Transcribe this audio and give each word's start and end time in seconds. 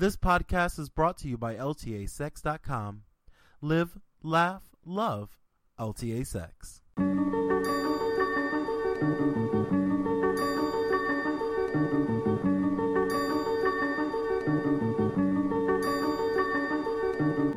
This 0.00 0.16
podcast 0.16 0.78
is 0.78 0.88
brought 0.88 1.18
to 1.18 1.28
you 1.28 1.36
by 1.36 1.56
LTASex.com. 1.56 3.02
Live, 3.60 3.98
laugh, 4.22 4.62
love 4.84 5.36
LTA 5.76 6.24
Sex. 6.24 6.82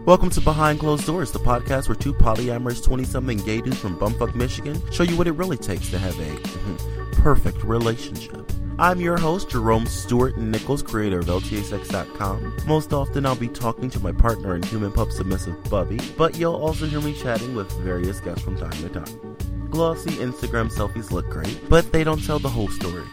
Welcome 0.08 0.32
to 0.32 0.42
Behind 0.42 0.80
Closed 0.80 1.06
Doors, 1.06 1.32
the 1.32 1.38
podcast 1.38 1.90
where 1.90 1.96
two 1.96 2.16
polyamorous 2.16 2.84
20 2.84 3.04
something 3.04 3.38
gay 3.38 3.62
dudes 3.62 3.78
from 3.78 4.00
Bumfuck, 4.00 4.34
Michigan 4.34 4.82
show 4.92 5.04
you 5.04 5.16
what 5.16 5.28
it 5.28 5.34
really 5.34 5.58
takes 5.58 5.92
to 5.92 6.00
have 6.00 6.20
a 6.20 7.12
perfect 7.22 7.64
relationship. 7.64 8.52
I'm 8.82 9.00
your 9.00 9.16
host, 9.16 9.52
Jerome 9.52 9.86
Stewart 9.86 10.38
Nichols, 10.38 10.82
creator 10.82 11.20
of 11.20 11.28
LTASex.com. 11.28 12.58
Most 12.66 12.94
often, 12.94 13.28
I'll 13.28 13.36
be 13.36 13.48
talking 13.48 13.92
to 13.92 14.00
my 14.00 14.12
partner 14.12 14.56
and 14.56 14.66
human 14.66 14.92
pup 14.92 15.12
submissive 15.12 15.64
Bubby, 15.70 16.00
but 16.18 16.36
you'll 16.36 16.56
also 16.56 16.88
hear 16.88 17.00
me 17.00 17.14
chatting 17.14 17.54
with 17.54 17.72
various 17.84 18.20
guests 18.20 18.44
from 18.44 18.58
time 18.58 18.72
to 18.72 18.90
time. 18.90 19.38
Glossy 19.70 20.10
Instagram 20.14 20.74
selfies 20.74 21.12
look 21.12 21.30
great, 21.30 21.62
but 21.70 21.92
they 21.92 22.04
don't 22.04 22.26
tell 22.26 22.40
the 22.40 22.50
whole 22.50 22.70
story. 22.70 23.04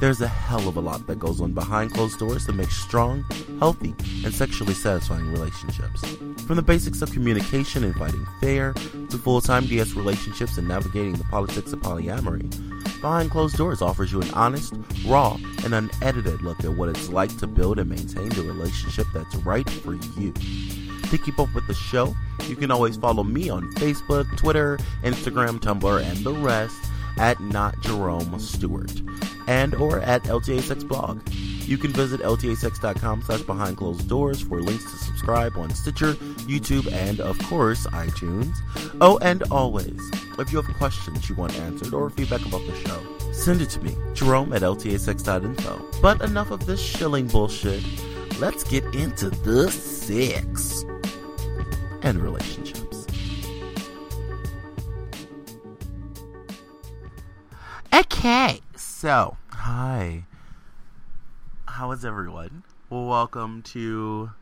There's 0.00 0.20
a 0.20 0.26
hell 0.26 0.66
of 0.66 0.76
a 0.76 0.80
lot 0.80 1.06
that 1.06 1.20
goes 1.20 1.40
on 1.40 1.52
behind 1.52 1.94
closed 1.94 2.18
doors 2.18 2.44
to 2.46 2.52
make 2.52 2.72
strong, 2.72 3.24
healthy, 3.60 3.94
and 4.24 4.34
sexually 4.34 4.74
satisfying 4.74 5.30
relationships. 5.30 6.04
From 6.48 6.56
the 6.56 6.62
basics 6.62 7.00
of 7.00 7.12
communication 7.12 7.84
and 7.84 7.94
fighting 7.94 8.26
fair, 8.40 8.72
to 8.72 9.18
full-time 9.18 9.66
DS 9.66 9.92
relationships 9.92 10.58
and 10.58 10.66
navigating 10.66 11.12
the 11.12 11.24
politics 11.24 11.72
of 11.72 11.78
polyamory, 11.78 12.50
Behind 13.02 13.32
Closed 13.32 13.56
Doors 13.56 13.82
offers 13.82 14.12
you 14.12 14.22
an 14.22 14.30
honest, 14.30 14.74
raw, 15.04 15.36
and 15.64 15.74
unedited 15.74 16.40
look 16.40 16.62
at 16.62 16.70
what 16.70 16.88
it's 16.88 17.08
like 17.08 17.36
to 17.38 17.48
build 17.48 17.80
and 17.80 17.90
maintain 17.90 18.28
the 18.28 18.42
relationship 18.42 19.08
that's 19.12 19.34
right 19.36 19.68
for 19.68 19.94
you. 19.94 20.32
To 21.10 21.18
keep 21.18 21.40
up 21.40 21.52
with 21.52 21.66
the 21.66 21.74
show, 21.74 22.14
you 22.46 22.54
can 22.54 22.70
always 22.70 22.96
follow 22.96 23.24
me 23.24 23.50
on 23.50 23.72
Facebook, 23.72 24.34
Twitter, 24.36 24.78
Instagram, 25.02 25.58
Tumblr, 25.58 26.00
and 26.00 26.18
the 26.18 26.32
rest 26.32 26.76
at 27.18 27.40
not 27.40 27.78
Jerome 27.80 28.38
Stewart 28.38 28.92
and 29.48 29.74
or 29.74 29.98
at 29.98 30.22
LTA 30.22 30.60
Sex 30.60 30.84
blog. 30.84 31.20
You 31.72 31.78
can 31.78 31.92
visit 31.92 32.20
ltasex.com 32.20 33.22
slash 33.22 33.40
behind 33.40 33.78
closed 33.78 34.06
doors 34.06 34.42
for 34.42 34.60
links 34.60 34.84
to 34.84 34.98
subscribe 34.98 35.56
on 35.56 35.70
Stitcher, 35.70 36.12
YouTube, 36.44 36.92
and 36.92 37.18
of 37.18 37.38
course 37.44 37.86
iTunes. 37.86 38.54
Oh, 39.00 39.16
and 39.22 39.42
always, 39.44 39.98
if 40.38 40.52
you 40.52 40.60
have 40.60 40.76
questions 40.76 41.30
you 41.30 41.34
want 41.34 41.58
answered 41.60 41.94
or 41.94 42.10
feedback 42.10 42.44
about 42.44 42.60
the 42.66 42.76
show, 42.86 43.32
send 43.32 43.62
it 43.62 43.70
to 43.70 43.80
me, 43.80 43.96
Jerome 44.12 44.52
at 44.52 44.60
ltasex.info. 44.60 46.02
But 46.02 46.20
enough 46.20 46.50
of 46.50 46.66
this 46.66 46.78
shilling 46.78 47.26
bullshit. 47.26 47.82
Let's 48.38 48.64
get 48.64 48.84
into 48.94 49.30
the 49.30 49.70
sex 49.70 50.84
and 52.02 52.22
relationships. 52.22 53.06
Okay, 57.94 58.60
so 58.76 59.38
hi. 59.48 60.26
How 61.76 61.90
is 61.92 62.04
everyone? 62.04 62.64
Well, 62.90 63.06
welcome 63.06 63.62
to 63.62 64.32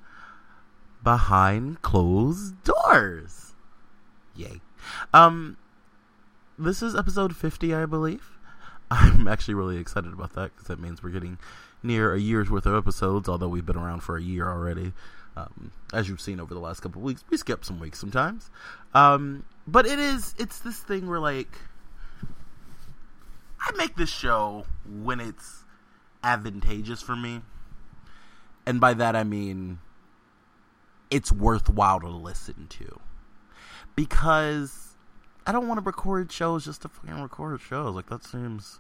Behind 1.05 1.81
Closed 1.81 2.61
Doors. 2.65 3.55
Yay. 4.35 4.61
Um 5.15 5.57
this 6.59 6.83
is 6.83 6.97
episode 6.97 7.37
50, 7.37 7.73
I 7.73 7.87
believe. 7.87 8.37
I'm 8.91 9.29
actually 9.29 9.55
really 9.55 9.77
excited 9.77 10.13
about 10.13 10.33
that 10.33 10.53
because 10.53 10.67
that 10.67 10.81
means 10.81 11.05
we're 11.05 11.11
getting 11.11 11.39
near 11.85 12.13
a 12.13 12.19
year's 12.19 12.51
worth 12.51 12.67
of 12.67 12.75
episodes, 12.75 13.29
although 13.29 13.49
we've 13.49 13.65
been 13.65 13.77
around 13.77 14.01
for 14.01 14.17
a 14.17 14.23
year 14.23 14.49
already. 14.49 14.93
Um, 15.37 15.71
as 15.93 16.09
you've 16.09 16.21
seen 16.21 16.41
over 16.41 16.53
the 16.53 16.59
last 16.59 16.81
couple 16.81 17.01
weeks, 17.01 17.23
we 17.31 17.37
skip 17.37 17.65
some 17.65 17.79
weeks 17.79 18.01
sometimes. 18.01 18.51
Um, 18.93 19.45
but 19.69 19.87
it 19.87 20.01
is, 20.01 20.35
it's 20.37 20.59
this 20.59 20.81
thing 20.81 21.09
where, 21.09 21.21
like, 21.21 21.57
I 23.61 23.71
make 23.77 23.95
this 23.95 24.11
show 24.11 24.67
when 24.85 25.21
it's 25.21 25.60
advantageous 26.23 27.03
for 27.03 27.17
me. 27.17 27.43
And 28.67 28.81
by 28.81 28.95
that 28.95 29.17
I 29.17 29.25
mean 29.25 29.79
it's 31.11 31.33
worthwhile 31.33 32.01
to 32.01 32.09
listen 32.09 32.67
to. 32.69 33.01
Because 33.97 34.97
I 35.47 35.53
don't 35.53 35.67
want 35.67 35.81
to 35.81 35.85
record 35.85 36.31
shows 36.31 36.65
just 36.65 36.83
to 36.83 36.89
fucking 36.89 37.21
record 37.21 37.61
shows. 37.61 37.95
Like 37.95 38.09
that 38.09 38.25
seems 38.25 38.79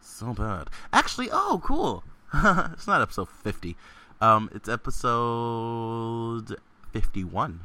so 0.00 0.32
bad. 0.32 0.68
Actually, 0.92 1.28
oh 1.30 1.60
cool. 1.62 2.04
it's 2.34 2.86
not 2.86 3.02
episode 3.02 3.28
50. 3.28 3.76
Um 4.20 4.50
it's 4.54 4.68
episode 4.68 6.56
51. 6.92 7.60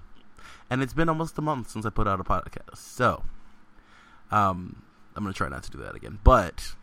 And 0.69 0.81
it's 0.81 0.93
been 0.93 1.09
almost 1.09 1.37
a 1.37 1.41
month 1.41 1.69
since 1.69 1.85
I 1.85 1.89
put 1.89 2.07
out 2.07 2.19
a 2.19 2.23
podcast. 2.23 2.77
So, 2.77 3.23
um 4.31 4.81
I'm 5.15 5.23
going 5.23 5.33
to 5.33 5.37
try 5.37 5.47
not 5.47 5.63
to 5.63 5.71
do 5.71 5.77
that 5.79 5.95
again. 5.95 6.19
But 6.23 6.75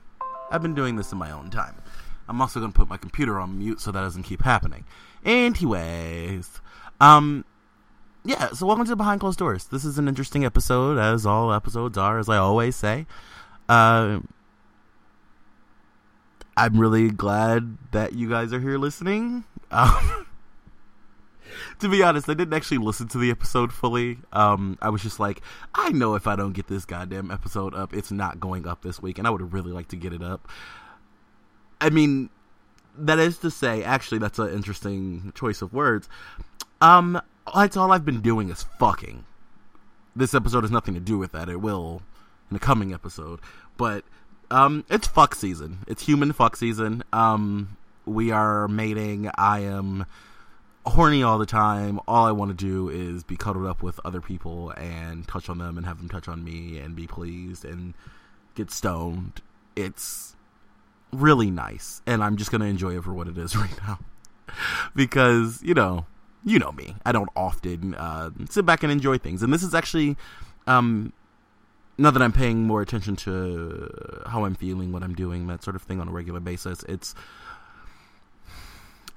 I've 0.51 0.63
been 0.63 0.75
doing 0.75 0.97
this 0.97 1.13
in 1.13 1.19
my 1.19 1.31
own 1.31 1.51
time. 1.51 1.82
I'm 2.33 2.41
also 2.41 2.61
going 2.61 2.73
to 2.73 2.79
put 2.79 2.89
my 2.89 2.97
computer 2.97 3.39
on 3.39 3.59
mute 3.59 3.79
so 3.79 3.93
that 3.93 4.01
doesn't 4.01 4.23
keep 4.23 4.41
happening. 4.43 4.87
Anyways, 5.23 6.63
um, 6.99 7.45
yeah, 8.25 8.53
so 8.53 8.65
welcome 8.65 8.87
to 8.87 8.97
Behind 8.97 9.21
Closed 9.21 9.39
Doors. 9.39 9.67
This 9.67 9.85
is 9.85 9.99
an 9.99 10.09
interesting 10.09 10.43
episode, 10.43 10.97
as 10.97 11.27
all 11.27 11.53
episodes 11.53 11.99
are, 11.99 12.19
as 12.19 12.31
I 12.31 12.39
always 12.39 12.75
say. 12.75 13.05
Uh, 13.69 14.21
I'm 16.57 16.81
really 16.81 17.11
glad 17.11 17.77
that 17.91 18.15
you 18.15 18.31
guys 18.31 18.55
are 18.55 18.61
here 18.61 18.79
listening. 18.79 19.45
Um, 19.71 20.27
to 21.81 21.89
be 21.91 22.03
honest, 22.03 22.31
I 22.31 22.35
didn't 22.35 22.55
actually 22.55 22.79
listen 22.79 23.09
to 23.09 23.19
the 23.19 23.31
episode 23.31 23.75
fully. 23.75 24.21
Um, 24.33 24.79
I 24.81 24.89
was 24.89 25.03
just 25.03 25.21
like, 25.21 25.43
I 25.75 25.91
know 25.91 26.15
if 26.15 26.27
I 26.27 26.37
don't 26.37 26.55
get 26.55 26.67
this 26.67 26.87
goddamn 26.87 27.31
episode 27.31 27.75
up, 27.75 27.93
it's 27.93 28.11
not 28.11 28.41
going 28.41 28.67
up 28.67 28.81
this 28.81 29.03
week, 29.03 29.19
and 29.19 29.27
I 29.27 29.31
would 29.31 29.53
really 29.53 29.73
like 29.73 29.89
to 29.89 29.97
get 29.97 30.15
it 30.15 30.23
up. 30.23 30.49
I 31.83 31.91
mean, 31.91 32.31
that 32.97 33.19
is 33.19 33.39
to 33.39 33.51
say, 33.51 33.83
actually, 33.83 34.19
that's 34.19 34.39
an 34.39 34.51
interesting 34.51 35.33
choice 35.35 35.63
of 35.63 35.73
words. 35.73 36.09
Um, 36.81 37.21
that's 37.53 37.77
all 37.77 37.91
I've 37.91 38.05
been 38.05 38.21
doing 38.21 38.51
is 38.51 38.65
fucking. 38.79 39.25
This 40.15 40.33
episode 40.33 40.63
has 40.63 40.71
nothing 40.71 40.95
to 40.95 41.01
do 41.01 41.19
with 41.19 41.33
that. 41.33 41.49
It 41.49 41.61
will 41.61 42.01
in 42.51 42.55
the 42.55 42.61
coming 42.61 42.95
episode, 42.95 43.41
but 43.77 44.05
um, 44.49 44.85
it's 44.89 45.09
fuck 45.09 45.35
season. 45.35 45.79
It's 45.89 46.07
human 46.07 46.33
fuck 46.33 46.57
season. 46.57 47.03
Um, 47.13 47.77
we 48.07 48.31
are 48.31 48.69
mating. 48.69 49.29
I 49.37 49.61
am 49.61 50.07
horny 50.87 51.25
all 51.25 51.39
the 51.39 51.47
time. 51.47 51.99
All 52.07 52.27
I 52.27 52.33
want 52.33 52.57
to 52.57 52.65
do 52.65 52.89
is 52.91 53.25
be 53.25 53.37
cuddled 53.37 53.67
up 53.67 53.83
with 53.83 53.99
other 54.05 54.21
people 54.21 54.71
and 54.71 55.27
touch 55.27 55.49
on 55.49 55.59
them 55.59 55.77
and 55.77 55.85
have 55.87 55.99
them 55.99 56.09
touch 56.09 56.29
on 56.29 56.45
me 56.45 56.79
and 56.79 56.95
be 56.95 57.09
pleased 57.09 57.65
and 57.65 57.95
get 58.55 58.71
stoned. 58.71 59.41
It's 59.75 60.37
really 61.13 61.51
nice, 61.51 62.03
and 62.07 62.23
I'm 62.23 62.37
just 62.37 62.51
gonna 62.51 62.67
enjoy 62.67 62.97
it 62.97 63.05
for 63.05 63.13
what 63.13 63.29
it 63.29 63.39
is 63.39 63.57
right 63.65 63.77
now 63.87 63.99
because 64.95 65.63
you 65.63 65.75
know, 65.75 66.07
you 66.45 66.59
know 66.59 66.73
me. 66.73 66.97
I 67.05 67.13
don't 67.13 67.31
often 67.37 67.95
uh, 67.95 68.31
sit 68.49 68.67
back 68.67 68.83
and 68.83 68.93
enjoy 68.93 69.19
things, 69.19 69.43
and 69.43 69.53
this 69.53 69.63
is 69.63 69.75
actually. 69.75 70.17
Um, 70.67 71.13
now 71.99 72.11
that 72.11 72.23
I'm 72.23 72.33
paying 72.33 72.67
more 72.67 72.81
attention 72.81 73.17
to 73.17 74.23
how 74.27 74.45
I'm 74.47 74.55
feeling, 74.55 74.93
what 74.93 75.03
I'm 75.03 75.15
doing, 75.15 75.47
that 75.49 75.63
sort 75.63 75.77
of 75.77 75.83
thing 75.83 76.01
on 76.01 76.09
a 76.09 76.11
regular 76.11 76.41
basis, 76.41 76.85
it's 76.89 77.15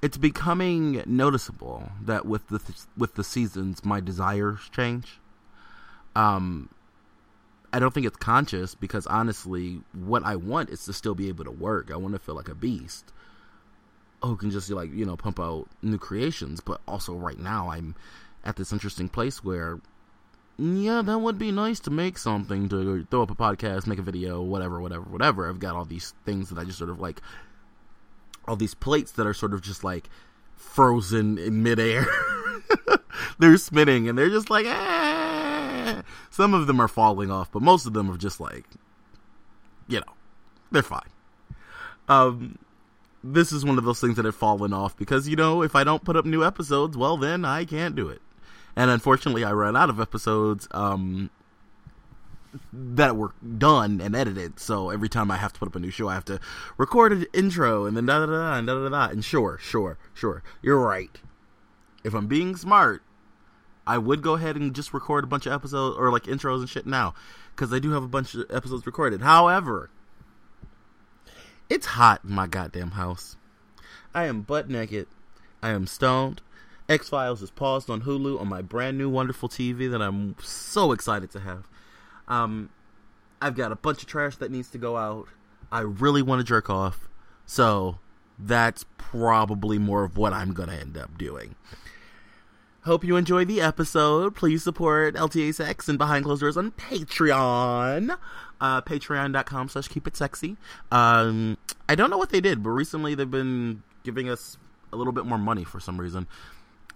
it's 0.02 0.18
becoming 0.18 1.02
noticeable 1.06 1.90
that 2.02 2.26
with 2.26 2.48
the 2.48 2.60
with 2.96 3.14
the 3.14 3.24
seasons, 3.24 3.84
my 3.84 4.00
desires 4.00 4.60
change. 4.70 5.18
Um, 6.14 6.68
I 7.76 7.78
don't 7.78 7.92
think 7.92 8.06
it's 8.06 8.16
conscious 8.16 8.74
because 8.74 9.06
honestly, 9.06 9.82
what 9.92 10.24
I 10.24 10.36
want 10.36 10.70
is 10.70 10.86
to 10.86 10.94
still 10.94 11.14
be 11.14 11.28
able 11.28 11.44
to 11.44 11.50
work. 11.50 11.90
I 11.92 11.96
want 11.96 12.14
to 12.14 12.18
feel 12.18 12.34
like 12.34 12.48
a 12.48 12.54
beast 12.54 13.12
who 14.22 14.34
can 14.34 14.50
just 14.50 14.70
like 14.70 14.90
you 14.94 15.04
know 15.04 15.14
pump 15.14 15.38
out 15.38 15.68
new 15.82 15.98
creations. 15.98 16.62
But 16.62 16.80
also, 16.88 17.14
right 17.14 17.38
now, 17.38 17.68
I'm 17.68 17.94
at 18.44 18.56
this 18.56 18.72
interesting 18.72 19.10
place 19.10 19.44
where, 19.44 19.78
yeah, 20.56 21.02
that 21.02 21.18
would 21.18 21.36
be 21.36 21.52
nice 21.52 21.78
to 21.80 21.90
make 21.90 22.16
something 22.16 22.66
to 22.70 23.04
throw 23.10 23.20
up 23.20 23.30
a 23.30 23.34
podcast, 23.34 23.86
make 23.86 23.98
a 23.98 24.02
video, 24.02 24.40
whatever, 24.40 24.80
whatever, 24.80 25.04
whatever. 25.04 25.46
I've 25.46 25.60
got 25.60 25.76
all 25.76 25.84
these 25.84 26.14
things 26.24 26.48
that 26.48 26.58
I 26.58 26.64
just 26.64 26.78
sort 26.78 26.88
of 26.88 26.98
like 26.98 27.20
all 28.48 28.56
these 28.56 28.72
plates 28.72 29.12
that 29.12 29.26
are 29.26 29.34
sort 29.34 29.52
of 29.52 29.60
just 29.60 29.84
like 29.84 30.08
frozen 30.54 31.36
in 31.36 31.62
midair. 31.62 32.06
they're 33.38 33.58
spinning 33.58 34.08
and 34.08 34.16
they're 34.16 34.30
just 34.30 34.48
like, 34.48 34.64
ah, 34.66 35.05
Some 36.30 36.54
of 36.54 36.66
them 36.66 36.80
are 36.80 36.88
falling 36.88 37.30
off, 37.30 37.50
but 37.52 37.62
most 37.62 37.86
of 37.86 37.92
them 37.92 38.10
are 38.10 38.16
just 38.16 38.40
like, 38.40 38.64
you 39.88 40.00
know, 40.00 40.12
they're 40.70 40.82
fine. 40.82 41.08
Um, 42.08 42.58
this 43.22 43.52
is 43.52 43.64
one 43.64 43.78
of 43.78 43.84
those 43.84 44.00
things 44.00 44.16
that 44.16 44.24
have 44.24 44.36
fallen 44.36 44.72
off 44.72 44.96
because, 44.96 45.28
you 45.28 45.36
know, 45.36 45.62
if 45.62 45.74
I 45.74 45.84
don't 45.84 46.04
put 46.04 46.16
up 46.16 46.24
new 46.24 46.44
episodes, 46.44 46.96
well, 46.96 47.16
then 47.16 47.44
I 47.44 47.64
can't 47.64 47.96
do 47.96 48.08
it. 48.08 48.22
And 48.76 48.90
unfortunately, 48.90 49.44
I 49.44 49.52
ran 49.52 49.76
out 49.76 49.90
of 49.90 50.00
episodes, 50.00 50.68
um, 50.70 51.30
that 52.72 53.16
were 53.16 53.32
done 53.58 54.00
and 54.00 54.14
edited. 54.14 54.58
So 54.58 54.90
every 54.90 55.08
time 55.08 55.30
I 55.30 55.36
have 55.36 55.52
to 55.52 55.58
put 55.58 55.68
up 55.68 55.76
a 55.76 55.80
new 55.80 55.90
show, 55.90 56.08
I 56.08 56.14
have 56.14 56.24
to 56.26 56.40
record 56.76 57.12
an 57.12 57.26
intro 57.32 57.86
and 57.86 57.96
then 57.96 58.06
da 58.06 58.20
da 58.20 58.26
da 58.26 58.60
da 58.60 58.74
da 58.74 58.88
da. 58.88 59.08
And 59.10 59.24
sure, 59.24 59.58
sure, 59.60 59.98
sure, 60.14 60.42
you're 60.62 60.80
right. 60.80 61.10
If 62.04 62.14
I'm 62.14 62.26
being 62.26 62.56
smart, 62.56 63.02
I 63.86 63.98
would 63.98 64.22
go 64.22 64.34
ahead 64.34 64.56
and 64.56 64.74
just 64.74 64.92
record 64.92 65.24
a 65.24 65.28
bunch 65.28 65.46
of 65.46 65.52
episodes 65.52 65.96
or 65.96 66.10
like 66.10 66.24
intros 66.24 66.60
and 66.60 66.68
shit 66.68 66.86
now 66.86 67.14
because 67.54 67.72
I 67.72 67.78
do 67.78 67.92
have 67.92 68.02
a 68.02 68.08
bunch 68.08 68.34
of 68.34 68.44
episodes 68.50 68.84
recorded. 68.86 69.22
However, 69.22 69.90
it's 71.70 71.86
hot 71.86 72.22
in 72.24 72.32
my 72.32 72.46
goddamn 72.46 72.92
house. 72.92 73.36
I 74.14 74.24
am 74.24 74.42
butt 74.42 74.68
naked. 74.68 75.06
I 75.62 75.70
am 75.70 75.86
stoned. 75.86 76.42
X 76.88 77.08
Files 77.08 77.42
is 77.42 77.50
paused 77.50 77.90
on 77.90 78.02
Hulu 78.02 78.40
on 78.40 78.48
my 78.48 78.62
brand 78.62 78.96
new 78.96 79.08
wonderful 79.08 79.48
TV 79.48 79.90
that 79.90 80.00
I'm 80.00 80.36
so 80.40 80.92
excited 80.92 81.30
to 81.32 81.40
have. 81.40 81.68
Um, 82.28 82.70
I've 83.42 83.56
got 83.56 83.72
a 83.72 83.76
bunch 83.76 84.02
of 84.02 84.08
trash 84.08 84.36
that 84.36 84.50
needs 84.50 84.70
to 84.70 84.78
go 84.78 84.96
out. 84.96 85.28
I 85.70 85.80
really 85.80 86.22
want 86.22 86.40
to 86.40 86.44
jerk 86.44 86.70
off, 86.70 87.08
so 87.44 87.98
that's 88.38 88.84
probably 88.98 89.78
more 89.78 90.04
of 90.04 90.16
what 90.16 90.32
I'm 90.32 90.52
gonna 90.52 90.74
end 90.74 90.96
up 90.96 91.18
doing. 91.18 91.56
Hope 92.86 93.02
you 93.02 93.16
enjoyed 93.16 93.48
the 93.48 93.60
episode. 93.60 94.36
Please 94.36 94.62
support 94.62 95.16
LTA 95.16 95.52
Sex 95.52 95.88
and 95.88 95.98
Behind 95.98 96.24
Closed 96.24 96.40
Doors 96.40 96.56
on 96.56 96.70
Patreon. 96.70 98.16
Uh, 98.60 98.80
Patreon.com 98.80 99.68
slash 99.68 99.88
keep 99.88 100.06
it 100.06 100.16
sexy. 100.16 100.56
Um, 100.92 101.58
I 101.88 101.96
don't 101.96 102.10
know 102.10 102.16
what 102.16 102.30
they 102.30 102.40
did, 102.40 102.62
but 102.62 102.70
recently 102.70 103.16
they've 103.16 103.28
been 103.28 103.82
giving 104.04 104.30
us 104.30 104.56
a 104.92 104.96
little 104.96 105.12
bit 105.12 105.26
more 105.26 105.36
money 105.36 105.64
for 105.64 105.80
some 105.80 106.00
reason. 106.00 106.28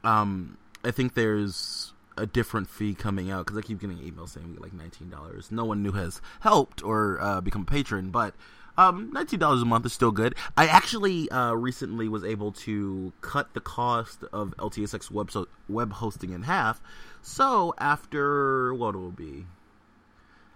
Um, 0.05 0.59
I 0.85 0.93
think 0.93 1.15
there's 1.15 1.93
a 2.17 2.25
different 2.25 2.69
fee 2.69 2.95
coming 2.95 3.29
out 3.29 3.47
because 3.47 3.59
I 3.59 3.63
keep 3.63 3.81
getting 3.81 3.99
emails 3.99 4.29
saying 4.29 4.47
we 4.47 4.53
get 4.53 4.63
like 4.63 4.73
nineteen 4.73 5.11
dollars. 5.11 5.51
No 5.51 5.65
one 5.65 5.83
new 5.83 5.93
has 5.93 6.21
helped 6.39 6.85
or 6.85 7.21
uh, 7.21 7.41
become 7.41 7.63
a 7.63 7.65
patron, 7.65 8.11
but 8.11 8.37
um, 8.81 9.11
nineteen 9.13 9.39
dollars 9.39 9.61
a 9.61 9.67
month 9.67 9.85
is 9.85 9.93
still 9.93 10.11
good. 10.11 10.35
I 10.57 10.67
actually 10.67 11.31
uh, 11.31 11.53
recently 11.53 12.09
was 12.09 12.25
able 12.25 12.51
to 12.53 13.13
cut 13.21 13.53
the 13.53 13.61
cost 13.61 14.25
of 14.33 14.55
LTSX 14.57 15.11
web 15.11 15.31
so- 15.31 15.49
web 15.69 15.93
hosting 15.93 16.33
in 16.33 16.43
half. 16.43 16.81
So 17.21 17.75
after 17.77 18.73
what 18.73 18.97
will 18.97 19.11
be 19.11 19.45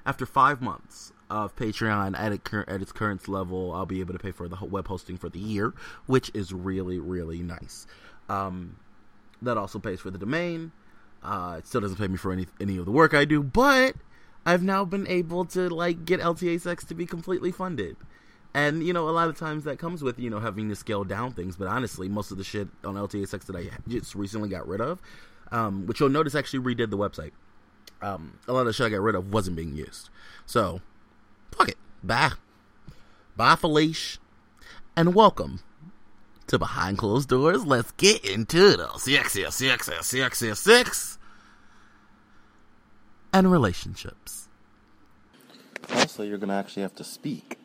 after 0.07 0.25
five 0.25 0.63
months 0.63 1.13
of 1.29 1.55
Patreon 1.57 2.19
at, 2.19 2.33
it, 2.33 2.49
at 2.67 2.81
its 2.81 2.93
current 2.93 3.29
level, 3.29 3.73
I'll 3.75 3.87
be 3.87 4.01
able 4.01 4.15
to 4.15 4.19
pay 4.19 4.31
for 4.31 4.49
the 4.49 4.57
web 4.65 4.89
hosting 4.89 5.19
for 5.19 5.29
the 5.29 5.39
year, 5.39 5.75
which 6.07 6.31
is 6.33 6.51
really 6.53 6.99
really 6.99 7.43
nice. 7.43 7.87
Um, 8.31 8.77
that 9.43 9.59
also 9.59 9.79
pays 9.79 10.01
for 10.01 10.11
the 10.11 10.19
domain. 10.19 10.73
Uh, 11.23 11.57
it 11.59 11.67
still 11.67 11.83
doesn't 11.83 11.99
pay 11.99 12.09
me 12.09 12.17
for 12.17 12.33
any 12.33 12.47
any 12.59 12.79
of 12.79 12.87
the 12.87 12.91
work 12.91 13.13
I 13.13 13.27
do, 13.27 13.43
but 13.43 13.97
I've 14.47 14.63
now 14.63 14.85
been 14.85 15.07
able 15.07 15.45
to 15.47 15.69
like 15.69 16.05
get 16.05 16.21
LTASex 16.21 16.87
to 16.89 16.95
be 16.95 17.07
completely 17.07 17.51
funded. 17.51 17.97
And 18.53 18.87
you 18.87 18.93
know, 18.93 19.09
a 19.09 19.11
lot 19.11 19.29
of 19.29 19.39
times 19.39 19.65
that 19.65 19.79
comes 19.79 20.03
with 20.03 20.19
you 20.19 20.31
know 20.31 20.39
having 20.39 20.69
to 20.69 20.77
scale 20.77 21.05
down 21.05 21.33
things. 21.33 21.57
But 21.57 21.69
honestly, 21.69 22.09
most 22.09 22.31
of 22.31 22.39
the 22.39 22.45
shit 22.45 22.69
on 22.85 22.95
LTASex 22.95 23.47
that 23.47 23.57
I 23.57 23.71
just 23.89 24.15
recently 24.15 24.49
got 24.49 24.69
rid 24.69 24.81
of, 24.81 25.01
um, 25.51 25.87
which 25.87 26.01
you'll 26.01 26.09
notice 26.09 26.35
actually 26.35 26.61
redid 26.61 26.91
the 26.91 26.99
website. 26.99 27.33
Um, 28.03 28.39
a 28.47 28.53
lot 28.53 28.61
of 28.61 28.67
the 28.67 28.73
shit 28.73 28.87
I 28.87 28.91
got 28.91 29.01
rid 29.01 29.15
of 29.15 29.33
wasn't 29.33 29.57
being 29.57 29.75
used. 29.75 30.11
So, 30.47 30.83
fuck 31.53 31.71
it. 31.71 31.79
Bye. 32.03 32.33
Bye, 33.37 33.57
Felice. 33.57 34.19
And 34.97 35.15
welcome 35.15 35.61
to 36.47 36.59
Behind 36.59 36.99
Closed 36.99 37.29
Doors. 37.29 37.65
Let's 37.65 37.93
get 37.93 38.25
into 38.25 38.77
the 38.77 38.97
sexy, 38.99 39.51
sexy, 39.51 39.93
sexy, 40.03 40.55
six 40.55 41.19
and 43.35 43.51
relationships. 43.51 44.47
Also, 45.93 46.23
you're 46.23 46.39
going 46.39 46.51
to 46.51 46.55
actually 46.55 46.83
have 46.83 46.95
to 46.95 47.03
speak. 47.05 47.59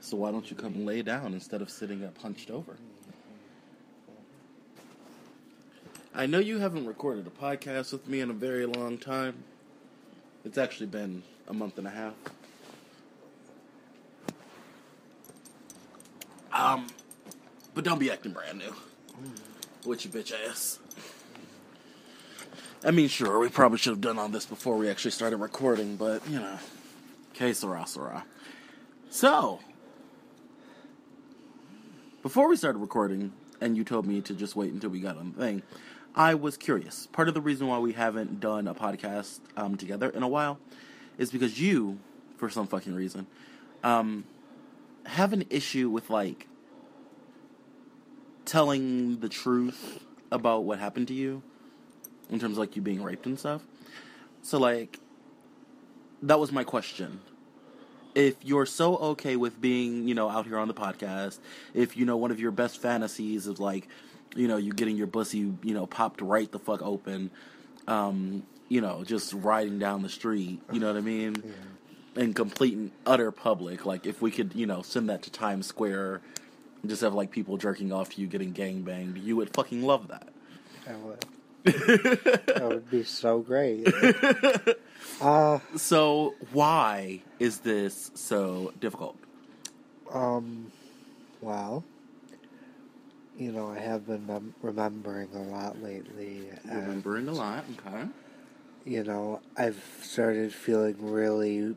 So 0.00 0.16
why 0.16 0.32
don't 0.32 0.50
you 0.50 0.56
come 0.56 0.84
lay 0.84 1.02
down 1.02 1.34
instead 1.34 1.62
of 1.62 1.70
sitting 1.70 2.04
up 2.04 2.18
hunched 2.18 2.50
over? 2.50 2.76
I 6.12 6.26
know 6.26 6.40
you 6.40 6.58
haven't 6.58 6.86
recorded 6.86 7.28
a 7.28 7.30
podcast 7.30 7.92
with 7.92 8.08
me 8.08 8.20
in 8.20 8.28
a 8.28 8.34
very 8.34 8.66
long 8.66 8.98
time. 8.98 9.44
It's 10.44 10.58
actually 10.58 10.88
been 10.88 11.22
a 11.46 11.54
month 11.54 11.78
and 11.78 11.86
a 11.86 11.90
half. 11.90 12.14
Um, 16.52 16.88
but 17.72 17.84
don't 17.84 18.00
be 18.00 18.10
acting 18.10 18.32
brand 18.32 18.58
new. 18.58 18.74
With 19.86 20.04
your 20.04 20.12
bitch 20.12 20.32
ass. 20.48 20.80
I 22.84 22.90
mean, 22.90 23.08
sure, 23.08 23.38
we 23.38 23.48
probably 23.48 23.78
should 23.78 23.92
have 23.92 24.00
done 24.00 24.18
all 24.18 24.28
this 24.28 24.44
before 24.44 24.76
we 24.76 24.88
actually 24.88 25.12
started 25.12 25.36
recording, 25.36 25.96
but, 25.96 26.28
you 26.28 26.40
know. 26.40 26.58
Que 27.32 27.54
sera, 27.54 27.86
sera. 27.86 28.24
So, 29.08 29.60
before 32.22 32.48
we 32.48 32.56
started 32.56 32.80
recording, 32.80 33.32
and 33.60 33.76
you 33.76 33.84
told 33.84 34.04
me 34.04 34.20
to 34.22 34.34
just 34.34 34.56
wait 34.56 34.72
until 34.72 34.90
we 34.90 34.98
got 34.98 35.16
on 35.16 35.32
the 35.32 35.40
thing, 35.40 35.62
I 36.16 36.34
was 36.34 36.56
curious. 36.56 37.06
Part 37.12 37.28
of 37.28 37.34
the 37.34 37.40
reason 37.40 37.68
why 37.68 37.78
we 37.78 37.92
haven't 37.92 38.40
done 38.40 38.66
a 38.66 38.74
podcast 38.74 39.38
um, 39.56 39.76
together 39.76 40.10
in 40.10 40.24
a 40.24 40.28
while 40.28 40.58
is 41.18 41.30
because 41.30 41.60
you, 41.60 42.00
for 42.36 42.50
some 42.50 42.66
fucking 42.66 42.94
reason, 42.94 43.28
um, 43.84 44.24
have 45.06 45.32
an 45.32 45.44
issue 45.50 45.88
with, 45.88 46.10
like, 46.10 46.48
telling 48.44 49.20
the 49.20 49.28
truth 49.28 50.04
about 50.32 50.64
what 50.64 50.80
happened 50.80 51.06
to 51.08 51.14
you 51.14 51.44
in 52.32 52.40
terms 52.40 52.52
of 52.52 52.58
like 52.58 52.74
you 52.74 52.82
being 52.82 53.02
raped 53.02 53.26
and 53.26 53.38
stuff. 53.38 53.62
So 54.42 54.58
like 54.58 54.98
that 56.22 56.40
was 56.40 56.50
my 56.50 56.64
question. 56.64 57.20
If 58.14 58.34
you're 58.42 58.66
so 58.66 58.96
okay 58.96 59.36
with 59.36 59.60
being, 59.60 60.08
you 60.08 60.14
know, 60.14 60.28
out 60.28 60.46
here 60.46 60.58
on 60.58 60.68
the 60.68 60.74
podcast, 60.74 61.38
if 61.72 61.96
you 61.96 62.04
know 62.04 62.16
one 62.16 62.30
of 62.30 62.40
your 62.40 62.50
best 62.50 62.80
fantasies 62.80 63.46
is 63.46 63.60
like, 63.60 63.88
you 64.34 64.48
know, 64.48 64.56
you 64.56 64.72
getting 64.72 64.96
your 64.96 65.06
pussy, 65.06 65.52
you 65.62 65.74
know, 65.74 65.86
popped 65.86 66.20
right 66.20 66.50
the 66.50 66.58
fuck 66.58 66.82
open, 66.82 67.30
um, 67.86 68.42
you 68.68 68.80
know, 68.80 69.04
just 69.04 69.32
riding 69.32 69.78
down 69.78 70.02
the 70.02 70.08
street, 70.08 70.60
you 70.72 70.80
know 70.80 70.88
what 70.88 70.96
I 70.96 71.00
mean? 71.00 71.42
Yeah. 71.44 72.22
In 72.22 72.34
complete 72.34 72.74
and 72.74 72.90
utter 73.06 73.30
public. 73.30 73.86
Like 73.86 74.04
if 74.04 74.20
we 74.20 74.30
could, 74.30 74.54
you 74.54 74.66
know, 74.66 74.82
send 74.82 75.08
that 75.08 75.22
to 75.22 75.30
Times 75.30 75.66
Square 75.66 76.20
just 76.86 77.02
have 77.02 77.14
like 77.14 77.30
people 77.30 77.56
jerking 77.56 77.92
off 77.92 78.10
to 78.10 78.20
you 78.20 78.26
getting 78.26 78.52
gang 78.52 78.82
banged, 78.82 79.18
you 79.18 79.36
would 79.36 79.54
fucking 79.54 79.82
love 79.82 80.08
that. 80.08 80.28
I 80.88 80.94
would. 80.96 81.24
That 81.64 82.60
would 82.62 82.90
be 82.90 83.04
so 83.04 83.40
great. 83.40 83.86
uh, 85.20 85.58
so 85.76 86.34
why 86.52 87.20
is 87.38 87.58
this 87.58 88.10
so 88.14 88.72
difficult? 88.80 89.16
Um, 90.12 90.70
well, 91.40 91.84
you 93.38 93.52
know, 93.52 93.70
I 93.70 93.78
have 93.78 94.06
been 94.06 94.26
mem- 94.26 94.54
remembering 94.62 95.28
a 95.34 95.42
lot 95.42 95.82
lately. 95.82 96.48
Remembering 96.64 97.28
a 97.28 97.32
lot, 97.32 97.64
okay. 97.78 98.06
You 98.84 99.04
know, 99.04 99.40
I've 99.56 99.82
started 100.02 100.52
feeling 100.52 100.96
really, 101.00 101.76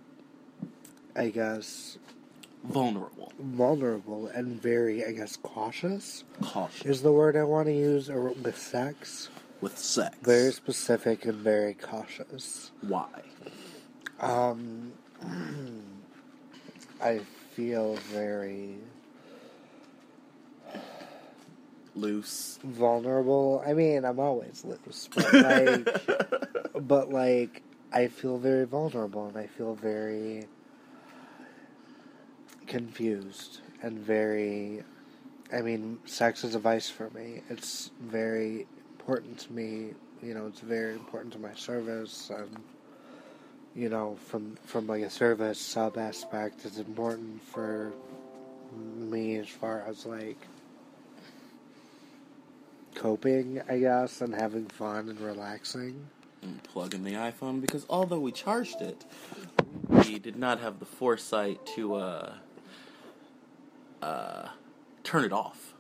I 1.16 1.30
guess, 1.30 1.98
vulnerable. 2.64 3.32
Vulnerable 3.40 4.28
and 4.28 4.62
very, 4.62 5.06
I 5.06 5.12
guess, 5.12 5.38
cautious. 5.38 6.24
Cautious 6.42 6.86
is 6.86 7.02
the 7.02 7.12
word 7.12 7.36
I 7.36 7.44
want 7.44 7.68
to 7.68 7.74
use 7.74 8.10
or 8.10 8.30
with 8.30 8.58
sex. 8.58 9.30
With 9.62 9.78
sex. 9.78 10.16
Very 10.22 10.52
specific 10.52 11.26
and 11.26 11.36
very 11.36 11.74
cautious. 11.74 12.72
Why? 12.82 13.08
Um, 14.20 14.94
I 17.02 17.20
feel 17.54 17.96
very 18.12 18.76
loose, 21.96 22.60
vulnerable. 22.64 23.64
I 23.66 23.74
mean, 23.74 24.04
I'm 24.06 24.20
always 24.20 24.66
loose, 24.66 25.10
but 25.16 25.34
like, 25.34 26.88
but 26.88 27.12
like, 27.12 27.64
I 27.94 28.08
feel 28.08 28.38
very 28.38 28.66
vulnerable 28.66 29.28
and 29.28 29.38
I 29.38 29.48
feel 29.48 29.76
very 29.76 30.48
confused 32.68 33.62
and 33.82 33.98
very 33.98 34.84
I 35.52 35.62
mean, 35.62 36.00
sex 36.06 36.44
is 36.44 36.56
a 36.56 36.60
vice 36.60 36.90
for 36.90 37.10
me. 37.12 37.42
It's 37.50 37.92
very 38.02 38.68
important 39.06 39.38
to 39.38 39.54
me. 39.54 39.92
You 40.24 40.34
know, 40.34 40.48
it's 40.48 40.62
very 40.62 40.94
important 40.94 41.32
to 41.34 41.40
my 41.40 41.54
service, 41.54 42.32
and 42.36 42.58
you 43.76 43.88
know, 43.88 44.18
from 44.28 44.58
from 44.66 44.88
like 44.88 45.04
a 45.04 45.10
service 45.12 45.60
sub 45.60 45.98
aspect, 45.98 46.66
it's 46.66 46.80
important 46.80 47.44
for 47.44 47.94
me 48.98 49.38
as 49.38 49.48
far 49.48 49.84
as 49.88 50.08
like 50.08 50.38
coping, 52.96 53.62
I 53.70 53.78
guess, 53.78 54.22
and 54.22 54.34
having 54.34 54.66
fun 54.66 55.10
and 55.10 55.22
relaxing. 55.22 56.08
And 56.42 56.64
plug 56.64 56.96
in 56.96 57.04
the 57.04 57.14
iPhone 57.14 57.62
because 57.62 57.86
although 57.88 58.20
we 58.20 58.32
charged 58.32 58.82
it, 58.82 59.06
we 59.88 60.18
did 60.18 60.36
not 60.36 60.60
have 60.62 60.80
the 60.80 60.86
foresight 60.86 61.64
to 61.76 61.96
uh, 61.96 62.34
uh, 64.02 64.48
turn 65.04 65.26
it 65.26 65.32
off. 65.32 65.74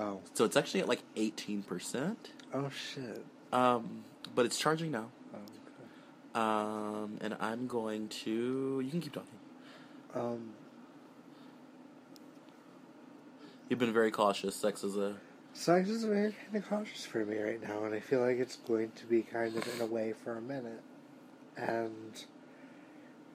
Oh. 0.00 0.20
So 0.32 0.44
it's 0.44 0.56
actually 0.56 0.80
at 0.80 0.88
like 0.88 1.02
18%. 1.16 2.16
Oh, 2.54 2.68
shit. 2.70 3.24
Um, 3.52 4.04
but 4.34 4.46
it's 4.46 4.58
charging 4.58 4.90
now. 4.90 5.08
Oh, 5.34 5.38
okay. 5.38 7.04
Um, 7.04 7.18
and 7.20 7.36
I'm 7.40 7.66
going 7.66 8.08
to. 8.08 8.80
You 8.84 8.90
can 8.90 9.00
keep 9.00 9.12
talking. 9.12 9.38
Um, 10.14 10.50
You've 13.68 13.78
been 13.78 13.92
very 13.92 14.10
cautious. 14.10 14.54
Sex 14.54 14.84
is 14.84 14.96
a. 14.98 15.16
sex 15.54 15.88
is 15.88 16.04
very 16.04 16.32
kind 16.32 16.56
of 16.56 16.68
cautious 16.68 17.06
for 17.06 17.24
me 17.24 17.38
right 17.38 17.62
now, 17.62 17.84
and 17.84 17.94
I 17.94 18.00
feel 18.00 18.20
like 18.20 18.36
it's 18.38 18.56
going 18.56 18.92
to 18.96 19.06
be 19.06 19.22
kind 19.22 19.56
of 19.56 19.66
in 19.74 19.80
a 19.80 19.86
way 19.86 20.12
for 20.12 20.36
a 20.36 20.42
minute. 20.42 20.82
And 21.56 22.22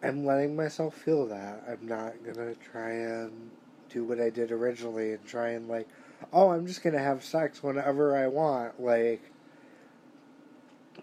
I'm 0.03 0.25
letting 0.25 0.55
myself 0.55 0.93
feel 0.95 1.25
that. 1.27 1.63
I'm 1.67 1.87
not 1.87 2.13
gonna 2.23 2.53
try 2.55 2.91
and 2.91 3.49
do 3.89 4.03
what 4.03 4.19
I 4.19 4.29
did 4.29 4.51
originally 4.51 5.13
and 5.13 5.25
try 5.25 5.49
and 5.49 5.67
like, 5.67 5.87
oh, 6.33 6.51
I'm 6.51 6.67
just 6.67 6.83
gonna 6.83 6.99
have 6.99 7.23
sex 7.23 7.61
whenever 7.63 8.15
I 8.15 8.27
want. 8.27 8.79
Like, 8.81 9.21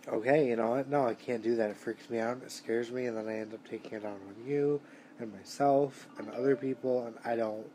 okay, 0.09 0.49
you 0.49 0.57
know 0.57 0.71
what? 0.71 0.89
No, 0.89 1.07
I 1.07 1.15
can't 1.15 1.43
do 1.43 1.57
that. 1.57 1.71
It 1.71 1.77
freaks 1.77 2.09
me 2.11 2.19
out. 2.19 2.39
It 2.43 2.51
scares 2.53 2.91
me, 2.91 3.07
and 3.07 3.17
then 3.17 3.29
I 3.29 3.39
end 3.39 3.55
up 3.55 3.67
taking 3.69 3.93
it 3.95 4.05
out 4.05 4.21
on 4.29 4.47
you 4.47 4.81
and 5.19 5.33
myself 5.33 6.09
and 6.19 6.29
other 6.31 6.57
people, 6.57 7.07
and 7.07 7.17
I 7.25 7.37
don't. 7.37 7.67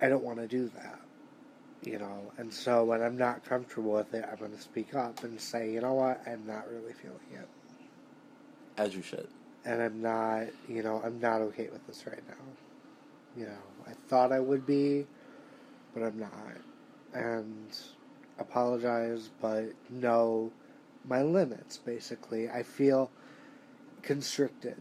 I 0.00 0.08
don't 0.08 0.22
want 0.22 0.38
to 0.38 0.46
do 0.46 0.70
that, 0.76 1.00
you 1.82 1.98
know. 1.98 2.30
And 2.36 2.54
so 2.54 2.84
when 2.84 3.02
I'm 3.02 3.16
not 3.16 3.44
comfortable 3.44 3.92
with 3.94 4.14
it, 4.14 4.24
I'm 4.30 4.38
going 4.38 4.52
to 4.52 4.60
speak 4.62 4.94
up 4.94 5.24
and 5.24 5.40
say, 5.40 5.72
you 5.72 5.80
know 5.80 5.94
what, 5.94 6.22
I'm 6.24 6.46
not 6.46 6.70
really 6.70 6.92
feeling 6.92 7.18
it, 7.32 7.48
As 8.76 8.94
you 8.94 9.02
should. 9.02 9.26
and 9.64 9.82
I'm 9.82 10.00
not, 10.00 10.46
you 10.68 10.84
know, 10.84 11.02
I'm 11.04 11.18
not 11.18 11.40
okay 11.40 11.68
with 11.72 11.84
this 11.88 12.06
right 12.06 12.22
now. 12.28 12.44
You 13.36 13.46
know, 13.46 13.58
I 13.88 13.92
thought 14.08 14.30
I 14.30 14.38
would 14.38 14.64
be, 14.64 15.04
but 15.98 16.06
I'm 16.06 16.18
not, 16.18 16.32
and 17.12 17.76
apologize, 18.38 19.30
but 19.40 19.72
know 19.90 20.52
my 21.04 21.22
limits. 21.22 21.78
Basically, 21.78 22.48
I 22.48 22.62
feel 22.62 23.10
constricted 24.02 24.80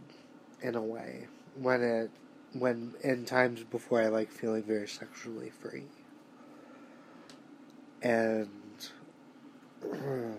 in 0.62 0.76
a 0.76 0.82
way 0.82 1.28
when 1.60 1.82
it 1.82 2.12
when 2.54 2.94
in 3.04 3.26
times 3.26 3.64
before 3.64 4.02
I 4.02 4.08
like 4.08 4.32
feeling 4.32 4.64
very 4.64 4.88
sexually 4.88 5.50
free. 5.50 5.86
And 8.02 8.50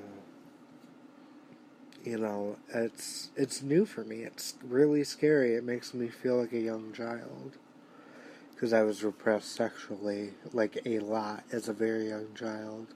you 2.05 2.19
know, 2.19 2.57
it's 2.73 3.31
it's 3.37 3.63
new 3.63 3.85
for 3.85 4.05
me. 4.05 4.23
It's 4.23 4.55
really 4.63 5.03
scary. 5.05 5.55
It 5.55 5.65
makes 5.65 5.93
me 5.93 6.09
feel 6.09 6.37
like 6.41 6.53
a 6.53 6.61
young 6.61 6.93
child 6.93 7.57
because 8.59 8.73
I 8.73 8.83
was 8.83 9.05
repressed 9.05 9.55
sexually 9.55 10.31
like 10.53 10.79
a 10.85 10.99
lot 10.99 11.45
as 11.53 11.69
a 11.69 11.73
very 11.73 12.09
young 12.09 12.35
child. 12.35 12.89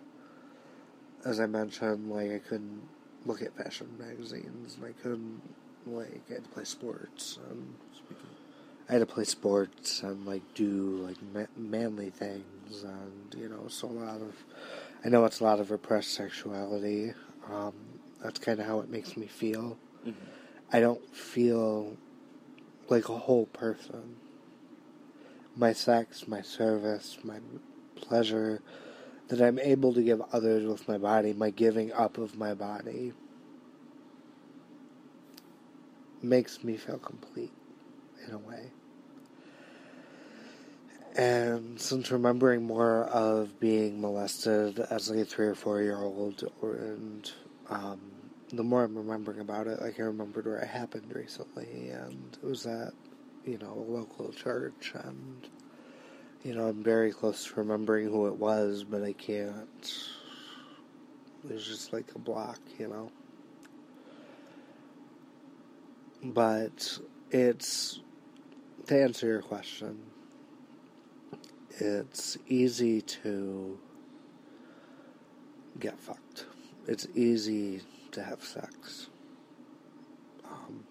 As 1.24 1.38
I 1.38 1.46
mentioned, 1.46 2.10
like 2.10 2.32
I 2.32 2.38
couldn't 2.38 2.82
look 3.24 3.42
at 3.42 3.56
fashion 3.56 3.88
magazines 3.96 4.76
and 4.76 4.84
I 4.84 5.00
couldn't 5.00 5.40
like 5.86 6.20
I 6.28 6.34
had 6.34 6.42
to 6.42 6.50
play 6.50 6.64
sports 6.64 7.38
and 7.48 7.76
I 8.88 8.94
had 8.94 8.98
to 8.98 9.06
play 9.06 9.22
sports 9.22 10.02
and 10.02 10.26
like 10.26 10.42
do 10.54 11.06
like 11.06 11.22
ma- 11.32 11.46
manly 11.56 12.10
things 12.10 12.82
and 12.82 13.32
you 13.40 13.48
know 13.48 13.68
so 13.68 13.86
a 13.86 13.90
lot 13.90 14.20
of 14.20 14.34
I 15.04 15.10
know 15.10 15.24
it's 15.26 15.38
a 15.38 15.44
lot 15.44 15.60
of 15.60 15.70
repressed 15.70 16.12
sexuality. 16.12 17.14
Um, 17.48 17.74
that's 18.20 18.40
kind 18.40 18.58
of 18.58 18.66
how 18.66 18.80
it 18.80 18.90
makes 18.90 19.16
me 19.16 19.28
feel. 19.28 19.78
Mhm. 20.04 20.14
I 20.72 20.80
don't 20.80 21.14
feel 21.14 21.96
like 22.88 23.08
a 23.08 23.18
whole 23.18 23.46
person. 23.46 24.16
My 25.56 25.72
sex, 25.72 26.26
my 26.26 26.40
service, 26.40 27.18
my 27.22 27.38
pleasure 27.96 28.62
that 29.28 29.40
I'm 29.40 29.58
able 29.58 29.92
to 29.94 30.02
give 30.02 30.22
others 30.32 30.64
with 30.66 30.88
my 30.88 30.98
body, 30.98 31.32
my 31.32 31.50
giving 31.50 31.92
up 31.92 32.18
of 32.18 32.36
my 32.36 32.54
body, 32.54 33.12
makes 36.22 36.62
me 36.62 36.76
feel 36.76 36.98
complete 36.98 37.52
in 38.26 38.34
a 38.34 38.38
way. 38.38 38.70
And 41.14 41.78
since 41.78 42.10
remembering 42.10 42.62
more 42.64 43.04
of 43.04 43.60
being 43.60 44.00
molested 44.00 44.78
as 44.78 45.10
like 45.10 45.18
a 45.18 45.24
three 45.24 45.46
or 45.46 45.54
four 45.54 45.82
year 45.82 45.98
old, 45.98 46.42
and 46.62 47.30
um, 47.68 48.00
the 48.50 48.62
more 48.62 48.84
I'm 48.84 48.96
remembering 48.96 49.40
about 49.40 49.66
it, 49.66 49.82
like 49.82 50.00
I 50.00 50.04
remembered 50.04 50.46
where 50.46 50.58
it 50.58 50.68
happened 50.68 51.14
recently, 51.14 51.90
and 51.90 52.38
it 52.42 52.46
was 52.46 52.66
at 52.66 52.94
you 53.44 53.58
know 53.58 53.72
a 53.72 53.90
local 53.92 54.32
church, 54.32 54.92
and 54.94 55.48
you 56.44 56.54
know 56.54 56.68
I'm 56.68 56.82
very 56.82 57.12
close 57.12 57.46
to 57.46 57.54
remembering 57.56 58.08
who 58.08 58.26
it 58.26 58.36
was, 58.36 58.84
but 58.84 59.02
I 59.02 59.12
can't. 59.12 59.94
There's 61.44 61.66
just 61.66 61.92
like 61.92 62.14
a 62.14 62.18
block, 62.18 62.60
you 62.78 62.88
know. 62.88 63.10
But 66.22 66.98
it's 67.30 68.00
to 68.86 69.02
answer 69.02 69.26
your 69.26 69.42
question. 69.42 69.98
It's 71.78 72.38
easy 72.46 73.00
to 73.00 73.78
get 75.80 75.98
fucked. 75.98 76.46
It's 76.86 77.08
easy 77.14 77.80
to 78.12 78.22
have 78.22 78.44
sex. 78.44 79.08
Um, 80.44 80.84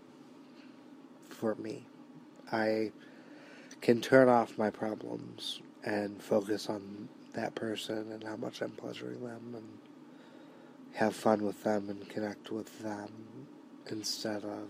for 1.29 1.55
me, 1.55 1.85
I 2.51 2.91
can 3.81 4.01
turn 4.01 4.29
off 4.29 4.57
my 4.57 4.69
problems 4.69 5.61
and 5.83 6.21
focus 6.21 6.69
on 6.69 7.09
that 7.33 7.55
person 7.55 8.11
and 8.11 8.23
how 8.23 8.35
much 8.35 8.61
I'm 8.61 8.71
pleasuring 8.71 9.21
them 9.21 9.55
and 9.55 9.67
have 10.93 11.15
fun 11.15 11.43
with 11.43 11.63
them 11.63 11.89
and 11.89 12.07
connect 12.09 12.51
with 12.51 12.79
them 12.79 13.11
instead 13.89 14.43
of 14.43 14.67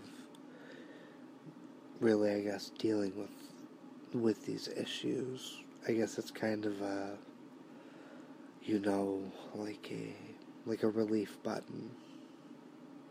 really, 2.00 2.30
I 2.30 2.40
guess, 2.40 2.70
dealing 2.78 3.12
with 3.16 3.30
with 4.14 4.44
these 4.44 4.68
issues. 4.68 5.58
I 5.88 5.92
guess 5.92 6.18
it's 6.18 6.30
kind 6.30 6.66
of 6.66 6.80
a, 6.82 7.16
you 8.62 8.78
know, 8.78 9.20
like 9.54 9.90
a 9.90 10.14
like 10.68 10.84
a 10.84 10.88
relief 10.88 11.42
button, 11.42 11.90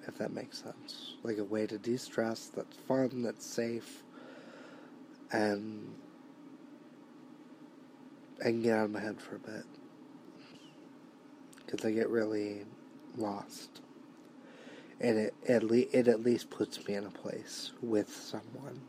if 0.08 0.18
that 0.18 0.32
makes 0.32 0.64
sense. 0.64 1.16
Like 1.24 1.38
a 1.38 1.44
way 1.44 1.68
to 1.68 1.78
de-stress 1.78 2.50
that's 2.56 2.78
fun, 2.78 3.24
that's 3.24 3.46
safe, 3.46 4.04
and 5.32 5.96
I 8.40 8.46
can 8.46 8.62
get 8.62 8.78
out 8.78 8.86
of 8.86 8.92
my 8.92 9.00
head 9.00 9.22
for 9.22 9.36
a 9.36 9.40
bit. 9.40 9.66
Because 11.66 11.86
I 11.86 11.92
get 11.92 12.10
really 12.10 12.66
lost, 13.18 13.82
and 15.00 15.18
it 15.18 15.34
at 15.48 15.64
le- 15.64 15.90
it 15.92 16.08
at 16.08 16.22
least 16.22 16.50
puts 16.50 16.86
me 16.88 16.96
in 16.96 17.06
a 17.06 17.12
place 17.12 17.72
with 17.82 18.14
someone. 18.14 18.82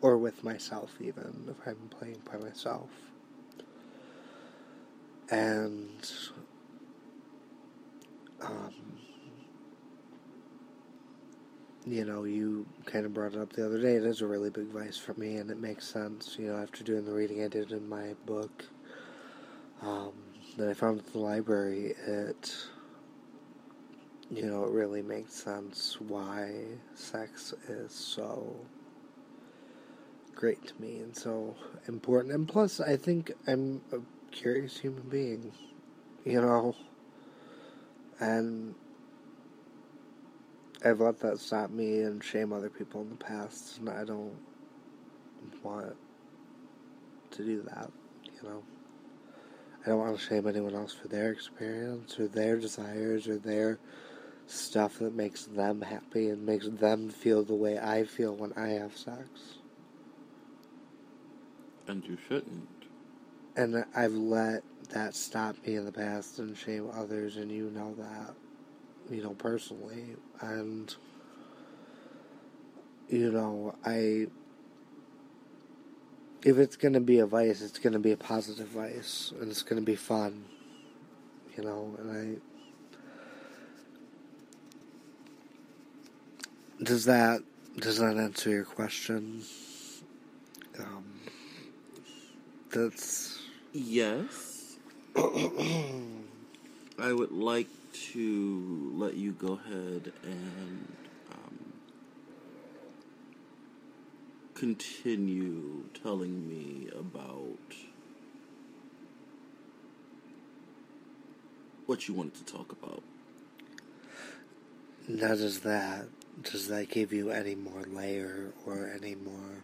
Or 0.00 0.18
with 0.18 0.42
myself, 0.42 0.96
even 1.00 1.44
if 1.48 1.56
I'm 1.64 1.88
playing 1.88 2.22
by 2.30 2.36
myself. 2.36 2.90
And 5.30 6.10
um, 8.40 8.74
you 11.86 12.04
know, 12.04 12.24
you 12.24 12.66
kind 12.86 13.04
of 13.04 13.14
brought 13.14 13.34
it 13.34 13.40
up 13.40 13.52
the 13.52 13.64
other 13.66 13.80
day. 13.80 13.94
It 13.94 14.04
is 14.04 14.20
a 14.20 14.26
really 14.26 14.50
big 14.50 14.68
vice 14.68 14.96
for 14.96 15.14
me, 15.14 15.36
and 15.36 15.50
it 15.50 15.58
makes 15.58 15.86
sense. 15.86 16.36
You 16.38 16.48
know, 16.48 16.56
after 16.56 16.84
doing 16.84 17.04
the 17.04 17.12
reading 17.12 17.42
I 17.42 17.48
did 17.48 17.72
in 17.72 17.88
my 17.88 18.14
book 18.26 18.64
um, 19.82 20.12
that 20.56 20.68
I 20.68 20.74
found 20.74 21.00
at 21.00 21.06
the 21.12 21.18
library, 21.18 21.94
it 22.06 22.54
you 24.32 24.46
know, 24.46 24.64
it 24.64 24.70
really 24.70 25.02
makes 25.02 25.34
sense 25.34 26.00
why 26.00 26.54
sex 26.94 27.52
is 27.68 27.92
so 27.92 28.56
great 30.34 30.66
to 30.66 30.80
me 30.80 31.00
and 31.00 31.14
so 31.14 31.54
important. 31.86 32.34
And 32.34 32.48
plus, 32.48 32.80
I 32.80 32.96
think 32.96 33.32
I'm 33.46 33.82
a 33.92 33.98
curious 34.30 34.78
human 34.78 35.02
being, 35.10 35.52
you 36.24 36.40
know, 36.40 36.74
and 38.20 38.74
I've 40.84 41.00
let 41.00 41.20
that 41.20 41.38
stop 41.38 41.70
me 41.70 42.00
and 42.00 42.22
shame 42.22 42.52
other 42.52 42.68
people 42.68 43.02
in 43.02 43.10
the 43.10 43.16
past, 43.16 43.78
and 43.78 43.88
I 43.88 44.04
don't 44.04 44.34
want 45.62 45.94
to 47.30 47.44
do 47.44 47.62
that, 47.62 47.90
you 48.24 48.48
know. 48.48 48.62
I 49.84 49.88
don't 49.88 49.98
want 49.98 50.18
to 50.18 50.24
shame 50.24 50.46
anyone 50.46 50.74
else 50.74 50.92
for 50.92 51.08
their 51.08 51.30
experience 51.30 52.18
or 52.18 52.28
their 52.28 52.56
desires 52.56 53.28
or 53.28 53.38
their 53.38 53.78
stuff 54.46 54.98
that 54.98 55.14
makes 55.14 55.44
them 55.44 55.80
happy 55.82 56.28
and 56.28 56.44
makes 56.44 56.68
them 56.68 57.08
feel 57.08 57.42
the 57.42 57.54
way 57.54 57.78
I 57.78 58.04
feel 58.04 58.34
when 58.34 58.52
I 58.54 58.68
have 58.70 58.96
sex. 58.96 59.58
And 61.86 62.04
you 62.04 62.18
shouldn't. 62.28 62.68
And 63.56 63.84
I've 63.94 64.14
let 64.14 64.62
that 64.90 65.14
stop 65.14 65.56
me 65.66 65.76
in 65.76 65.84
the 65.84 65.92
past 65.92 66.38
and 66.38 66.56
shame 66.56 66.90
others, 66.92 67.36
and 67.36 67.50
you 67.50 67.70
know 67.70 67.94
that, 67.98 68.34
you 69.10 69.22
know, 69.22 69.34
personally. 69.34 70.16
And, 70.40 70.94
you 73.08 73.30
know, 73.30 73.74
I. 73.84 74.26
If 76.44 76.58
it's 76.58 76.74
going 76.74 76.94
to 76.94 77.00
be 77.00 77.20
a 77.20 77.26
vice, 77.26 77.62
it's 77.62 77.78
going 77.78 77.92
to 77.92 78.00
be 78.00 78.10
a 78.10 78.16
positive 78.16 78.66
vice, 78.66 79.32
and 79.40 79.48
it's 79.48 79.62
going 79.62 79.80
to 79.80 79.86
be 79.86 79.94
fun, 79.94 80.44
you 81.56 81.62
know, 81.62 81.94
and 82.00 82.10
I. 82.10 82.40
does 86.82 87.04
that 87.04 87.42
does 87.78 87.98
that 87.98 88.16
answer 88.16 88.50
your 88.50 88.64
question? 88.64 89.42
Um, 90.78 91.04
that's 92.72 93.40
Yes. 93.72 94.76
I 95.16 97.12
would 97.12 97.32
like 97.32 97.68
to 97.92 98.92
let 98.94 99.14
you 99.14 99.32
go 99.32 99.58
ahead 99.64 100.12
and 100.22 100.92
um, 101.30 101.58
continue 104.54 105.84
telling 106.02 106.48
me 106.48 106.88
about 106.98 107.58
what 111.86 112.08
you 112.08 112.14
wanted 112.14 112.34
to 112.34 112.44
talk 112.44 112.72
about. 112.72 113.02
now 115.08 115.34
does 115.34 115.60
that 115.60 116.06
does 116.42 116.68
that 116.68 116.88
give 116.88 117.12
you 117.12 117.30
any 117.30 117.54
more 117.54 117.82
layer 117.82 118.52
or 118.64 118.90
any 118.96 119.14
more 119.14 119.62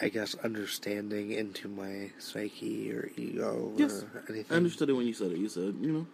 I 0.00 0.08
guess 0.08 0.34
understanding 0.36 1.32
into 1.32 1.68
my 1.68 2.10
psyche 2.18 2.92
or 2.92 3.10
ego 3.16 3.72
Yes, 3.76 4.02
or 4.02 4.24
anything. 4.28 4.54
I 4.54 4.56
understood 4.56 4.90
it 4.90 4.92
when 4.92 5.06
you 5.06 5.14
said 5.14 5.32
it. 5.32 5.38
You 5.38 5.48
said, 5.48 5.76
you 5.80 5.92
know, 5.92 6.06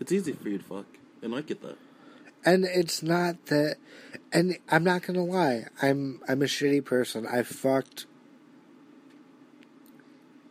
it's 0.00 0.12
easy 0.12 0.32
for 0.32 0.48
you 0.48 0.58
to 0.58 0.64
fuck, 0.64 0.86
and 1.22 1.34
I 1.34 1.42
get 1.42 1.62
that. 1.62 1.76
And 2.44 2.64
it's 2.64 3.02
not 3.02 3.46
that, 3.46 3.76
and 4.32 4.58
I'm 4.68 4.82
not 4.82 5.02
gonna 5.02 5.24
lie. 5.24 5.66
I'm 5.80 6.20
I'm 6.26 6.42
a 6.42 6.46
shitty 6.46 6.84
person. 6.84 7.26
I 7.26 7.42
fucked 7.42 8.06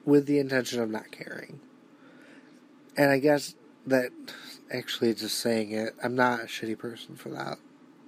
with 0.05 0.25
the 0.25 0.39
intention 0.39 0.79
of 0.81 0.89
not 0.89 1.11
caring, 1.11 1.59
and 2.95 3.09
I 3.09 3.17
guess 3.17 3.55
that 3.87 4.11
actually 4.71 5.13
just 5.13 5.39
saying 5.39 5.71
it, 5.71 5.95
I'm 6.03 6.15
not 6.15 6.41
a 6.41 6.45
shitty 6.45 6.77
person 6.77 7.15
for 7.15 7.29
that. 7.29 7.57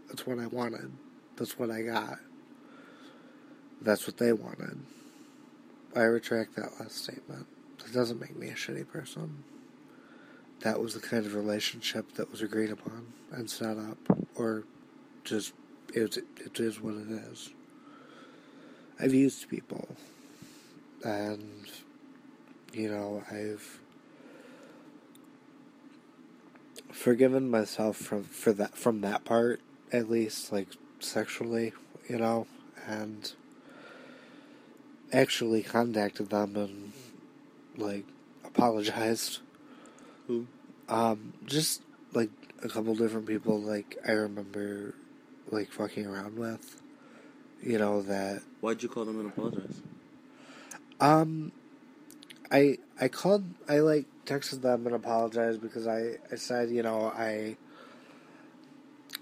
That's 0.08 0.26
what 0.28 0.40
I 0.40 0.48
wanted. 0.48 0.92
That's 1.36 1.58
what 1.58 1.72
I 1.72 1.82
got. 1.82 2.20
That's 3.84 4.08
what 4.08 4.18
they 4.18 4.34
wanted. 4.34 4.80
I 5.96 6.02
retract 6.02 6.56
that 6.56 6.80
last 6.80 7.04
statement. 7.04 7.46
That 7.80 7.94
doesn't 7.94 8.20
make 8.20 8.36
me 8.36 8.48
a 8.48 8.54
shitty 8.54 8.88
person 8.88 9.44
that 10.64 10.80
was 10.80 10.94
the 10.94 11.00
kind 11.00 11.26
of 11.26 11.36
relationship 11.36 12.14
that 12.14 12.32
was 12.32 12.42
agreed 12.42 12.72
upon 12.72 13.08
and 13.32 13.50
set 13.50 13.78
up, 13.78 13.98
or 14.36 14.64
just 15.24 15.54
it, 15.94 16.18
it 16.38 16.60
is 16.60 16.80
what 16.80 16.96
it 16.96 17.10
is. 17.10 17.50
I've 19.00 19.14
used 19.14 19.50
people, 19.50 19.90
and 21.04 21.70
you 22.74 22.90
know 22.90 23.24
I've 23.30 23.80
forgiven 26.92 27.50
myself 27.50 27.98
from 27.98 28.24
for 28.24 28.54
that 28.54 28.78
from 28.78 29.02
that 29.02 29.26
part 29.26 29.60
at 29.92 30.10
least, 30.10 30.52
like 30.52 30.70
sexually, 31.00 31.74
you 32.10 32.18
know, 32.18 32.48
and 32.88 33.34
actually 35.14 35.62
contacted 35.62 36.30
them 36.30 36.56
and 36.56 36.92
like 37.78 38.06
apologized. 38.44 39.40
Who? 40.28 40.48
Um, 40.90 41.34
just 41.46 41.82
like 42.14 42.30
a 42.64 42.68
couple 42.68 42.96
different 42.96 43.28
people, 43.28 43.62
like 43.62 43.98
I 44.08 44.12
remember, 44.12 44.96
like 45.50 45.72
fucking 45.72 46.06
around 46.06 46.38
with, 46.38 46.82
you 47.62 47.78
know 47.78 48.02
that. 48.02 48.42
Why'd 48.62 48.84
you 48.84 48.90
call 48.90 49.06
them 49.06 49.20
and 49.20 49.30
apologize? 49.30 49.82
Um, 51.00 51.52
I 52.52 52.78
I 53.00 53.08
called 53.08 53.46
I 53.68 53.80
like 53.80 54.06
texted 54.26 54.62
them 54.62 54.86
and 54.86 54.96
apologized 54.96 55.62
because 55.62 55.88
I 55.88 56.18
I 56.32 56.36
said 56.36 56.70
you 56.70 56.84
know 56.84 57.14
I. 57.16 57.58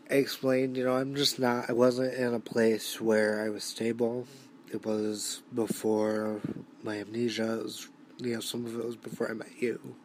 I 0.10 0.15
explained, 0.15 0.75
you 0.75 0.83
know, 0.83 0.98
I'm 0.98 1.15
just 1.15 1.39
not. 1.39 1.69
I 1.69 1.74
wasn't 1.74 2.13
in 2.15 2.33
a 2.33 2.39
place 2.41 3.00
where 3.00 3.45
I 3.45 3.50
was 3.50 3.63
stable. 3.63 4.27
It 4.71 4.85
was 4.85 5.41
before 5.53 6.39
my 6.81 6.99
amnesia. 6.99 7.59
It 7.59 7.63
was, 7.63 7.89
you 8.19 8.35
know, 8.35 8.39
some 8.39 8.65
of 8.65 8.79
it 8.79 8.85
was 8.85 8.95
before 8.95 9.29
I 9.29 9.33
met 9.33 9.51
you. 9.59 9.95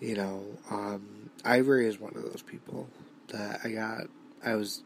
You 0.00 0.14
know, 0.14 0.44
um, 0.70 1.30
Ivory 1.44 1.88
is 1.88 1.98
one 1.98 2.14
of 2.14 2.22
those 2.22 2.42
people 2.42 2.88
that 3.28 3.60
I 3.64 3.70
got. 3.70 4.02
I 4.44 4.54
was, 4.54 4.84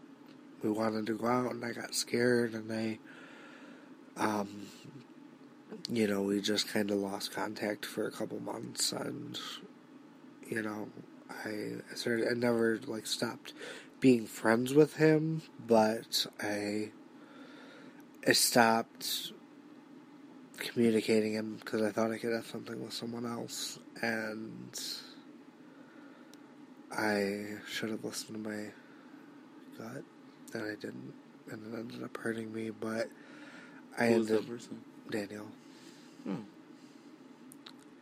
we 0.63 0.71
wanted 0.71 1.07
to 1.07 1.15
go 1.15 1.27
out 1.27 1.51
and 1.51 1.63
I 1.63 1.73
got 1.73 1.95
scared 1.95 2.55
and 2.55 2.73
I, 2.73 2.99
um, 4.17 4.67
you 5.91 6.07
know, 6.07 6.23
we 6.23 6.41
just 6.41 6.69
kind 6.69 6.91
of 6.91 6.97
lost 6.97 7.33
contact 7.33 7.85
for 7.85 8.07
a 8.07 8.11
couple 8.11 8.41
months 8.41 8.93
and, 8.93 9.39
you 10.49 10.63
know, 10.63 10.89
I, 11.45 11.75
started, 11.95 12.29
I 12.31 12.35
never 12.35 12.81
like 12.87 13.07
stopped 13.07 13.53
being 14.01 14.27
friends 14.27 14.73
with 14.73 14.97
him, 14.97 15.43
but 15.67 16.27
I, 16.41 16.93
I 18.27 18.33
stopped 18.33 19.33
communicating 20.59 21.35
him 21.35 21.57
because 21.61 21.83
I 21.83 21.91
thought 21.91 22.11
I 22.11 22.19
could 22.19 22.33
have 22.33 22.47
something 22.47 22.83
with 22.83 22.93
someone 22.93 23.25
else, 23.25 23.79
and 24.03 24.79
I 26.91 27.59
should 27.69 27.91
have 27.91 28.05
listened 28.05 28.43
to 28.43 28.51
my 28.51 28.65
gut, 29.79 30.03
and 30.55 30.63
I 30.65 30.75
didn't, 30.75 31.15
and 31.51 31.73
it 31.73 31.79
ended 31.79 32.03
up 32.03 32.17
hurting 32.17 32.53
me. 32.53 32.71
But 32.71 33.09
I 33.99 34.07
Who 34.09 34.19
was 34.19 34.31
ended 34.31 34.49
person? 34.49 34.81
Daniel, 35.11 35.47
Oh, 36.29 36.39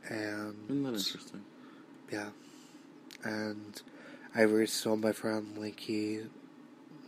and 0.08 0.54
isn't 0.68 0.82
that 0.84 0.88
interesting? 0.94 1.44
yeah, 2.10 2.30
and 3.24 3.82
Ivory's 4.34 4.72
still 4.72 4.96
my 4.96 5.12
friend. 5.12 5.58
Like 5.58 5.80
he, 5.80 6.20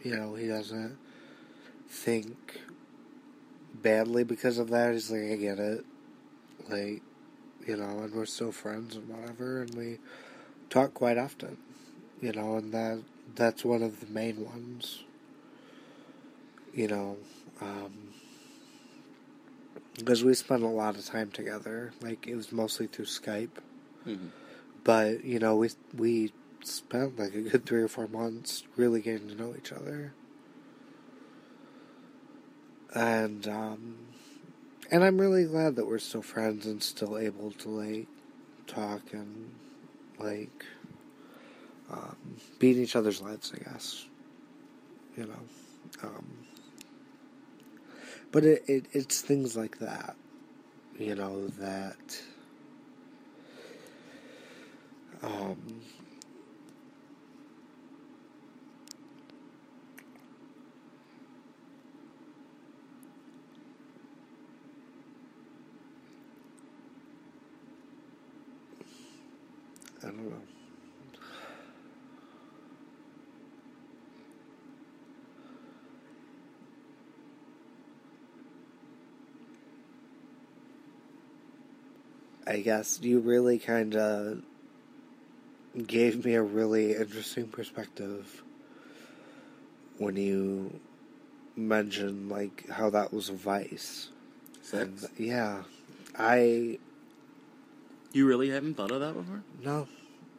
you 0.02 0.16
know, 0.16 0.34
he 0.34 0.46
doesn't 0.48 0.98
think 1.88 2.60
badly 3.82 4.24
because 4.24 4.58
of 4.58 4.70
that. 4.70 4.92
He's 4.92 5.10
like, 5.10 5.22
I 5.22 5.36
get 5.36 5.58
it, 5.58 5.84
like, 6.68 7.02
you 7.66 7.76
know, 7.76 8.00
and 8.00 8.14
we're 8.14 8.26
still 8.26 8.52
friends 8.52 8.96
and 8.96 9.08
whatever, 9.08 9.62
and 9.62 9.74
we 9.74 9.98
talk 10.70 10.94
quite 10.94 11.18
often, 11.18 11.56
you 12.20 12.32
know, 12.32 12.56
and 12.56 12.72
that 12.72 13.02
that's 13.34 13.64
one 13.64 13.82
of 13.82 14.00
the 14.00 14.06
main 14.06 14.44
ones. 14.44 15.02
You 16.74 16.88
know, 16.88 17.16
um, 17.62 18.12
because 19.96 20.22
we 20.22 20.34
spent 20.34 20.62
a 20.62 20.68
lot 20.68 20.96
of 20.96 21.06
time 21.06 21.30
together. 21.30 21.92
Like 22.02 22.26
it 22.26 22.36
was 22.36 22.52
mostly 22.52 22.86
through 22.86 23.06
Skype 23.06 23.48
hmm 24.04 24.28
but 24.86 25.24
you 25.24 25.40
know 25.40 25.56
we 25.56 25.68
we 25.96 26.32
spent 26.62 27.18
like 27.18 27.34
a 27.34 27.40
good 27.40 27.66
three 27.66 27.82
or 27.82 27.88
four 27.88 28.06
months 28.06 28.62
really 28.76 29.02
getting 29.02 29.28
to 29.28 29.34
know 29.34 29.52
each 29.58 29.72
other 29.72 30.14
and 32.96 33.46
um 33.46 33.96
and 34.90 35.04
i'm 35.04 35.20
really 35.20 35.44
glad 35.44 35.76
that 35.76 35.86
we're 35.86 35.98
still 35.98 36.22
friends 36.22 36.64
and 36.64 36.82
still 36.82 37.18
able 37.18 37.50
to 37.52 37.68
like 37.68 38.06
talk 38.66 39.02
and 39.12 39.52
like 40.18 40.64
um 41.90 42.16
be 42.58 42.70
in 42.70 42.82
each 42.82 42.96
other's 42.96 43.20
lives 43.20 43.52
i 43.54 43.70
guess. 43.70 44.06
You 45.16 45.24
know? 45.26 45.40
Um 46.02 46.26
but 48.32 48.44
it, 48.44 48.64
it 48.66 48.86
it's 48.92 49.20
things 49.20 49.56
like 49.56 49.78
that 49.78 50.16
you 50.98 51.14
know 51.14 51.48
that 51.48 52.20
um, 55.22 55.80
I 70.02 70.06
don't 70.06 70.30
know. 70.30 70.36
I 82.46 82.60
guess 82.60 83.00
you 83.02 83.18
really 83.18 83.58
kind 83.58 83.96
of 83.96 84.42
gave 85.86 86.24
me 86.24 86.34
a 86.34 86.42
really 86.42 86.94
interesting 86.94 87.48
perspective 87.48 88.42
when 89.98 90.16
you 90.16 90.78
mentioned 91.56 92.30
like 92.30 92.68
how 92.68 92.90
that 92.90 93.12
was 93.12 93.28
a 93.30 93.32
vice. 93.32 94.10
Sex? 94.62 95.04
And, 95.04 95.08
yeah, 95.18 95.62
I 96.18 96.78
You 98.12 98.26
really 98.26 98.50
haven't 98.50 98.74
thought 98.74 98.90
of 98.90 99.00
that 99.00 99.14
before? 99.14 99.42
no, 99.62 99.88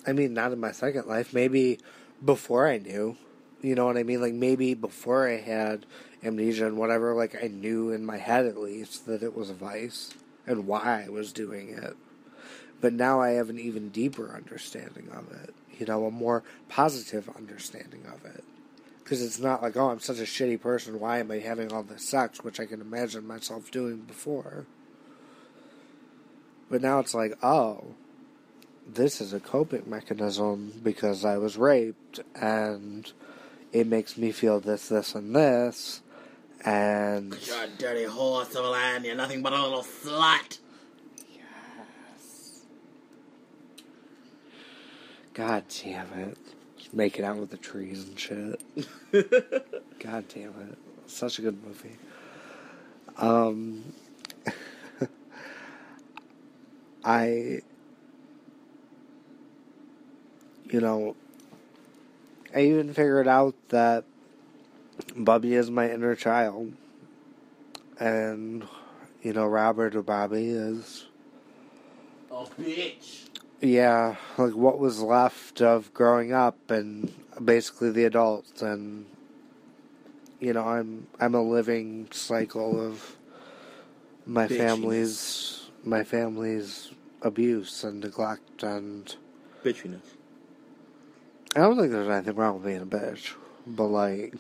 I 0.06 0.14
mean 0.14 0.34
not 0.34 0.52
in 0.52 0.60
my 0.60 0.72
second 0.72 1.08
life. 1.08 1.34
Maybe 1.34 1.80
before 2.24 2.68
I 2.68 2.78
knew, 2.78 3.18
you 3.62 3.76
know 3.76 3.86
what 3.86 3.98
I 3.98 4.04
mean. 4.04 4.22
Like 4.22 4.34
maybe 4.34 4.74
before 4.74 5.28
I 5.28 5.38
had 5.38 5.86
amnesia 6.24 6.66
and 6.66 6.78
whatever. 6.78 7.14
Like 7.14 7.36
I 7.42 7.48
knew 7.48 7.92
in 7.92 8.06
my 8.06 8.18
head 8.18 8.46
at 8.46 8.58
least 8.58 9.06
that 9.06 9.24
it 9.24 9.36
was 9.36 9.50
a 9.50 9.54
vice 9.54 10.14
and 10.46 10.66
why 10.66 11.04
I 11.06 11.10
was 11.10 11.32
doing 11.34 11.70
it. 11.70 11.96
but 12.80 12.94
now 12.94 13.20
I 13.22 13.32
have 13.32 13.50
an 13.50 13.60
even 13.60 13.90
deeper 13.90 14.34
understanding 14.34 15.10
of 15.12 15.32
it. 15.32 15.54
You 15.80 15.86
know, 15.86 16.06
a 16.06 16.12
more 16.12 16.44
positive 16.70 17.30
understanding 17.36 18.06
of 18.06 18.26
it. 18.26 18.44
Because 19.04 19.22
it's 19.22 19.40
not 19.40 19.62
like, 19.62 19.78
oh, 19.78 19.90
I'm 19.90 20.00
such 20.00 20.20
a 20.20 20.24
shitty 20.24 20.60
person. 20.60 21.00
Why 21.00 21.20
am 21.20 21.32
I 21.32 21.40
having 21.40 21.72
all 21.72 21.84
this 21.84 22.08
sex? 22.08 22.44
Which 22.44 22.60
I 22.60 22.66
can 22.66 22.82
imagine 22.82 23.26
myself 23.26 23.72
doing 23.72 23.98
before. 23.98 24.66
But 26.70 26.82
now 26.82 27.00
it's 27.00 27.14
like, 27.14 27.38
oh, 27.44 27.96
this 28.88 29.22
is 29.22 29.34
a 29.34 29.40
coping 29.40 29.84
mechanism 29.88 30.74
because 30.84 31.26
I 31.26 31.38
was 31.38 31.58
raped 31.58 32.20
and 32.36 33.12
it 33.72 33.88
makes 33.88 34.18
me 34.18 34.32
feel 34.32 34.60
this, 34.60 34.90
this, 34.90 35.16
and 35.16 35.36
this. 35.36 36.02
And. 36.66 37.38
You're 37.46 37.64
a 37.64 37.68
dirty 37.78 38.04
horse 38.06 38.56
of 38.56 38.66
a 38.66 38.70
land. 38.70 39.06
You're 39.06 39.16
nothing 39.16 39.42
but 39.42 39.54
a 39.54 39.62
little 39.62 39.84
slut. 39.84 40.60
Yes. 41.30 42.62
God 45.34 45.64
damn 45.84 46.12
it. 46.14 46.38
Just 46.78 46.94
making 46.94 47.26
out 47.26 47.38
with 47.38 47.52
the 47.52 47.58
trees 47.58 48.08
and 48.08 48.20
shit. 48.20 48.62
God 50.00 50.26
damn 50.34 50.54
it. 50.62 50.78
Such 51.06 51.40
a 51.40 51.42
good 51.42 51.64
movie. 51.64 51.98
Um. 53.18 53.94
I. 57.08 57.62
You 60.70 60.82
know, 60.82 61.16
I 62.54 62.62
even 62.62 62.94
figured 62.94 63.28
out 63.28 63.56
that 63.70 64.04
Bubby 65.16 65.54
is 65.54 65.72
my 65.72 65.90
inner 65.90 66.14
child. 66.14 66.74
And, 68.00 68.68
you 69.22 69.32
know, 69.32 69.46
Robert 69.46 69.96
or 69.96 70.02
Bobby 70.02 70.50
is. 70.50 71.06
A 72.30 72.44
bitch. 72.44 73.30
Yeah, 73.62 74.18
like 74.38 74.54
what 74.54 74.78
was 74.78 75.02
left 75.02 75.62
of 75.62 75.94
growing 75.94 76.34
up 76.34 76.70
and 76.70 77.14
basically 77.44 77.92
the 77.92 78.04
adults 78.04 78.62
and 78.62 79.06
you 80.40 80.54
know, 80.54 80.64
I'm 80.64 81.08
I'm 81.20 81.34
a 81.34 81.42
living 81.42 82.10
cycle 82.12 82.80
of 82.86 83.18
my 84.26 84.48
Bitchiness. 84.48 84.58
family's 84.58 85.70
my 85.84 86.04
family's 86.04 86.92
abuse 87.22 87.84
and 87.84 88.02
neglect 88.02 88.64
and 88.64 89.16
Bitchiness. 89.64 90.02
I 91.56 91.62
don't 91.62 91.78
think 91.78 91.92
there's 91.92 92.08
anything 92.08 92.36
wrong 92.36 92.56
with 92.56 92.66
being 92.66 92.82
a 92.82 92.86
bitch. 92.86 93.34
But 93.66 93.88
like 93.88 94.36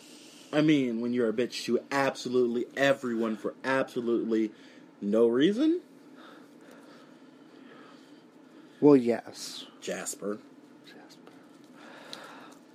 I 0.53 0.61
mean, 0.61 1.01
when 1.01 1.13
you're 1.13 1.29
a 1.29 1.33
bitch 1.33 1.65
to 1.65 1.79
absolutely 1.91 2.65
everyone 2.77 3.35
for 3.35 3.53
absolutely 3.63 4.51
no 5.01 5.27
reason, 5.27 5.81
well 8.79 8.95
yes. 8.95 9.65
Jasper. 9.81 10.37
Jasper. 10.85 11.31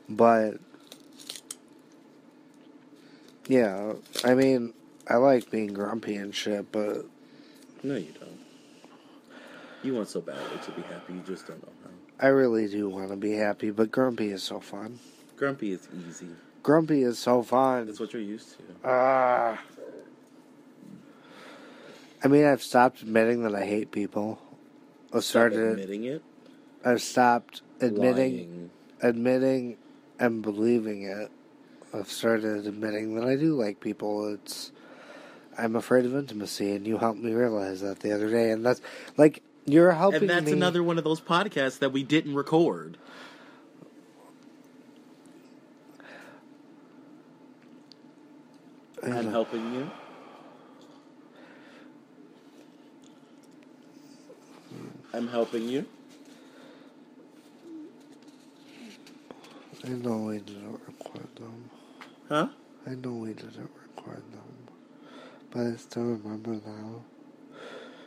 But 0.08 0.58
yeah, 3.48 3.94
I 4.24 4.34
mean, 4.34 4.74
I 5.08 5.16
like 5.16 5.50
being 5.50 5.72
grumpy 5.72 6.16
and 6.16 6.34
shit, 6.34 6.70
but 6.72 7.06
No, 7.82 7.96
you 7.96 8.12
don't. 8.18 8.51
You 9.82 9.94
want 9.94 10.08
so 10.08 10.20
badly 10.20 10.58
to 10.64 10.70
be 10.72 10.82
happy, 10.82 11.14
you 11.14 11.20
just 11.26 11.46
don't 11.46 11.62
know 11.62 11.72
how. 11.82 11.90
I 12.26 12.28
really 12.28 12.68
do 12.68 12.88
want 12.88 13.10
to 13.10 13.16
be 13.16 13.32
happy. 13.32 13.70
But 13.70 13.90
grumpy 13.90 14.30
is 14.30 14.42
so 14.42 14.60
fun. 14.60 14.98
Grumpy 15.36 15.72
is 15.72 15.88
easy. 16.08 16.28
Grumpy 16.62 17.02
is 17.02 17.18
so 17.18 17.42
fun. 17.42 17.86
That's 17.86 17.98
what 17.98 18.12
you're 18.12 18.22
used 18.22 18.56
to. 18.58 18.62
Ah. 18.84 19.60
I 22.22 22.28
mean, 22.28 22.44
I've 22.44 22.62
stopped 22.62 23.02
admitting 23.02 23.42
that 23.42 23.54
I 23.56 23.64
hate 23.64 23.90
people. 23.90 24.40
I've 25.12 25.24
Stop 25.24 25.50
started. 25.50 25.72
admitting 25.72 26.04
it. 26.04 26.22
I've 26.84 27.02
stopped 27.02 27.62
admitting, 27.80 28.36
lying. 28.36 28.70
admitting, 29.02 29.76
and 30.20 30.42
believing 30.42 31.02
it. 31.02 31.30
I've 31.92 32.10
started 32.10 32.66
admitting 32.66 33.16
that 33.16 33.24
I 33.24 33.34
do 33.34 33.54
like 33.54 33.80
people. 33.80 34.32
It's. 34.34 34.70
I'm 35.58 35.74
afraid 35.76 36.06
of 36.06 36.14
intimacy, 36.14 36.74
and 36.74 36.86
you 36.86 36.98
helped 36.98 37.18
me 37.18 37.32
realize 37.32 37.80
that 37.80 38.00
the 38.00 38.12
other 38.12 38.30
day. 38.30 38.52
And 38.52 38.64
that's 38.64 38.80
like 39.16 39.42
you're 39.64 39.92
helping 39.92 40.20
me. 40.20 40.26
And 40.26 40.30
that's 40.30 40.46
me. 40.46 40.52
another 40.52 40.82
one 40.82 40.98
of 40.98 41.04
those 41.04 41.20
podcasts 41.20 41.78
that 41.80 41.90
we 41.90 42.02
didn't 42.02 42.34
record. 42.34 42.98
I'm 49.02 49.30
helping 49.30 49.74
you. 49.74 49.90
I'm 55.12 55.28
helping 55.28 55.68
you. 55.68 55.84
I 59.84 59.88
know 59.88 60.18
we 60.18 60.38
didn't 60.38 60.80
record 60.86 61.28
them. 61.36 61.70
Huh? 62.28 62.48
I 62.86 62.94
know 62.94 63.12
we 63.14 63.32
didn't 63.34 63.70
record 63.96 64.22
them, 64.32 64.68
but 65.50 65.66
I 65.66 65.76
still 65.76 66.04
remember 66.04 66.52
now. 66.64 67.02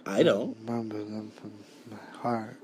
I 0.05 0.23
don't. 0.23 0.55
remember 0.65 1.03
them 1.03 1.31
from 1.31 1.51
my 1.89 2.19
heart. 2.19 2.57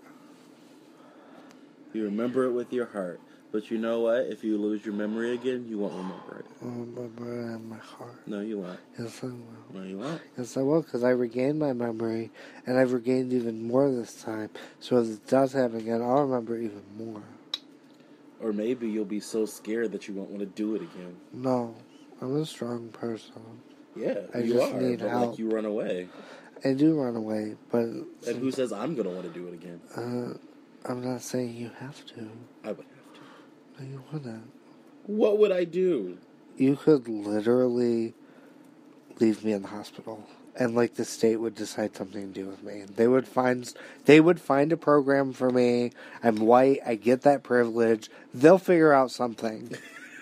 You 1.94 2.04
remember 2.06 2.46
it 2.46 2.52
with 2.52 2.72
your 2.72 2.86
heart. 2.86 3.20
But 3.52 3.70
you 3.70 3.78
know 3.78 4.00
what? 4.00 4.28
If 4.28 4.46
you 4.46 4.58
lose 4.58 4.86
your 4.86 4.94
memory 4.94 5.34
again, 5.34 5.66
you 5.68 5.78
won't 5.78 5.94
remember 5.94 6.40
it. 6.40 6.46
I 6.62 6.66
remember 6.66 7.42
it 7.42 7.56
in 7.56 7.70
my 7.70 7.78
heart. 7.78 8.16
No, 8.26 8.40
you 8.40 8.60
won't. 8.60 8.80
Yes, 8.98 9.20
I 9.24 9.26
will. 9.26 9.38
No, 9.74 9.84
you 9.84 9.98
won't. 9.98 10.22
Yes, 10.38 10.56
I 10.56 10.62
will, 10.62 10.82
because 10.82 11.04
I 11.04 11.10
regained 11.10 11.60
my 11.60 11.74
memory, 11.74 12.32
and 12.66 12.78
I've 12.78 12.94
regained 12.94 13.34
even 13.34 13.68
more 13.68 13.92
this 13.92 14.22
time. 14.22 14.52
So 14.80 15.00
if 15.00 15.10
it 15.10 15.28
does 15.28 15.52
happen 15.52 15.80
again, 15.80 16.02
I'll 16.02 16.24
remember 16.24 16.56
even 16.58 16.84
more. 16.98 17.24
Or 18.40 18.54
maybe 18.54 18.88
you'll 18.88 19.04
be 19.04 19.20
so 19.20 19.46
scared 19.46 19.92
that 19.92 20.08
you 20.08 20.14
won't 20.14 20.30
want 20.30 20.40
to 20.40 20.46
do 20.46 20.76
it 20.76 20.82
again. 20.82 21.18
No, 21.34 21.76
I'm 22.22 22.42
a 22.42 22.46
strong 22.46 22.88
person. 22.90 23.34
Yeah, 23.98 24.22
I 24.34 24.40
you 24.40 24.54
just 24.54 24.74
are. 24.74 24.80
need 24.80 25.00
but 25.00 25.10
help. 25.10 25.30
like 25.32 25.40
you 25.40 25.50
run 25.50 25.66
away. 25.66 26.08
I 26.63 26.74
do 26.74 27.00
run 27.00 27.15
away, 27.15 27.56
but 27.71 27.82
And 27.84 28.08
who 28.39 28.52
says 28.52 28.71
I'm 28.71 28.95
gonna 28.95 29.10
want 29.10 29.24
to 29.24 29.30
do 29.30 29.47
it 29.47 29.54
again? 29.54 29.82
uh, 29.95 30.38
I'm 30.89 31.04
not 31.04 31.21
saying 31.21 31.56
you 31.56 31.71
have 31.80 32.06
to. 32.08 32.30
I 32.63 32.71
would 32.71 32.86
have 32.86 33.13
to. 33.13 33.84
No, 33.84 33.89
you 33.89 34.04
wouldn't. 34.12 34.52
What 35.06 35.38
would 35.39 35.52
I 35.52 35.63
do? 35.63 36.17
You 36.58 36.76
could 36.76 37.08
literally 37.08 38.13
leave 39.19 39.43
me 39.43 39.54
in 39.54 39.62
the 39.63 39.67
hospital, 39.69 40.28
and 40.56 40.76
like 40.76 40.95
the 40.95 41.06
state 41.06 41.38
would 41.38 41.56
decide 41.56 41.95
something 41.95 42.34
to 42.34 42.39
do 42.41 42.47
with 42.47 42.63
me. 42.63 42.84
They 42.95 43.08
would 43.08 43.28
find 43.28 43.71
they 44.06 44.19
would 44.19 44.39
find 44.39 44.71
a 44.71 44.78
program 44.78 45.34
for 45.34 45.50
me. 45.50 45.91
I'm 46.24 46.38
white. 46.38 46.80
I 46.86 46.95
get 46.95 47.21
that 47.21 47.41
privilege. 47.43 48.10
They'll 48.34 48.58
figure 48.60 48.93
out 48.93 49.12
something. 49.12 49.76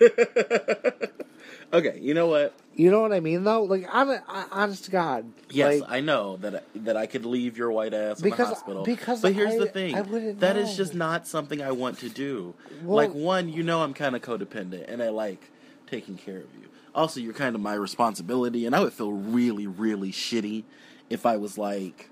Okay, 1.72 1.98
you 2.00 2.14
know 2.14 2.26
what? 2.26 2.54
You 2.74 2.90
know 2.90 3.00
what 3.02 3.12
I 3.12 3.20
mean, 3.20 3.44
though. 3.44 3.62
Like, 3.64 3.84
hon- 3.86 4.20
honest 4.50 4.84
to 4.86 4.90
God. 4.90 5.30
Yes, 5.50 5.80
Like, 5.80 5.90
I 5.90 6.00
know 6.00 6.36
that 6.38 6.54
I, 6.56 6.60
that 6.76 6.96
I 6.96 7.06
could 7.06 7.24
leave 7.24 7.56
your 7.58 7.70
white 7.70 7.92
ass 7.94 8.20
in 8.22 8.30
the 8.30 8.36
hospital. 8.36 8.82
because 8.84 9.20
but 9.20 9.32
here's 9.34 9.54
I- 9.54 9.58
the 9.58 9.66
thing: 9.66 9.94
I 9.94 10.02
that 10.38 10.56
is 10.56 10.70
know. 10.70 10.74
just 10.76 10.94
not 10.94 11.26
something 11.26 11.62
I 11.62 11.72
want 11.72 11.98
to 11.98 12.08
do. 12.08 12.54
Well- 12.82 12.96
like 12.96 13.12
one, 13.14 13.48
you 13.48 13.62
know, 13.62 13.82
I'm 13.82 13.94
kind 13.94 14.16
of 14.16 14.22
codependent, 14.22 14.86
and 14.88 15.02
I 15.02 15.10
like 15.10 15.50
taking 15.86 16.16
care 16.16 16.38
of 16.38 16.54
you. 16.60 16.68
Also, 16.94 17.20
you're 17.20 17.34
kind 17.34 17.54
of 17.54 17.60
my 17.60 17.74
responsibility, 17.74 18.66
and 18.66 18.74
I 18.74 18.80
would 18.80 18.92
feel 18.92 19.12
really, 19.12 19.66
really 19.68 20.10
shitty 20.10 20.64
if 21.08 21.24
I 21.26 21.36
was 21.36 21.56
like 21.58 22.10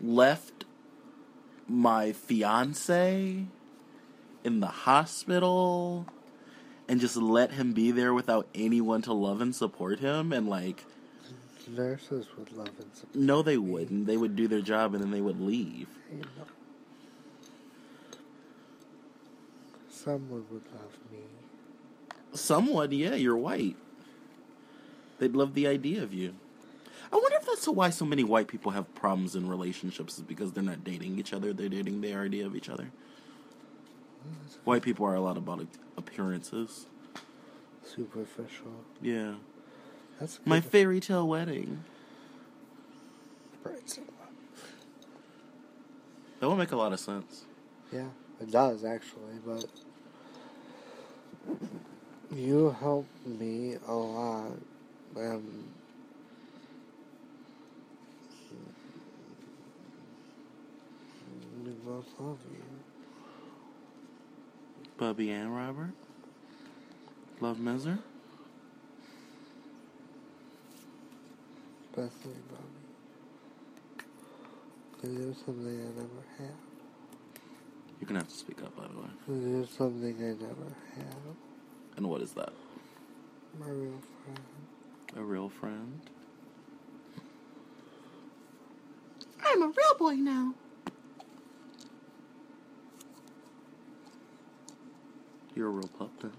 left 0.00 0.64
my 1.68 2.12
fiance 2.12 3.46
in 4.44 4.60
the 4.60 4.66
hospital 4.66 6.06
and 6.88 7.00
just 7.00 7.16
let 7.16 7.52
him 7.52 7.72
be 7.72 7.90
there 7.90 8.14
without 8.14 8.46
anyone 8.54 9.02
to 9.02 9.12
love 9.12 9.40
and 9.40 9.54
support 9.54 10.00
him 10.00 10.32
and 10.32 10.48
like 10.48 10.84
nurses 11.68 12.26
would 12.38 12.52
love 12.52 12.70
and 12.78 12.94
support. 12.94 13.14
no 13.16 13.42
they 13.42 13.56
wouldn't 13.56 14.06
they 14.06 14.16
would 14.16 14.36
do 14.36 14.46
their 14.46 14.60
job 14.60 14.94
and 14.94 15.02
then 15.02 15.10
they 15.10 15.20
would 15.20 15.40
leave 15.40 15.88
you 16.12 16.18
know. 16.18 16.46
Someone 19.90 20.44
would 20.52 20.62
love 20.72 20.96
me. 21.10 21.18
someone 22.34 22.92
yeah 22.92 23.14
you're 23.14 23.36
white 23.36 23.76
they'd 25.18 25.34
love 25.34 25.54
the 25.54 25.66
idea 25.66 26.02
of 26.04 26.14
you 26.14 26.32
i 27.12 27.16
wonder 27.16 27.36
if 27.40 27.46
that's 27.46 27.66
why 27.66 27.90
so 27.90 28.04
many 28.04 28.22
white 28.22 28.46
people 28.46 28.70
have 28.70 28.94
problems 28.94 29.34
in 29.34 29.48
relationships 29.48 30.18
is 30.18 30.22
because 30.22 30.52
they're 30.52 30.62
not 30.62 30.84
dating 30.84 31.18
each 31.18 31.32
other 31.32 31.52
they're 31.52 31.68
dating 31.68 32.00
their 32.00 32.20
idea 32.22 32.46
of 32.46 32.54
each 32.54 32.68
other 32.68 32.90
white 34.64 34.82
people 34.82 35.06
are 35.06 35.14
a 35.14 35.20
lot 35.20 35.36
about 35.36 35.66
appearances 35.96 36.86
Superficial. 37.84 38.84
yeah 39.00 39.34
That's 40.18 40.40
my 40.44 40.60
good 40.60 40.70
fairy 40.70 41.00
tale 41.00 41.26
wedding 41.28 41.84
bright 43.62 43.88
side. 43.88 44.04
that 46.40 46.48
would 46.48 46.56
make 46.56 46.72
a 46.72 46.76
lot 46.76 46.92
of 46.92 47.00
sense 47.00 47.44
Yeah, 47.92 48.08
it 48.40 48.50
does 48.50 48.84
actually, 48.84 49.38
but 49.46 49.64
you 52.34 52.74
help 52.80 53.06
me 53.24 53.76
a 53.86 53.94
lot. 53.94 54.52
Um, 55.16 55.70
both 61.84 62.06
love 62.18 62.38
you. 62.52 62.95
Bubby 64.98 65.30
and 65.30 65.54
Robert? 65.54 65.92
Love 67.40 67.60
Miser? 67.60 67.98
Especially 71.90 72.40
Bobby. 72.50 74.04
Because 74.92 75.16
it 75.16 75.28
was 75.28 75.36
something 75.44 75.66
I 75.66 76.00
never 76.00 76.22
have? 76.38 76.56
You're 78.00 78.08
gonna 78.08 78.20
have 78.20 78.28
to 78.28 78.34
speak 78.34 78.62
up, 78.62 78.74
by 78.74 78.86
the 78.86 78.98
way. 78.98 79.08
Because 79.26 79.44
it 79.44 79.58
was 79.58 79.70
something 79.70 80.16
I 80.16 80.42
never 80.42 80.74
have? 80.96 81.36
And 81.96 82.08
what 82.08 82.22
is 82.22 82.32
that? 82.32 82.52
My 83.60 83.68
real 83.68 84.00
friend. 84.24 84.40
A 85.16 85.22
real 85.22 85.48
friend? 85.48 86.00
I'm 89.44 89.62
a 89.62 89.66
real 89.66 89.94
boy 89.98 90.14
now. 90.14 90.54
You're 95.56 95.68
a 95.68 95.70
real 95.70 95.88
pup 95.98 96.10
now. 96.22 96.30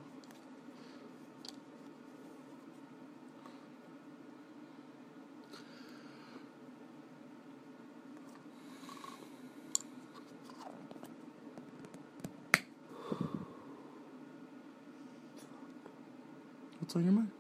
What's 16.79 16.95
on 16.95 17.03
your 17.03 17.11
mind? 17.11 17.31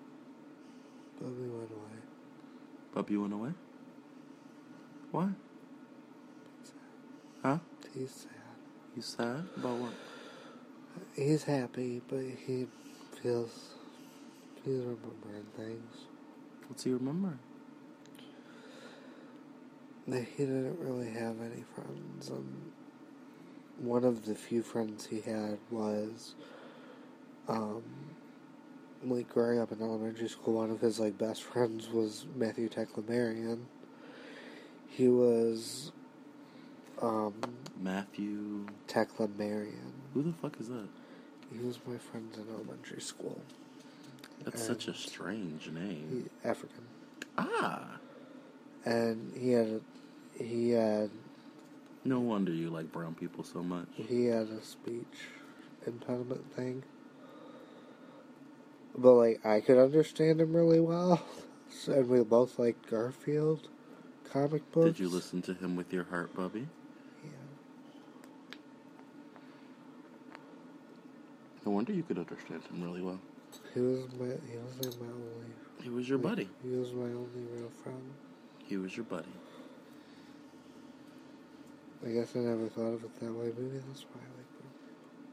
Bobby 1.21 1.47
went 1.47 1.69
away. 1.69 1.77
Pup, 2.91 3.11
you 3.11 3.21
went 3.21 3.33
away? 3.33 3.51
Why? 5.11 5.29
Huh? 7.43 7.59
He's 7.93 8.09
sad. 8.09 8.31
You 8.95 9.01
sad 9.03 9.45
about 9.55 9.77
what? 9.77 10.16
He's 11.17 11.43
happy, 11.43 12.01
but 12.07 12.21
he 12.45 12.67
feels 13.21 13.73
he's 14.63 14.75
remembering 14.75 15.47
things 15.57 16.05
What's 16.67 16.83
he 16.83 16.91
remembering? 16.91 17.39
that 20.07 20.23
he 20.23 20.45
didn't 20.45 20.79
really 20.79 21.09
have 21.09 21.41
any 21.41 21.63
friends. 21.75 22.29
And 22.29 22.71
one 23.77 24.05
of 24.05 24.25
the 24.25 24.35
few 24.35 24.63
friends 24.63 25.05
he 25.05 25.19
had 25.21 25.57
was, 25.69 26.35
um, 27.49 27.83
like 29.03 29.29
growing 29.29 29.59
up 29.59 29.71
in 29.71 29.81
elementary 29.81 30.29
school. 30.29 30.55
One 30.55 30.71
of 30.71 30.79
his 30.79 30.99
like 30.99 31.17
best 31.17 31.43
friends 31.43 31.89
was 31.89 32.25
Matthew 32.35 32.69
Teclamarian. 32.69 33.63
He 34.87 35.09
was, 35.09 35.91
um, 37.01 37.33
Matthew. 37.81 38.65
Teclamarian. 38.87 39.91
Who 40.13 40.23
the 40.23 40.33
fuck 40.33 40.59
is 40.59 40.67
that? 40.69 40.87
He 41.51 41.59
was 41.65 41.79
my 41.87 41.97
friend 41.97 42.29
in 42.35 42.53
elementary 42.53 43.01
school. 43.01 43.41
That's 44.43 44.65
such 44.65 44.87
a 44.87 44.93
strange 44.93 45.69
name. 45.69 46.29
He, 46.43 46.47
African. 46.47 46.83
Ah! 47.37 47.97
and 48.85 49.33
he 49.37 49.51
had 49.51 49.81
he 50.39 50.69
had 50.71 51.09
No 52.05 52.19
wonder 52.19 52.51
you 52.53 52.69
like 52.69 52.91
brown 52.91 53.15
people 53.15 53.43
so 53.43 53.61
much. 53.61 53.87
he 53.93 54.25
had 54.25 54.47
a 54.47 54.61
speech 54.63 55.27
impediment 55.85 56.53
thing 56.55 56.83
but 58.97 59.13
like 59.13 59.45
i 59.45 59.59
could 59.59 59.77
understand 59.77 60.39
him 60.39 60.55
really 60.55 60.79
well 60.79 61.21
and 61.87 62.07
we 62.07 62.23
both 62.23 62.57
liked 62.59 62.89
garfield 62.89 63.67
comic 64.31 64.69
books 64.71 64.85
Did 64.97 64.99
you 64.99 65.09
listen 65.09 65.41
to 65.43 65.53
him 65.53 65.75
with 65.75 65.91
your 65.91 66.05
heart, 66.05 66.33
Bubby? 66.35 66.67
yeah 67.23 67.29
No 71.67 71.71
wonder 71.71 71.91
you 71.91 72.01
could 72.01 72.17
understand 72.17 72.63
him 72.63 72.81
really 72.81 73.01
well. 73.01 73.19
he 73.73 73.81
was 73.81 74.07
my 74.17 74.27
he 74.49 74.57
was 74.57 74.79
like 74.79 74.97
my 75.01 75.07
only 75.07 75.51
He 75.83 75.89
was 75.89 76.07
your 76.07 76.17
buddy. 76.17 76.47
he 76.63 76.69
was 76.69 76.93
my 76.93 77.09
only 77.21 77.43
real 77.53 77.69
friend 77.83 78.05
He 78.63 78.77
was 78.77 78.95
your 78.95 79.03
buddy. 79.03 79.33
i 82.05 82.09
guess 82.11 82.37
i 82.37 82.39
never 82.39 82.69
thought 82.69 82.93
of 82.93 83.03
it 83.03 83.13
that 83.19 83.33
way 83.33 83.51
maybe 83.59 83.79
that's 83.85 84.05
why 84.13 84.21
i 84.21 84.29
like 84.39 84.47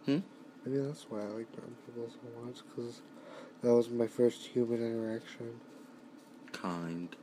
Hmm? 0.07 0.23
maybe 0.65 0.79
that's 0.85 1.07
why 1.09 1.21
i 1.21 1.27
like 1.27 1.53
brown 1.53 1.77
people 1.87 2.11
so 2.11 2.27
much 2.45 2.59
because 2.67 3.01
that 3.63 3.73
was 3.73 3.89
my 3.89 4.09
first 4.09 4.45
human 4.45 4.81
interaction 4.85 5.61
Kind. 6.51 7.15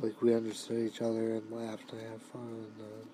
like 0.00 0.22
we 0.22 0.34
understood 0.34 0.86
each 0.88 1.02
other 1.02 1.34
and 1.34 1.50
laughed 1.52 1.92
and 1.92 2.00
had 2.00 2.22
fun 2.22 2.48
and 2.64 2.80
uh, 2.80 3.04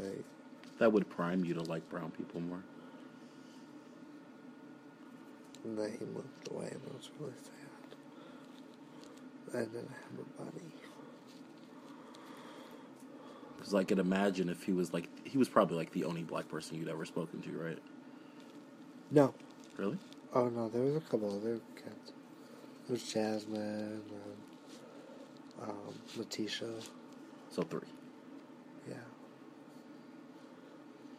like 0.00 0.24
That 0.78 0.92
would 0.92 1.08
prime 1.08 1.44
you 1.44 1.54
to 1.54 1.62
like 1.62 1.88
brown 1.88 2.10
people 2.12 2.40
more. 2.40 2.64
and 5.64 5.78
then 5.78 5.96
he 5.98 6.04
moved 6.04 6.48
away 6.50 6.68
and 6.72 6.82
it 6.84 6.92
was 6.92 7.10
really 7.18 7.34
sad. 7.42 7.96
And 9.54 9.74
then 9.74 9.88
I 9.90 9.96
have 10.10 10.18
a 10.20 10.42
buddy. 10.42 10.74
Because 13.56 13.74
I 13.74 13.84
could 13.84 13.98
imagine 13.98 14.48
if 14.48 14.64
he 14.64 14.72
was 14.72 14.92
like, 14.92 15.08
he 15.24 15.38
was 15.38 15.48
probably 15.48 15.76
like 15.76 15.92
the 15.92 16.04
only 16.04 16.22
black 16.22 16.48
person 16.48 16.76
you'd 16.76 16.88
ever 16.88 17.04
spoken 17.04 17.40
to, 17.42 17.58
right? 17.58 17.78
No. 19.10 19.34
Really? 19.76 19.98
Oh 20.32 20.48
no, 20.48 20.68
there 20.68 20.82
was 20.82 20.96
a 20.96 21.00
couple 21.00 21.34
other 21.36 21.60
kids. 21.76 22.12
There 22.86 22.94
was 22.94 23.04
Jasmine 23.04 24.10
and 24.10 24.44
um, 25.60 25.94
Letitia. 26.16 26.80
So 27.48 27.62
three. 27.62 27.88
Yeah. 28.88 28.96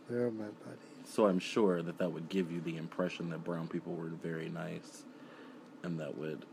They 0.10 0.18
were 0.20 0.32
my 0.32 0.46
buddies. 0.46 0.80
So 1.06 1.28
I'm 1.28 1.40
sure 1.40 1.82
that 1.82 1.98
that 1.98 2.12
would 2.12 2.30
give 2.30 2.52
you 2.52 2.62
the 2.62 2.78
impression 2.78 3.30
that 3.32 3.44
brown 3.44 3.68
people 3.68 3.94
were 3.94 4.08
very 4.10 4.50
nice, 4.50 5.04
and 5.84 6.00
that 6.00 6.18
would 6.18 6.46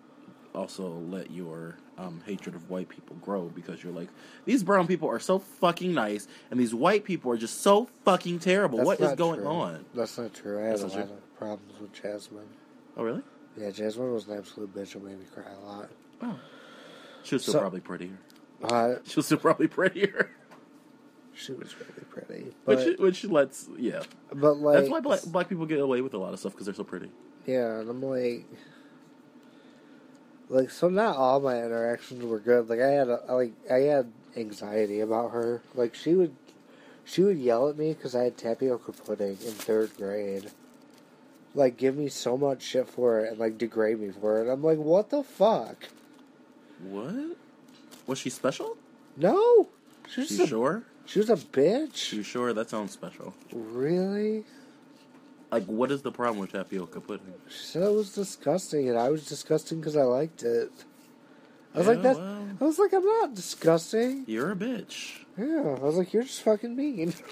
also 0.55 0.89
let 1.09 1.31
your 1.31 1.77
um, 1.97 2.23
hatred 2.27 2.55
of 2.55 2.69
white 2.69 2.89
people 2.89 3.17
grow 3.23 3.45
because 3.55 3.83
you're 3.83 3.93
like, 3.93 4.09
these 4.45 4.63
brown 4.63 4.87
people 4.87 5.09
are 5.09 5.19
so 5.19 5.39
fucking 5.39 5.95
nice, 5.95 6.29
and 6.51 6.61
these 6.61 6.75
white 6.75 7.05
people 7.05 7.31
are 7.33 7.37
just 7.39 7.63
so 7.63 7.89
fucking 8.05 8.39
terrible. 8.39 8.79
That's 8.79 8.87
what 8.87 9.01
is 9.01 9.13
going 9.15 9.41
true. 9.41 9.49
on? 9.49 9.85
That's 9.95 10.17
not 10.19 10.35
true. 10.35 10.59
I 10.59 10.65
had 10.65 10.73
That's 10.79 10.83
a 10.83 10.87
lot 10.89 10.93
true? 10.95 11.03
of 11.17 11.39
problems 11.39 11.81
with 11.81 11.93
Jasmine. 11.95 12.49
Oh, 12.97 13.05
really? 13.05 13.23
Yeah, 13.57 13.71
Jasmine 13.71 14.13
was 14.13 14.29
an 14.29 14.39
absolute 14.39 14.75
bitch 14.75 14.95
and 14.95 15.05
made 15.05 15.19
me 15.19 15.27
cry 15.35 15.45
a 15.51 15.67
lot. 15.67 15.89
Oh. 16.23 16.39
She 17.23 17.35
was 17.35 17.43
still 17.43 17.53
So- 17.55 17.61
probably 17.61 17.81
prettier. 17.81 18.19
Uh, 18.63 18.95
She 19.05 19.17
was 19.17 19.27
still 19.27 19.39
probably 19.39 19.67
prettier. 19.69 20.31
she 21.43 21.53
was 21.53 21.75
really 21.79 22.05
pretty. 22.11 22.55
But, 22.65 22.79
which, 22.79 22.99
which 22.99 23.25
lets, 23.25 23.69
yeah. 23.77 24.03
but 24.33 24.55
like, 24.55 24.79
That's 24.79 24.89
why 24.89 25.01
black, 25.01 25.21
black 25.27 25.49
people 25.49 25.67
get 25.67 25.81
away 25.81 26.01
with 26.01 26.15
a 26.15 26.19
lot 26.19 26.33
of 26.33 26.39
stuff 26.39 26.53
because 26.53 26.67
they're 26.67 26.75
so 26.75 26.85
pretty. 26.85 27.11
Yeah, 27.47 27.81
and 27.81 27.91
I'm 27.91 28.03
like, 28.03 28.47
like 30.49 30.71
so. 30.71 30.89
Not 30.89 31.17
all 31.17 31.41
my 31.41 31.57
interactions 31.57 32.23
were 32.25 32.39
good. 32.39 32.69
Like 32.69 32.81
I 32.81 32.91
had, 32.91 33.09
a, 33.09 33.21
like 33.29 33.53
I 33.71 33.81
had 33.81 34.13
anxiety 34.37 35.01
about 35.01 35.33
her. 35.33 35.63
Like 35.75 35.95
she 35.95 36.15
would, 36.15 36.37
she 37.05 37.23
would 37.23 37.39
yell 37.39 37.69
at 37.69 37.77
me 37.77 37.93
because 37.95 38.15
I 38.15 38.25
had 38.25 38.37
tapioca 38.37 38.93
pudding 38.93 39.31
in 39.31 39.53
third 39.53 39.97
grade. 39.97 40.51
Like 41.55 41.77
give 41.77 41.97
me 41.97 42.09
so 42.09 42.39
much 42.39 42.63
shit 42.63 42.89
for 42.89 43.21
it 43.21 43.31
and 43.31 43.39
like 43.39 43.59
degrade 43.59 43.99
me 43.99 44.11
for 44.11 44.41
it. 44.41 44.51
I'm 44.51 44.63
like, 44.63 44.79
what 44.79 45.11
the 45.11 45.23
fuck? 45.23 45.89
What? 46.81 47.37
Was 48.07 48.19
she 48.19 48.31
special? 48.31 48.77
No, 49.17 49.69
she 50.09 50.23
was 50.23 50.39
You 50.39 50.45
a, 50.45 50.47
sure? 50.47 50.83
She 51.07 51.19
was 51.19 51.31
a 51.31 51.37
bitch. 51.37 52.13
You 52.13 52.23
sure? 52.23 52.53
That 52.53 52.71
sounds 52.71 52.93
special. 52.93 53.35
Really? 53.53 54.45
Like, 55.51 55.65
what 55.67 55.91
is 55.91 56.03
the 56.03 56.13
problem 56.13 56.39
with 56.41 56.53
tapioca 56.53 57.01
pudding? 57.01 57.35
She 57.49 57.65
said 57.67 57.83
it 57.83 57.93
was 57.93 58.15
disgusting, 58.15 58.89
and 58.89 58.99
I 58.99 59.11
was 59.11 59.27
disgusting 59.27 59.81
because 59.81 59.97
I 59.97 60.03
liked 60.05 60.43
it. 60.43 60.71
I 61.75 61.79
was 61.79 61.87
Yeah, 61.87 61.93
like, 61.93 62.03
that. 62.03 62.17
well. 62.17 62.49
I 62.61 62.65
was 62.65 62.79
like, 62.79 62.93
I'm 62.95 63.05
not 63.05 63.35
disgusting. 63.35 64.25
You're 64.27 64.53
a 64.53 64.57
bitch. 64.57 65.19
Yeah, 65.37 65.77
I 65.77 65.81
was 65.85 65.97
like, 65.97 66.13
you're 66.13 66.23
just 66.23 66.43
fucking 66.43 66.75
mean. 66.77 67.15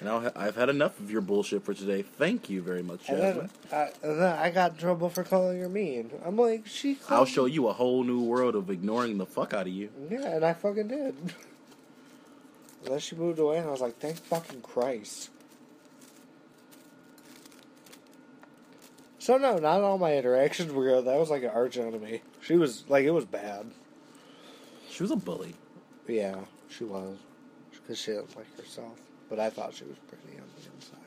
Now 0.00 0.30
I've 0.36 0.54
had 0.54 0.68
enough 0.68 1.00
of 1.00 1.10
your 1.10 1.20
bullshit 1.20 1.64
for 1.64 1.74
today. 1.74 2.02
Thank 2.02 2.48
you 2.48 2.62
very 2.62 2.84
much, 2.84 3.08
And 3.08 3.18
Jasmine. 3.18 3.50
then, 3.68 3.78
I, 3.80 4.06
and 4.06 4.20
then 4.20 4.38
I 4.38 4.50
got 4.50 4.70
in 4.74 4.76
trouble 4.78 5.08
for 5.10 5.24
calling 5.24 5.60
her 5.60 5.68
mean. 5.68 6.12
I'm 6.24 6.36
like, 6.36 6.68
she. 6.68 6.98
I'll 7.08 7.24
show 7.24 7.46
you 7.46 7.66
a 7.66 7.72
whole 7.72 8.04
new 8.04 8.22
world 8.22 8.54
of 8.54 8.70
ignoring 8.70 9.18
the 9.18 9.26
fuck 9.26 9.52
out 9.54 9.62
of 9.66 9.72
you. 9.72 9.88
Yeah, 10.08 10.36
and 10.36 10.44
I 10.44 10.52
fucking 10.52 10.86
did. 10.86 11.16
Then 12.84 12.98
she 12.98 13.16
moved 13.16 13.38
away, 13.38 13.58
and 13.58 13.68
I 13.68 13.70
was 13.70 13.80
like, 13.80 13.98
thank 13.98 14.16
fucking 14.16 14.62
Christ. 14.62 15.30
So 19.18 19.36
no, 19.36 19.58
not 19.58 19.82
all 19.82 19.98
my 19.98 20.16
interactions 20.16 20.72
were 20.72 20.84
good. 20.84 21.04
That 21.04 21.18
was 21.18 21.28
like 21.28 21.42
an 21.42 21.50
arch 21.50 21.76
enemy. 21.76 22.22
She 22.40 22.56
was 22.56 22.84
like, 22.88 23.04
it 23.04 23.10
was 23.10 23.26
bad. 23.26 23.70
She 24.88 25.02
was 25.02 25.10
a 25.10 25.16
bully. 25.16 25.54
Yeah, 26.06 26.36
she 26.68 26.84
was. 26.84 27.18
Because 27.72 27.98
she 27.98 28.12
didn't 28.12 28.34
like 28.36 28.56
herself. 28.56 28.98
But 29.28 29.38
I 29.38 29.50
thought 29.50 29.74
she 29.74 29.84
was 29.84 29.98
pretty 30.08 30.38
on 30.38 30.46
the 30.56 30.70
inside. 30.74 30.98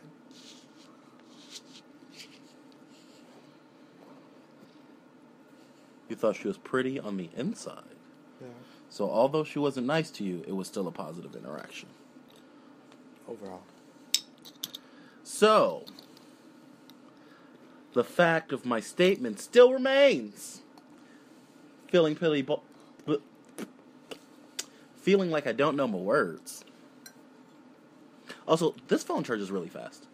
You 6.10 6.16
thought 6.16 6.36
she 6.36 6.48
was 6.48 6.58
pretty 6.58 7.00
on 7.00 7.18
the 7.18 7.30
inside. 7.36 7.96
So 8.92 9.10
although 9.10 9.44
she 9.46 9.58
wasn't 9.58 9.88
nice 9.88 10.12
to 10.12 10.24
you, 10.24 10.44
it 10.46 10.52
was 10.52 10.68
still 10.68 10.88
a 10.88 10.92
positive 10.92 11.34
interaction. 11.36 11.88
Overall. 13.28 13.62
So, 15.24 15.86
the 17.94 18.04
fact 18.04 18.52
of 18.52 18.66
my 18.66 18.82
statement 18.82 19.40
still 19.40 19.72
remains. 19.72 20.62
Feeling 21.88 22.16
bu- 22.16 22.58
bu- 23.06 23.22
feeling 24.98 25.32
like 25.32 25.48
I 25.48 25.54
don't 25.54 25.78
know 25.78 25.88
my 25.88 25.98
words. 25.98 26.66
Also, 28.46 28.76
this 28.90 29.04
phone 29.04 29.24
charges 29.24 29.52
really 29.52 29.70
fast. 29.70 30.06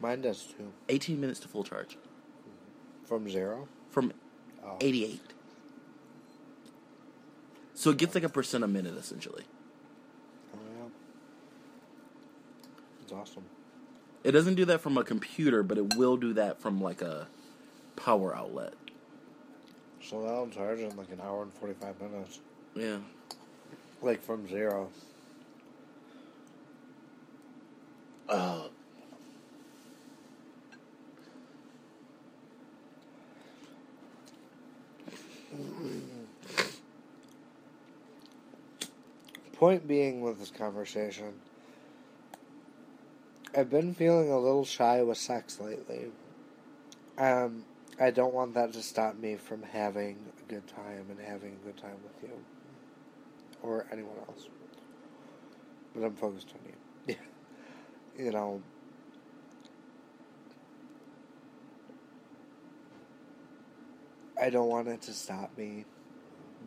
Mine 0.00 0.22
does 0.22 0.42
too. 0.44 0.72
18 0.88 1.20
minutes 1.20 1.38
to 1.40 1.48
full 1.48 1.64
charge 1.64 1.96
From 3.04 3.28
zero? 3.28 3.68
from 3.90 4.12
Oh. 4.64 4.76
88. 4.80 5.20
So 7.78 7.90
it 7.90 7.96
gets 7.96 8.12
like 8.16 8.24
a 8.24 8.28
percent 8.28 8.64
a 8.64 8.66
minute 8.66 8.96
essentially. 8.96 9.44
Oh, 10.52 10.58
yeah. 10.76 10.88
It's 13.00 13.12
awesome. 13.12 13.44
It 14.24 14.32
doesn't 14.32 14.56
do 14.56 14.64
that 14.64 14.80
from 14.80 14.98
a 14.98 15.04
computer, 15.04 15.62
but 15.62 15.78
it 15.78 15.94
will 15.94 16.16
do 16.16 16.32
that 16.32 16.60
from 16.60 16.80
like 16.80 17.02
a 17.02 17.28
power 17.94 18.34
outlet. 18.34 18.74
So 20.02 20.20
that'll 20.22 20.48
charge 20.48 20.80
in 20.80 20.96
like 20.96 21.12
an 21.12 21.20
hour 21.20 21.44
and 21.44 21.54
45 21.54 22.00
minutes. 22.00 22.40
Yeah. 22.74 22.96
Like 24.02 24.24
from 24.24 24.48
zero. 24.48 24.88
Oh. 28.28 28.70
Point 39.58 39.88
being 39.88 40.20
with 40.20 40.38
this 40.38 40.52
conversation, 40.52 41.32
I've 43.56 43.68
been 43.68 43.92
feeling 43.92 44.30
a 44.30 44.38
little 44.38 44.64
shy 44.64 45.02
with 45.02 45.18
sex 45.18 45.58
lately. 45.58 46.12
Um, 47.18 47.64
I 47.98 48.12
don't 48.12 48.32
want 48.32 48.54
that 48.54 48.72
to 48.74 48.82
stop 48.82 49.16
me 49.18 49.34
from 49.34 49.64
having 49.64 50.16
a 50.38 50.48
good 50.48 50.68
time 50.68 51.06
and 51.10 51.18
having 51.18 51.58
a 51.60 51.66
good 51.66 51.76
time 51.76 51.96
with 52.04 52.30
you. 52.30 52.36
Or 53.60 53.84
anyone 53.90 54.14
else. 54.28 54.46
But 55.92 56.04
I'm 56.04 56.14
focused 56.14 56.54
on 56.54 56.60
you. 57.08 57.16
you 58.26 58.30
know, 58.30 58.62
I 64.40 64.50
don't 64.50 64.68
want 64.68 64.86
it 64.86 65.02
to 65.02 65.12
stop 65.12 65.50
me, 65.58 65.84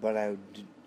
but 0.02 0.18
I, 0.18 0.36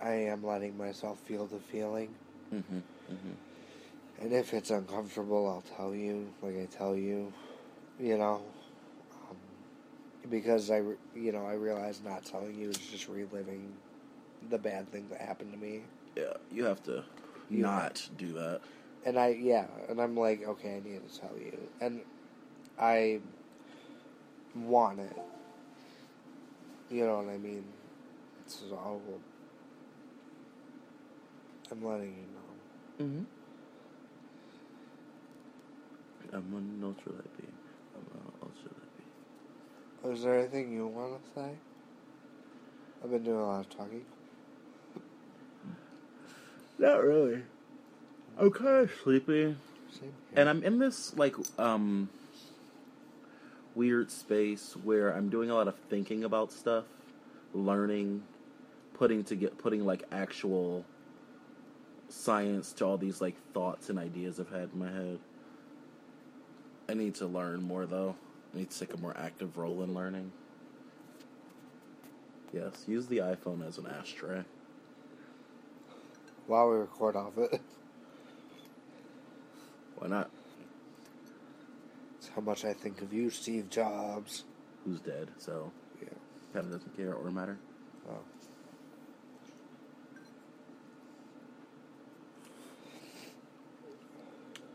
I 0.04 0.12
am 0.12 0.44
letting 0.44 0.76
myself 0.76 1.18
feel 1.20 1.46
the 1.46 1.58
feeling. 1.58 2.14
Mm-hmm. 2.54 2.76
Mm-hmm. 2.76 4.22
And 4.22 4.32
if 4.32 4.52
it's 4.52 4.70
uncomfortable, 4.70 5.48
I'll 5.48 5.76
tell 5.76 5.94
you, 5.94 6.28
like 6.42 6.56
I 6.56 6.66
tell 6.66 6.94
you, 6.94 7.32
you 7.98 8.18
know, 8.18 8.42
um, 9.30 9.36
because 10.30 10.70
I, 10.70 10.76
re- 10.78 10.96
you 11.16 11.32
know, 11.32 11.46
I 11.46 11.54
realize 11.54 12.00
not 12.04 12.24
telling 12.24 12.54
you 12.54 12.68
is 12.70 12.78
just 12.78 13.08
reliving 13.08 13.72
the 14.50 14.58
bad 14.58 14.90
thing 14.92 15.08
that 15.10 15.20
happened 15.20 15.52
to 15.52 15.58
me. 15.58 15.80
Yeah, 16.16 16.34
you 16.52 16.64
have 16.64 16.82
to 16.84 17.02
You- 17.48 17.62
not 17.62 18.06
do 18.18 18.32
that. 18.34 18.60
And 19.06 19.18
I, 19.18 19.28
yeah, 19.28 19.66
and 19.88 20.00
I'm 20.00 20.16
like, 20.16 20.46
okay, 20.46 20.76
I 20.76 20.88
need 20.88 21.00
to 21.06 21.20
tell 21.20 21.36
you, 21.38 21.58
and 21.80 22.00
I 22.78 23.20
want 24.54 25.00
it. 25.00 25.16
You 26.90 27.04
know 27.06 27.16
what 27.18 27.28
I 27.28 27.36
mean? 27.36 27.64
So 28.46 29.02
I'm 31.70 31.84
letting 31.84 32.14
you 32.14 32.26
know. 32.34 33.04
Mm-hmm. 33.04 33.24
I'm 36.36 36.54
an 36.56 36.80
ultra 36.82 37.12
light 37.12 37.38
beam. 37.38 37.52
I'm 37.94 38.20
an 38.20 38.32
ultra 38.42 38.70
light 38.70 38.96
beam. 40.02 40.12
Is 40.12 40.22
there 40.22 40.38
anything 40.38 40.72
you 40.72 40.86
want 40.86 41.22
to 41.22 41.30
say? 41.34 41.50
I've 43.02 43.10
been 43.10 43.22
doing 43.22 43.38
a 43.38 43.46
lot 43.46 43.60
of 43.60 43.70
talking. 43.70 44.04
Not 46.78 47.04
really. 47.04 47.42
I'm 48.38 48.50
kind 48.50 48.76
of 48.76 48.90
sleepy, 49.02 49.56
Same 49.92 50.12
and 50.34 50.48
I'm 50.48 50.62
in 50.64 50.78
this 50.80 51.16
like 51.16 51.36
um 51.58 52.08
weird 53.74 54.10
space 54.10 54.76
where 54.82 55.10
I'm 55.14 55.28
doing 55.28 55.50
a 55.50 55.54
lot 55.54 55.68
of 55.68 55.76
thinking 55.88 56.24
about 56.24 56.52
stuff, 56.52 56.84
learning, 57.52 58.22
putting 58.94 59.22
to 59.24 59.36
get 59.36 59.58
putting 59.58 59.84
like 59.84 60.02
actual 60.10 60.84
science 62.08 62.72
to 62.74 62.84
all 62.84 62.96
these 62.96 63.20
like 63.20 63.36
thoughts 63.52 63.88
and 63.90 63.98
ideas 63.98 64.38
I've 64.40 64.50
had 64.50 64.70
in 64.72 64.78
my 64.78 64.90
head. 64.90 65.18
I 66.88 66.94
need 66.94 67.14
to 67.16 67.26
learn 67.26 67.62
more 67.62 67.86
though. 67.86 68.14
I 68.54 68.58
need 68.58 68.70
to 68.70 68.78
take 68.78 68.94
a 68.94 68.98
more 68.98 69.16
active 69.16 69.56
role 69.56 69.82
in 69.82 69.94
learning. 69.94 70.32
Yes, 72.52 72.84
use 72.86 73.06
the 73.06 73.18
iPhone 73.18 73.66
as 73.66 73.78
an 73.78 73.86
ashtray. 73.86 74.44
while 76.46 76.68
we 76.70 76.76
record 76.76 77.16
off 77.16 77.36
it. 77.38 77.60
Why 79.96 80.08
not? 80.08 80.30
It's 82.18 82.28
how 82.34 82.42
much 82.42 82.64
I 82.64 82.74
think 82.74 83.00
of 83.00 83.12
you, 83.12 83.30
Steve 83.30 83.70
Jobs. 83.70 84.44
Who's 84.84 85.00
dead? 85.00 85.30
So 85.38 85.72
Yeah. 86.00 86.08
kind 86.52 86.66
of 86.66 86.72
doesn't 86.72 86.96
care 86.96 87.14
or 87.14 87.30
matter. 87.30 87.58
Oh. 88.08 88.18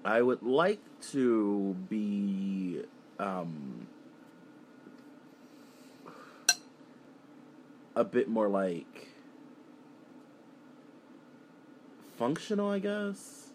I 0.03 0.21
would 0.21 0.41
like 0.41 0.79
to 1.11 1.75
be 1.89 2.81
um, 3.19 3.87
a 7.95 8.03
bit 8.03 8.29
more 8.29 8.47
like 8.47 9.09
functional, 12.17 12.69
I 12.69 12.79
guess. 12.79 13.51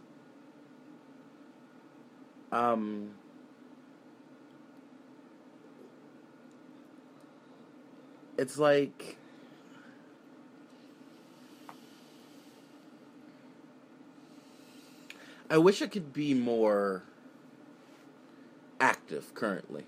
Um, 2.53 3.11
it's 8.39 8.59
like 8.59 9.17
I 15.55 15.59
wish 15.59 15.83
I 15.83 15.87
could 15.87 16.13
be 16.13 16.35
more 16.35 17.05
active 18.81 19.33
currently. 19.37 19.85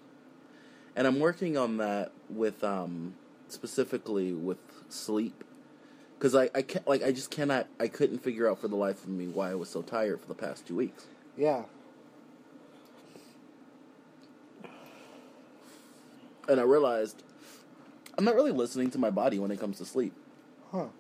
And 0.95 1.09
I'm 1.09 1.19
working 1.19 1.57
on 1.57 1.79
that 1.79 2.13
with 2.31 2.63
um 2.63 3.15
specifically 3.49 4.33
with 4.33 4.59
sleep 4.89 5.43
cuz 6.21 6.37
I 6.37 6.51
I 6.55 6.63
can't 6.63 6.87
like 6.87 7.03
I 7.03 7.11
just 7.11 7.33
cannot 7.33 7.67
I 7.81 7.89
couldn't 7.89 8.21
figure 8.21 8.49
out 8.49 8.61
for 8.61 8.69
the 8.69 8.77
life 8.77 9.03
of 9.03 9.09
me 9.09 9.27
why 9.27 9.51
I 9.51 9.57
was 9.57 9.69
so 9.69 9.83
tired 9.83 10.21
for 10.21 10.29
the 10.29 10.37
past 10.37 10.69
2 10.69 10.77
weeks. 10.77 11.07
Yeah. 11.37 11.65
And 16.49 16.61
I 16.61 16.63
realized 16.63 17.25
I'm 18.17 18.25
not 18.25 18.37
really 18.37 18.53
listening 18.53 18.93
to 18.93 18.99
my 18.99 19.11
body 19.11 19.41
when 19.41 19.51
it 19.51 19.59
comes 19.59 19.79
to 19.79 19.85
sleep. 19.85 20.13
Huh. 20.71 20.91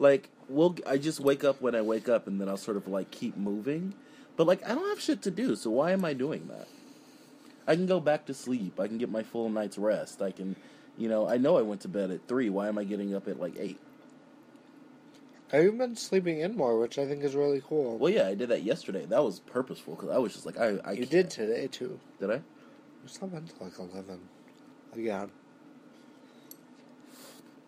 Like, 0.00 0.30
we'll 0.48 0.76
I 0.86 0.96
just 0.98 1.20
wake 1.20 1.44
up 1.44 1.60
when 1.60 1.74
I 1.74 1.82
wake 1.82 2.08
up, 2.08 2.26
and 2.26 2.40
then 2.40 2.48
I'll 2.48 2.56
sort 2.56 2.76
of 2.76 2.88
like 2.88 3.10
keep 3.10 3.36
moving. 3.36 3.94
But 4.36 4.46
like, 4.46 4.64
I 4.64 4.74
don't 4.74 4.88
have 4.88 5.00
shit 5.00 5.22
to 5.22 5.30
do, 5.30 5.56
so 5.56 5.70
why 5.70 5.90
am 5.92 6.04
I 6.04 6.12
doing 6.14 6.46
that? 6.48 6.68
I 7.66 7.74
can 7.74 7.86
go 7.86 8.00
back 8.00 8.24
to 8.26 8.34
sleep. 8.34 8.78
I 8.80 8.86
can 8.86 8.96
get 8.98 9.10
my 9.10 9.22
full 9.22 9.50
night's 9.50 9.76
rest. 9.76 10.22
I 10.22 10.30
can, 10.30 10.56
you 10.96 11.08
know, 11.08 11.28
I 11.28 11.36
know 11.36 11.58
I 11.58 11.62
went 11.62 11.80
to 11.82 11.88
bed 11.88 12.10
at 12.10 12.26
three. 12.28 12.48
Why 12.48 12.68
am 12.68 12.78
I 12.78 12.84
getting 12.84 13.14
up 13.14 13.26
at 13.28 13.38
like 13.40 13.54
eight? 13.58 13.78
I've 15.52 15.64
even 15.64 15.78
been 15.78 15.96
sleeping 15.96 16.40
in 16.40 16.56
more, 16.56 16.78
which 16.78 16.98
I 16.98 17.06
think 17.06 17.24
is 17.24 17.34
really 17.34 17.62
cool. 17.66 17.96
Well, 17.98 18.12
yeah, 18.12 18.28
I 18.28 18.34
did 18.34 18.50
that 18.50 18.62
yesterday. 18.62 19.06
That 19.06 19.24
was 19.24 19.40
purposeful 19.40 19.94
because 19.96 20.10
I 20.10 20.18
was 20.18 20.34
just 20.34 20.44
like, 20.46 20.58
I, 20.58 20.78
I 20.84 20.92
you 20.92 20.98
can't- 20.98 21.10
did 21.10 21.30
today, 21.30 21.66
too. 21.68 21.98
Did 22.20 22.30
I? 22.30 22.34
You 22.34 22.42
slept 23.06 23.32
until 23.34 23.56
like 23.66 23.78
11. 23.78 24.20
Again. 24.94 25.30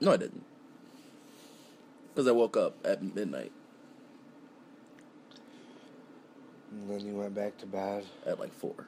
No, 0.00 0.12
I 0.12 0.16
didn't. 0.18 0.44
Because 2.12 2.26
I 2.26 2.32
woke 2.32 2.56
up 2.56 2.76
at 2.84 3.02
midnight 3.02 3.52
And 6.72 6.88
then 6.90 7.06
you 7.06 7.14
went 7.14 7.34
back 7.34 7.56
to 7.58 7.66
bed. 7.66 8.04
at 8.26 8.38
like 8.38 8.52
four, 8.54 8.86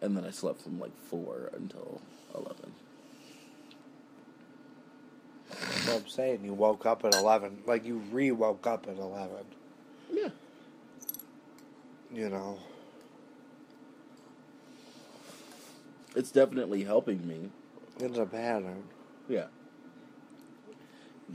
and 0.00 0.16
then 0.16 0.24
I 0.24 0.30
slept 0.30 0.62
from 0.62 0.80
like 0.80 0.92
four 1.08 1.50
until 1.54 2.00
eleven. 2.34 2.72
That's 5.50 5.86
what 5.86 5.96
I'm 6.02 6.08
saying. 6.08 6.44
You 6.44 6.54
woke 6.54 6.86
up 6.86 7.04
at 7.04 7.14
11. 7.14 7.64
Like, 7.66 7.84
you 7.84 7.98
re 8.10 8.30
woke 8.30 8.66
up 8.66 8.86
at 8.88 8.96
11. 8.96 9.36
Yeah. 10.12 10.28
You 12.12 12.28
know? 12.30 12.58
it's 16.14 16.30
definitely 16.30 16.84
helping 16.84 17.26
me 17.26 17.50
It's 18.00 18.18
a 18.18 18.26
pattern. 18.26 18.82
Yeah. 19.28 19.46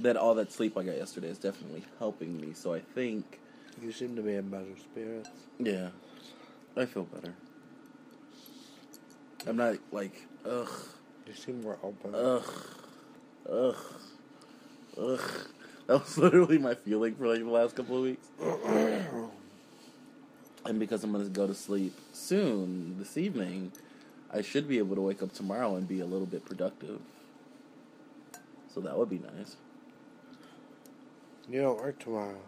That 0.01 0.15
all 0.15 0.35
that 0.35 0.51
sleep 0.51 0.77
I 0.77 0.83
got 0.83 0.95
yesterday 0.97 1.29
is 1.29 1.39
definitely 1.39 1.83
helping 1.97 2.39
me. 2.39 2.53
So 2.53 2.73
I 2.73 2.79
think, 2.81 3.39
You 3.81 3.91
seem 3.91 4.15
to 4.15 4.21
be 4.21 4.35
in 4.35 4.49
better 4.49 4.75
spirits. 4.79 5.29
yeah, 5.59 5.89
I 6.75 6.85
feel 6.85 7.03
better. 7.05 7.33
I'm 9.47 9.55
not 9.57 9.77
like 9.91 10.27
ugh, 10.45 10.69
You 11.25 11.33
seem 11.33 11.61
more 11.61 11.77
open. 11.81 12.13
ugh, 12.13 12.43
ugh, 13.49 13.75
ugh. 14.99 15.31
That 15.87 15.99
was 16.01 16.17
literally 16.25 16.57
my 16.57 16.75
feeling 16.75 17.15
for 17.15 17.27
like 17.27 17.39
the 17.39 17.49
last 17.49 17.75
couple 17.75 17.97
of 17.97 18.03
weeks. 18.03 18.27
and 20.65 20.79
because 20.79 21.03
I'm 21.03 21.11
gonna 21.11 21.25
go 21.29 21.47
to 21.47 21.53
sleep 21.55 21.93
soon 22.13 22.97
this 22.99 23.17
evening, 23.17 23.71
I 24.31 24.41
should 24.41 24.67
be 24.67 24.77
able 24.79 24.95
to 24.95 25.01
wake 25.01 25.23
up 25.23 25.33
tomorrow 25.33 25.75
and 25.75 25.87
be 25.87 26.01
a 26.01 26.05
little 26.05 26.27
bit 26.27 26.43
productive. 26.45 26.99
So 28.73 28.81
that 28.81 28.97
would 28.97 29.09
be 29.09 29.19
nice. 29.19 29.55
You 31.49 31.61
don't 31.61 31.79
work 31.81 31.99
tomorrow. 31.99 32.39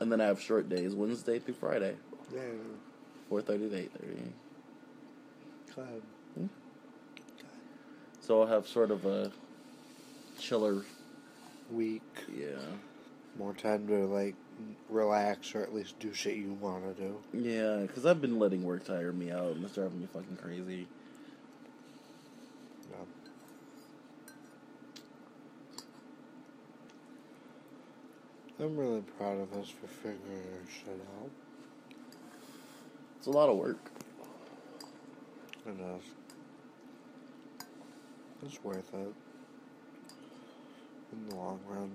And 0.00 0.10
then 0.10 0.20
I 0.20 0.26
have 0.26 0.40
short 0.40 0.68
days, 0.68 0.94
Wednesday 0.94 1.38
through 1.38 1.54
Friday, 1.54 1.96
Yeah. 2.32 2.40
four 3.28 3.42
thirty 3.42 3.68
to 3.68 3.76
eight 3.76 3.92
thirty. 3.92 4.32
Glad. 5.74 6.02
Hmm? 6.34 6.46
So 8.20 8.40
I'll 8.40 8.46
have 8.46 8.66
sort 8.66 8.90
of 8.90 9.04
a 9.04 9.30
chiller. 10.38 10.82
Week. 11.70 12.02
Yeah, 12.36 12.56
More 13.38 13.54
time 13.54 13.86
to 13.86 14.04
like 14.06 14.34
relax 14.88 15.54
or 15.54 15.62
at 15.62 15.72
least 15.72 16.00
do 16.00 16.12
shit 16.12 16.36
you 16.36 16.54
want 16.54 16.96
to 16.96 17.00
do. 17.00 17.22
yeah, 17.32 17.82
because 17.86 18.04
I've 18.06 18.20
been 18.20 18.40
letting 18.40 18.64
work 18.64 18.84
tire 18.84 19.12
me 19.12 19.30
out, 19.30 19.52
and 19.54 19.64
it's 19.64 19.74
driving 19.76 20.00
me 20.00 20.08
fucking 20.12 20.36
crazy. 20.42 20.88
Um, 22.92 23.06
I'm 28.62 28.76
really 28.76 29.00
proud 29.16 29.40
of 29.40 29.54
us 29.54 29.70
for 29.70 29.86
figuring 29.86 30.42
our 30.52 30.70
shit 30.70 31.00
out. 31.22 31.30
It's 33.16 33.26
a 33.26 33.30
lot 33.30 33.48
of 33.48 33.56
work. 33.56 33.78
It 35.66 35.80
is. 35.80 36.02
It's 38.44 38.62
worth 38.62 38.92
it. 38.92 39.14
In 41.12 41.28
the 41.30 41.36
long 41.36 41.58
run. 41.66 41.90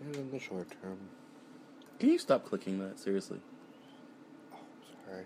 And 0.00 0.14
in 0.14 0.30
the 0.30 0.38
short 0.38 0.68
term. 0.80 0.98
Can 1.98 2.10
you 2.10 2.18
stop 2.18 2.44
clicking 2.44 2.78
that 2.78 3.00
seriously? 3.00 3.40
Oh, 4.54 4.58
sorry. 5.06 5.24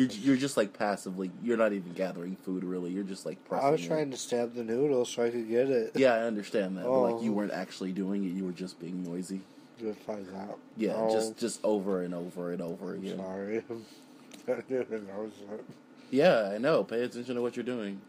You're 0.00 0.08
you're 0.08 0.36
just 0.36 0.56
like 0.56 0.72
passively. 0.72 1.30
You're 1.42 1.58
not 1.58 1.74
even 1.74 1.92
gathering 1.92 2.34
food 2.36 2.64
really. 2.64 2.90
You're 2.90 3.04
just 3.04 3.26
like 3.26 3.44
pressing. 3.44 3.66
I 3.68 3.70
was 3.70 3.84
it. 3.84 3.86
trying 3.86 4.10
to 4.10 4.16
stab 4.16 4.54
the 4.54 4.64
noodle 4.64 5.04
so 5.04 5.24
I 5.24 5.28
could 5.28 5.46
get 5.46 5.68
it. 5.68 5.92
Yeah, 5.94 6.14
I 6.14 6.20
understand 6.20 6.78
that. 6.78 6.84
But 6.84 7.00
like 7.00 7.22
you 7.22 7.32
Oh. 7.32 7.34
weren't 7.34 7.52
actually 7.52 7.92
doing 7.92 8.24
it. 8.24 8.28
You 8.28 8.46
were 8.46 8.52
just 8.52 8.80
being 8.80 9.04
noisy. 9.04 9.42
Just 9.78 9.98
find 10.00 10.26
out. 10.34 10.58
Yeah, 10.78 10.94
Oh, 10.96 11.12
just 11.12 11.36
just 11.36 11.60
over 11.62 12.02
and 12.02 12.14
over 12.14 12.50
and 12.50 12.62
over 12.62 12.94
again. 12.94 13.18
sorry. 13.18 13.62
I 14.48 14.60
didn't 14.70 15.06
notice 15.06 15.34
it. 15.52 15.64
Yeah, 16.10 16.50
I 16.54 16.56
know. 16.56 16.82
Pay 16.82 17.02
attention 17.02 17.34
to 17.34 17.42
what 17.42 17.54
you're 17.54 17.62
doing. 17.62 18.00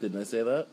Didn't 0.00 0.20
I 0.20 0.24
say 0.24 0.42
that? 0.42 0.66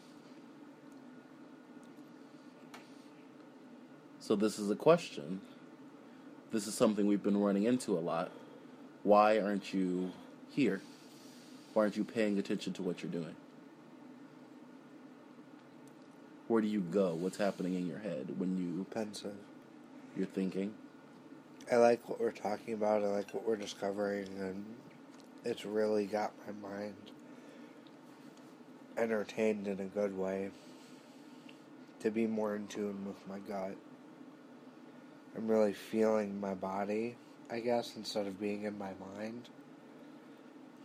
So 4.19 4.35
this 4.35 4.57
is 4.57 4.71
a 4.71 4.75
question. 4.75 5.39
This 6.51 6.65
is 6.65 6.73
something 6.73 7.05
we've 7.05 7.21
been 7.23 7.37
running 7.39 7.63
into 7.65 7.95
a 7.95 7.99
lot. 8.01 8.31
Why 9.03 9.39
aren't 9.39 9.73
you 9.73 10.11
here? 10.51 10.81
Why 11.73 11.83
aren't 11.83 11.97
you 11.97 12.03
paying 12.03 12.37
attention 12.37 12.73
to 12.73 12.81
what 12.81 13.01
you're 13.01 13.11
doing? 13.11 13.35
Where 16.47 16.61
do 16.61 16.67
you 16.67 16.81
go? 16.81 17.13
What's 17.13 17.37
happening 17.37 17.75
in 17.75 17.87
your 17.87 17.99
head 17.99 18.35
when 18.37 18.57
you 18.57 18.85
Pensive. 18.91 19.35
you're 20.17 20.25
thinking? 20.27 20.73
I 21.71 21.77
like 21.77 22.07
what 22.09 22.19
we're 22.19 22.31
talking 22.31 22.73
about. 22.73 23.03
I 23.03 23.07
like 23.07 23.33
what 23.33 23.47
we're 23.47 23.55
discovering, 23.55 24.27
and 24.37 24.65
it's 25.45 25.65
really 25.65 26.05
got 26.05 26.33
my 26.45 26.69
mind 26.69 26.95
entertained 28.97 29.67
in 29.67 29.79
a 29.79 29.85
good 29.85 30.17
way. 30.17 30.49
To 32.01 32.11
be 32.11 32.27
more 32.27 32.55
in 32.55 32.67
tune 32.67 33.05
with 33.05 33.27
my 33.27 33.39
gut. 33.39 33.75
I'm 35.37 35.47
really 35.47 35.73
feeling 35.73 36.39
my 36.41 36.53
body, 36.53 37.15
I 37.51 37.59
guess, 37.59 37.95
instead 37.97 38.27
of 38.27 38.39
being 38.39 38.63
in 38.63 38.77
my 38.77 38.91
mind. 39.15 39.49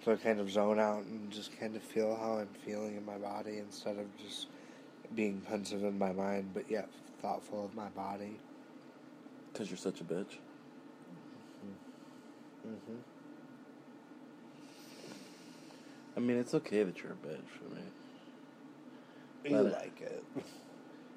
So 0.05 0.13
I 0.13 0.17
kind 0.17 0.41
of 0.41 0.51
zone 0.51 0.79
out 0.79 1.05
and 1.05 1.31
just 1.31 1.59
kind 1.59 1.77
of 1.77 1.83
feel 1.83 2.17
how 2.17 2.39
I'm 2.39 2.49
feeling 2.65 2.97
in 2.97 3.05
my 3.05 3.19
body 3.19 3.59
instead 3.59 3.99
of 3.99 4.07
just 4.19 4.49
being 5.15 5.41
pensive 5.41 5.85
in 5.85 5.99
my 5.99 6.13
mind, 6.13 6.51
but 6.55 6.71
yet 6.71 6.89
thoughtful 7.23 7.65
of 7.65 7.75
my 7.75 7.89
body. 7.89 8.37
Because 9.53 9.71
you're 9.71 9.79
such 9.79 10.01
a 10.01 10.05
bitch. 10.05 10.39
Mm-hmm. 12.67 12.97
I 16.17 16.21
mean, 16.21 16.39
it's 16.39 16.55
okay 16.55 16.83
that 16.83 17.03
you're 17.03 17.13
a 17.13 17.27
bitch. 17.27 17.41
I 17.71 17.75
mean, 19.49 19.55
You 19.57 19.63
like 19.63 20.01
it. 20.01 20.25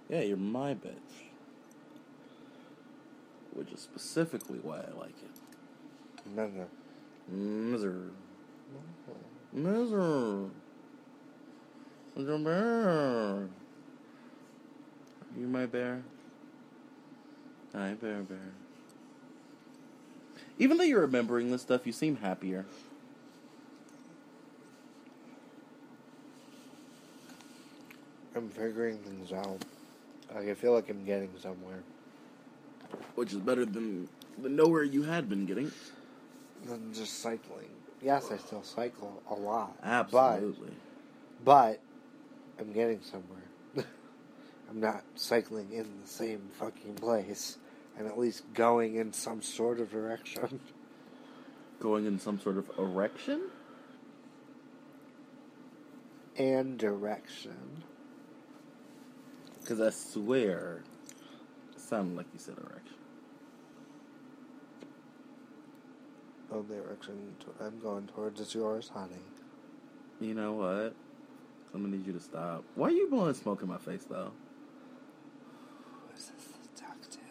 Yeah, 0.09 0.21
you're 0.21 0.37
my 0.37 0.73
bitch. 0.73 1.27
Which 3.53 3.71
is 3.71 3.79
specifically 3.79 4.57
why 4.57 4.77
I 4.77 4.99
like 4.99 5.13
it. 5.21 5.38
No, 6.35 6.47
no. 6.47 6.67
Miser. 7.27 8.11
Miser. 9.53 10.49
Miser 12.15 12.37
bear. 12.37 13.47
You 15.37 15.47
my 15.47 15.65
bear? 15.65 16.03
Hi, 17.73 17.93
bear 17.93 18.21
bear. 18.23 18.37
Even 20.57 20.77
though 20.77 20.83
you're 20.83 21.01
remembering 21.01 21.51
this 21.51 21.61
stuff, 21.61 21.87
you 21.87 21.93
seem 21.93 22.17
happier. 22.17 22.65
I'm 28.35 28.49
figuring 28.49 28.97
things 28.97 29.31
out. 29.31 29.63
Like 30.33 30.49
I 30.49 30.53
feel 30.53 30.73
like 30.73 30.89
I'm 30.89 31.05
getting 31.05 31.29
somewhere. 31.39 31.83
Which 33.15 33.33
is 33.33 33.39
better 33.39 33.65
than 33.65 34.07
the 34.41 34.49
nowhere 34.49 34.83
you 34.83 35.03
had 35.03 35.29
been 35.29 35.45
getting. 35.45 35.71
Than 36.65 36.93
just 36.93 37.19
cycling. 37.19 37.69
Yes, 38.01 38.31
I 38.31 38.37
still 38.37 38.63
cycle 38.63 39.21
a 39.29 39.33
lot. 39.33 39.75
Absolutely. 39.83 40.71
But, 41.43 41.79
but 42.57 42.59
I'm 42.59 42.73
getting 42.73 43.01
somewhere. 43.01 43.43
I'm 44.69 44.79
not 44.79 45.03
cycling 45.15 45.71
in 45.71 45.87
the 46.01 46.07
same 46.07 46.41
fucking 46.59 46.95
place. 46.95 47.57
I'm 47.99 48.07
at 48.07 48.17
least 48.17 48.43
going 48.53 48.95
in 48.95 49.11
some 49.11 49.41
sort 49.41 49.79
of 49.79 49.91
direction. 49.91 50.59
Going 51.79 52.05
in 52.05 52.19
some 52.19 52.41
sort 52.41 52.57
of 52.57 52.69
erection? 52.77 53.43
And 56.37 56.77
direction. 56.77 57.83
Because 59.61 59.79
I 59.79 59.89
swear, 59.89 60.83
it 61.73 61.79
sounded 61.79 62.17
like 62.17 62.25
you 62.33 62.39
said 62.39 62.57
erection. 62.57 62.98
Oh, 66.51 66.63
direction. 66.63 67.35
to- 67.41 67.63
I'm 67.65 67.79
going 67.79 68.07
towards 68.07 68.41
it's 68.41 68.55
yours, 68.55 68.89
honey. 68.89 69.21
You 70.19 70.33
know 70.33 70.53
what? 70.53 70.95
I'm 71.73 71.83
gonna 71.83 71.95
need 71.95 72.07
you 72.07 72.13
to 72.13 72.19
stop. 72.19 72.63
Why 72.75 72.87
are 72.87 72.91
you 72.91 73.07
blowing 73.09 73.33
smoke 73.35 73.61
in 73.61 73.67
my 73.67 73.77
face, 73.77 74.05
though? 74.09 74.31
This 76.11 76.31
is 76.35 76.53
seductive. 76.75 77.21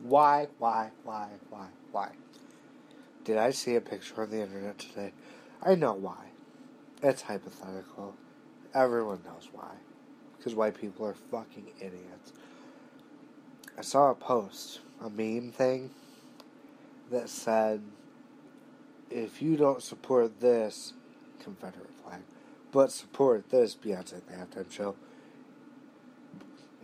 Why, 0.00 0.48
why, 0.58 0.90
why, 1.04 1.28
why, 1.50 1.68
why? 1.92 2.10
Did 3.24 3.36
I 3.36 3.50
see 3.50 3.76
a 3.76 3.80
picture 3.80 4.22
on 4.22 4.30
the 4.30 4.42
internet 4.42 4.78
today? 4.78 5.12
I 5.62 5.74
know 5.74 5.92
why. 5.94 6.30
It's 7.02 7.22
hypothetical. 7.22 8.14
Everyone 8.74 9.22
knows 9.24 9.48
why. 9.52 9.74
Because 10.38 10.54
white 10.54 10.80
people 10.80 11.04
are 11.06 11.14
fucking 11.14 11.66
idiots. 11.80 12.32
I 13.76 13.82
saw 13.82 14.10
a 14.10 14.14
post, 14.14 14.80
a 15.00 15.10
meme 15.10 15.52
thing, 15.52 15.90
that 17.10 17.28
said, 17.28 17.82
if 19.10 19.40
you 19.42 19.56
don't 19.56 19.82
support 19.82 20.40
this 20.40 20.92
Confederate 21.42 21.90
flag, 22.02 22.20
but 22.72 22.92
support 22.92 23.50
this 23.50 23.74
Beyonce 23.74 24.20
the 24.26 24.34
halftime 24.34 24.70
show, 24.70 24.96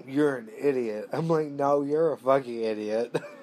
you're 0.06 0.36
an 0.36 0.48
idiot. 0.58 1.08
I'm 1.12 1.28
like, 1.28 1.48
no, 1.48 1.82
you're 1.82 2.12
a 2.12 2.16
fucking 2.16 2.62
idiot. 2.62 3.16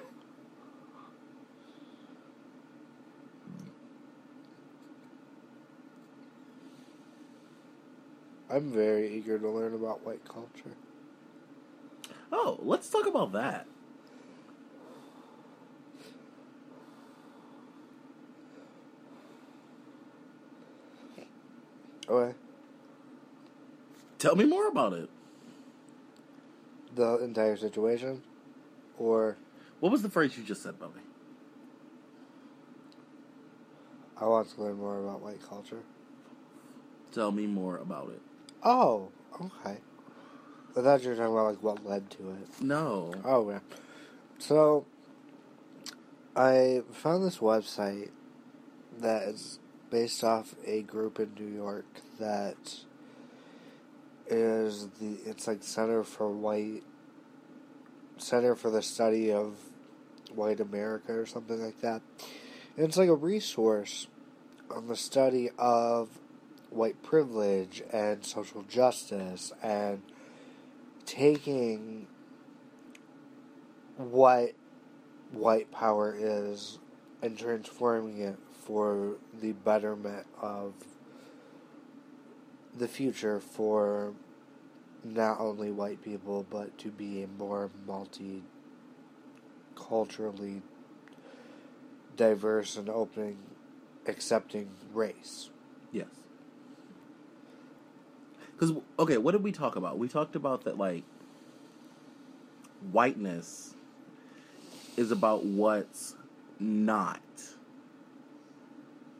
I'm 8.52 8.70
very 8.70 9.14
eager 9.16 9.38
to 9.38 9.48
learn 9.48 9.72
about 9.74 10.04
white 10.04 10.22
culture. 10.28 10.76
Oh, 12.30 12.58
let's 12.62 12.90
talk 12.90 13.06
about 13.06 13.32
that. 13.32 13.66
Okay. 22.06 22.34
Tell 24.18 24.36
me 24.36 24.44
more 24.44 24.68
about 24.68 24.92
it. 24.92 25.08
The 26.94 27.24
entire 27.24 27.56
situation, 27.56 28.22
or 28.98 29.38
What 29.80 29.90
was 29.90 30.02
the 30.02 30.10
phrase 30.10 30.36
you 30.36 30.44
just 30.44 30.62
said, 30.62 30.78
Bobby? 30.78 31.00
I 34.16 34.26
want 34.26 34.48
to 34.50 34.62
learn 34.62 34.76
more 34.76 35.00
about 35.00 35.22
white 35.22 35.40
culture. 35.42 35.82
Tell 37.12 37.32
me 37.32 37.46
more 37.46 37.78
about 37.78 38.10
it. 38.10 38.20
Oh, 38.64 39.10
okay. 39.40 39.78
I 40.76 40.80
thought 40.80 41.02
you 41.02 41.10
were 41.10 41.16
talking 41.16 41.32
about 41.32 41.46
like 41.46 41.62
what 41.62 41.84
led 41.84 42.10
to 42.12 42.30
it. 42.30 42.62
No. 42.62 43.12
Oh 43.24 43.50
yeah. 43.50 43.58
So 44.38 44.86
I 46.34 46.82
found 46.92 47.24
this 47.24 47.38
website 47.38 48.10
that 49.00 49.24
is 49.24 49.58
based 49.90 50.24
off 50.24 50.54
a 50.66 50.82
group 50.82 51.20
in 51.20 51.32
New 51.38 51.54
York 51.54 51.84
that 52.18 52.76
is 54.26 54.88
the 55.00 55.18
it's 55.26 55.46
like 55.46 55.62
Center 55.62 56.02
for 56.04 56.30
White 56.30 56.84
Center 58.16 58.54
for 58.54 58.70
the 58.70 58.82
Study 58.82 59.32
of 59.32 59.56
White 60.34 60.60
America 60.60 61.12
or 61.12 61.26
something 61.26 61.60
like 61.60 61.80
that. 61.80 62.00
And 62.76 62.86
it's 62.86 62.96
like 62.96 63.08
a 63.08 63.14
resource 63.14 64.06
on 64.70 64.88
the 64.88 64.96
study 64.96 65.50
of 65.58 66.08
white 66.72 67.02
privilege 67.02 67.82
and 67.92 68.24
social 68.24 68.62
justice 68.62 69.52
and 69.62 70.02
taking 71.04 72.06
what 73.96 74.52
white 75.32 75.70
power 75.70 76.14
is 76.18 76.78
and 77.22 77.38
transforming 77.38 78.18
it 78.18 78.38
for 78.64 79.16
the 79.40 79.52
betterment 79.52 80.26
of 80.40 80.72
the 82.78 82.88
future 82.88 83.40
for 83.40 84.12
not 85.04 85.40
only 85.40 85.70
white 85.70 86.02
people 86.02 86.46
but 86.48 86.76
to 86.78 86.88
be 86.90 87.22
a 87.22 87.26
more 87.26 87.70
multi 87.86 88.42
culturally 89.74 90.62
diverse 92.16 92.76
and 92.76 92.88
open 92.88 93.36
accepting 94.06 94.68
race. 94.92 95.50
Yes. 95.90 96.06
Because 98.62 98.80
okay, 98.96 99.18
what 99.18 99.32
did 99.32 99.42
we 99.42 99.50
talk 99.50 99.74
about? 99.74 99.98
We 99.98 100.06
talked 100.06 100.36
about 100.36 100.62
that 100.66 100.78
like 100.78 101.02
whiteness 102.92 103.74
is 104.96 105.10
about 105.10 105.44
what's 105.44 106.14
not. 106.60 107.18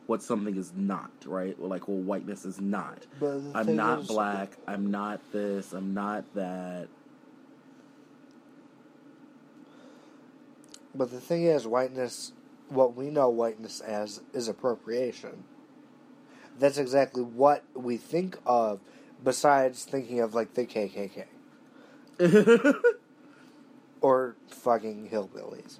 What 0.07 0.23
something 0.23 0.55
is 0.55 0.71
not, 0.73 1.11
right? 1.25 1.59
Well, 1.59 1.69
like, 1.69 1.89
well, 1.89 1.97
whiteness 1.97 2.45
is 2.45 2.61
not. 2.61 3.05
I'm 3.53 3.75
not 3.75 4.07
black. 4.07 4.51
I'm 4.65 4.89
not 4.91 5.19
this. 5.33 5.73
I'm 5.73 5.93
not 5.93 6.23
that. 6.35 6.87
But 10.95 11.11
the 11.11 11.19
thing 11.19 11.43
is, 11.43 11.67
whiteness, 11.67 12.31
what 12.69 12.95
we 12.95 13.09
know 13.09 13.27
whiteness 13.27 13.81
as, 13.81 14.21
is 14.33 14.47
appropriation. 14.47 15.43
That's 16.59 16.77
exactly 16.77 17.23
what 17.23 17.65
we 17.73 17.97
think 17.97 18.37
of, 18.45 18.79
besides 19.23 19.85
thinking 19.85 20.19
of, 20.19 20.33
like, 20.33 20.53
the 20.53 20.65
KKK. 20.65 21.25
Or 24.03 24.35
fucking 24.49 25.09
hillbillies. 25.09 25.79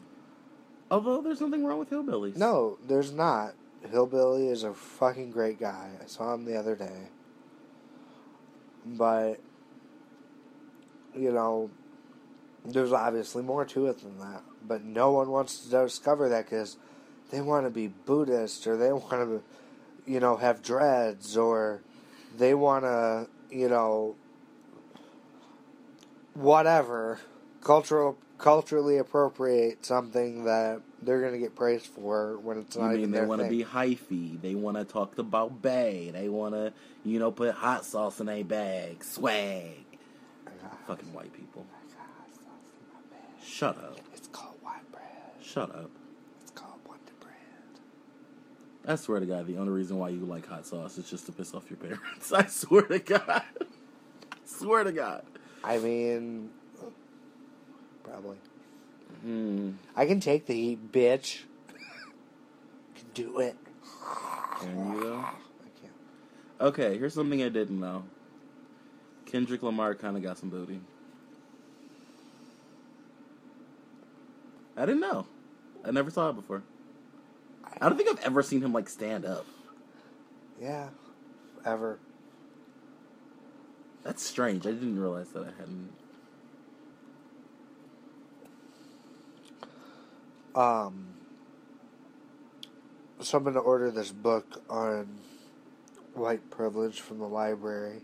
Although 0.89 1.21
there's 1.21 1.41
nothing 1.41 1.65
wrong 1.65 1.79
with 1.79 1.89
hillbillies. 1.89 2.37
No, 2.37 2.77
there's 2.87 3.11
not. 3.11 3.53
Hillbilly 3.91 4.47
is 4.47 4.63
a 4.63 4.73
fucking 4.73 5.31
great 5.31 5.59
guy. 5.59 5.89
I 6.01 6.05
saw 6.05 6.33
him 6.33 6.45
the 6.45 6.55
other 6.55 6.73
day. 6.73 7.09
But, 8.85 9.41
you 11.13 11.33
know, 11.33 11.69
there's 12.65 12.93
obviously 12.93 13.43
more 13.43 13.65
to 13.65 13.87
it 13.87 13.99
than 13.99 14.19
that. 14.19 14.43
But 14.65 14.85
no 14.85 15.11
one 15.11 15.29
wants 15.29 15.59
to 15.59 15.69
discover 15.69 16.29
that 16.29 16.45
because 16.45 16.77
they 17.29 17.41
want 17.41 17.65
to 17.65 17.69
be 17.69 17.87
Buddhist 17.87 18.67
or 18.67 18.77
they 18.77 18.93
want 18.93 19.09
to, 19.09 19.43
you 20.05 20.21
know, 20.21 20.37
have 20.37 20.61
dreads 20.61 21.35
or 21.35 21.81
they 22.37 22.53
want 22.53 22.85
to, 22.85 23.27
you 23.53 23.69
know, 23.69 24.15
whatever 26.33 27.19
cultural 27.61 28.17
culturally 28.37 28.97
appropriate 28.97 29.85
something 29.85 30.43
that 30.43 30.81
they're 31.01 31.21
going 31.21 31.33
to 31.33 31.39
get 31.39 31.55
praised 31.55 31.85
for 31.85 32.37
when 32.39 32.57
it's 32.57 32.75
not. 32.75 32.91
You 32.91 32.97
mean 32.97 33.11
they 33.11 33.25
want 33.25 33.41
to 33.41 33.47
be 33.47 33.63
hyphy? 33.63 34.41
They 34.41 34.55
want 34.55 34.77
to 34.77 34.83
talk 34.83 35.17
about 35.17 35.61
bay. 35.61 36.11
They 36.11 36.27
want 36.27 36.53
to, 36.53 36.73
you 37.05 37.19
know, 37.19 37.31
put 37.31 37.53
hot 37.53 37.85
sauce 37.85 38.19
in 38.19 38.27
a 38.27 38.43
bag. 38.43 39.03
Swag. 39.03 39.85
Fucking 40.87 41.13
white 41.13 41.31
people. 41.33 41.65
Shut 43.45 43.77
up. 43.77 43.97
It's 44.13 44.27
called 44.27 44.55
white 44.61 44.89
bread. 44.91 45.03
Shut 45.41 45.69
up. 45.69 45.91
It's 46.41 46.51
called 46.51 46.79
Wonder 46.87 47.11
Bread. 47.19 47.33
I 48.85 48.95
swear 48.95 49.19
to 49.19 49.25
God, 49.25 49.47
the 49.47 49.57
only 49.57 49.71
reason 49.71 49.97
why 49.97 50.09
you 50.09 50.25
like 50.25 50.45
hot 50.45 50.65
sauce 50.65 50.97
is 50.97 51.09
just 51.09 51.25
to 51.27 51.31
piss 51.31 51.53
off 51.53 51.69
your 51.69 51.77
parents. 51.77 52.33
I 52.33 52.45
swear 52.47 52.81
to 52.83 52.99
God. 52.99 53.23
I 53.27 53.43
swear 54.45 54.83
to 54.83 54.91
God. 54.91 55.23
I 55.63 55.77
mean, 55.77 56.49
probably. 58.03 58.37
Hmm. 59.21 59.71
I 59.95 60.05
can 60.05 60.19
take 60.19 60.45
the 60.47 60.53
heat, 60.53 60.91
bitch. 60.91 61.43
can 62.95 63.05
do 63.13 63.39
it. 63.39 63.55
Can 64.59 64.93
you 64.93 64.99
though? 65.01 65.19
I 65.19 65.81
can't. 65.81 65.93
Okay, 66.59 66.97
here's 66.97 67.13
something 67.13 67.41
I 67.41 67.49
didn't 67.49 67.79
know. 67.79 68.03
Kendrick 69.25 69.63
Lamar 69.63 69.95
kind 69.95 70.17
of 70.17 70.23
got 70.23 70.37
some 70.37 70.49
booty. 70.49 70.81
I 74.75 74.85
didn't 74.85 75.01
know. 75.01 75.25
I 75.85 75.91
never 75.91 76.09
saw 76.09 76.29
it 76.29 76.33
before. 76.33 76.63
I 77.81 77.89
don't 77.89 77.97
think 77.97 78.09
I've 78.09 78.25
ever 78.25 78.43
seen 78.43 78.61
him 78.61 78.73
like 78.73 78.89
stand 78.89 79.25
up. 79.25 79.45
Yeah, 80.61 80.89
ever. 81.65 81.99
That's 84.03 84.23
strange. 84.23 84.65
I 84.65 84.71
didn't 84.71 84.99
realize 84.99 85.29
that 85.29 85.43
I 85.43 85.51
hadn't. 85.59 85.93
Um, 90.55 91.07
so 93.21 93.37
I'm 93.37 93.43
going 93.43 93.55
to 93.55 93.61
order 93.61 93.89
this 93.89 94.11
book 94.11 94.61
on 94.69 95.07
white 96.13 96.49
privilege 96.51 97.01
from 97.01 97.19
the 97.19 97.27
library. 97.27 98.01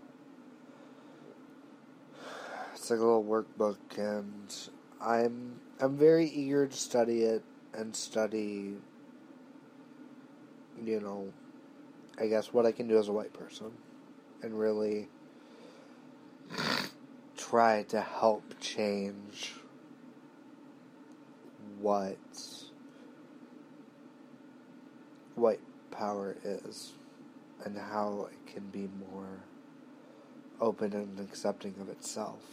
It's 2.73 2.89
like 2.89 2.99
a 2.99 3.03
little 3.03 3.23
workbook, 3.23 3.77
and 3.97 4.55
I'm 5.01 5.59
I'm 5.79 5.97
very 5.97 6.27
eager 6.27 6.65
to 6.65 6.75
study 6.75 7.23
it 7.23 7.43
and 7.73 7.95
study. 7.95 8.75
You 10.83 10.99
know, 10.99 11.33
I 12.19 12.27
guess 12.27 12.53
what 12.53 12.65
I 12.65 12.71
can 12.71 12.87
do 12.87 12.97
as 12.97 13.07
a 13.07 13.11
white 13.11 13.33
person, 13.33 13.71
and 14.41 14.57
really 14.57 15.09
try 17.37 17.83
to 17.83 18.01
help 18.01 18.43
change 18.59 19.53
what 21.79 22.17
white 25.35 25.61
power 25.91 26.35
is 26.43 26.93
and 27.65 27.77
how 27.77 28.27
it 28.31 28.53
can 28.53 28.65
be 28.67 28.89
more 29.11 29.43
open 30.61 30.93
and 30.93 31.19
accepting 31.19 31.73
of 31.81 31.89
itself 31.89 32.43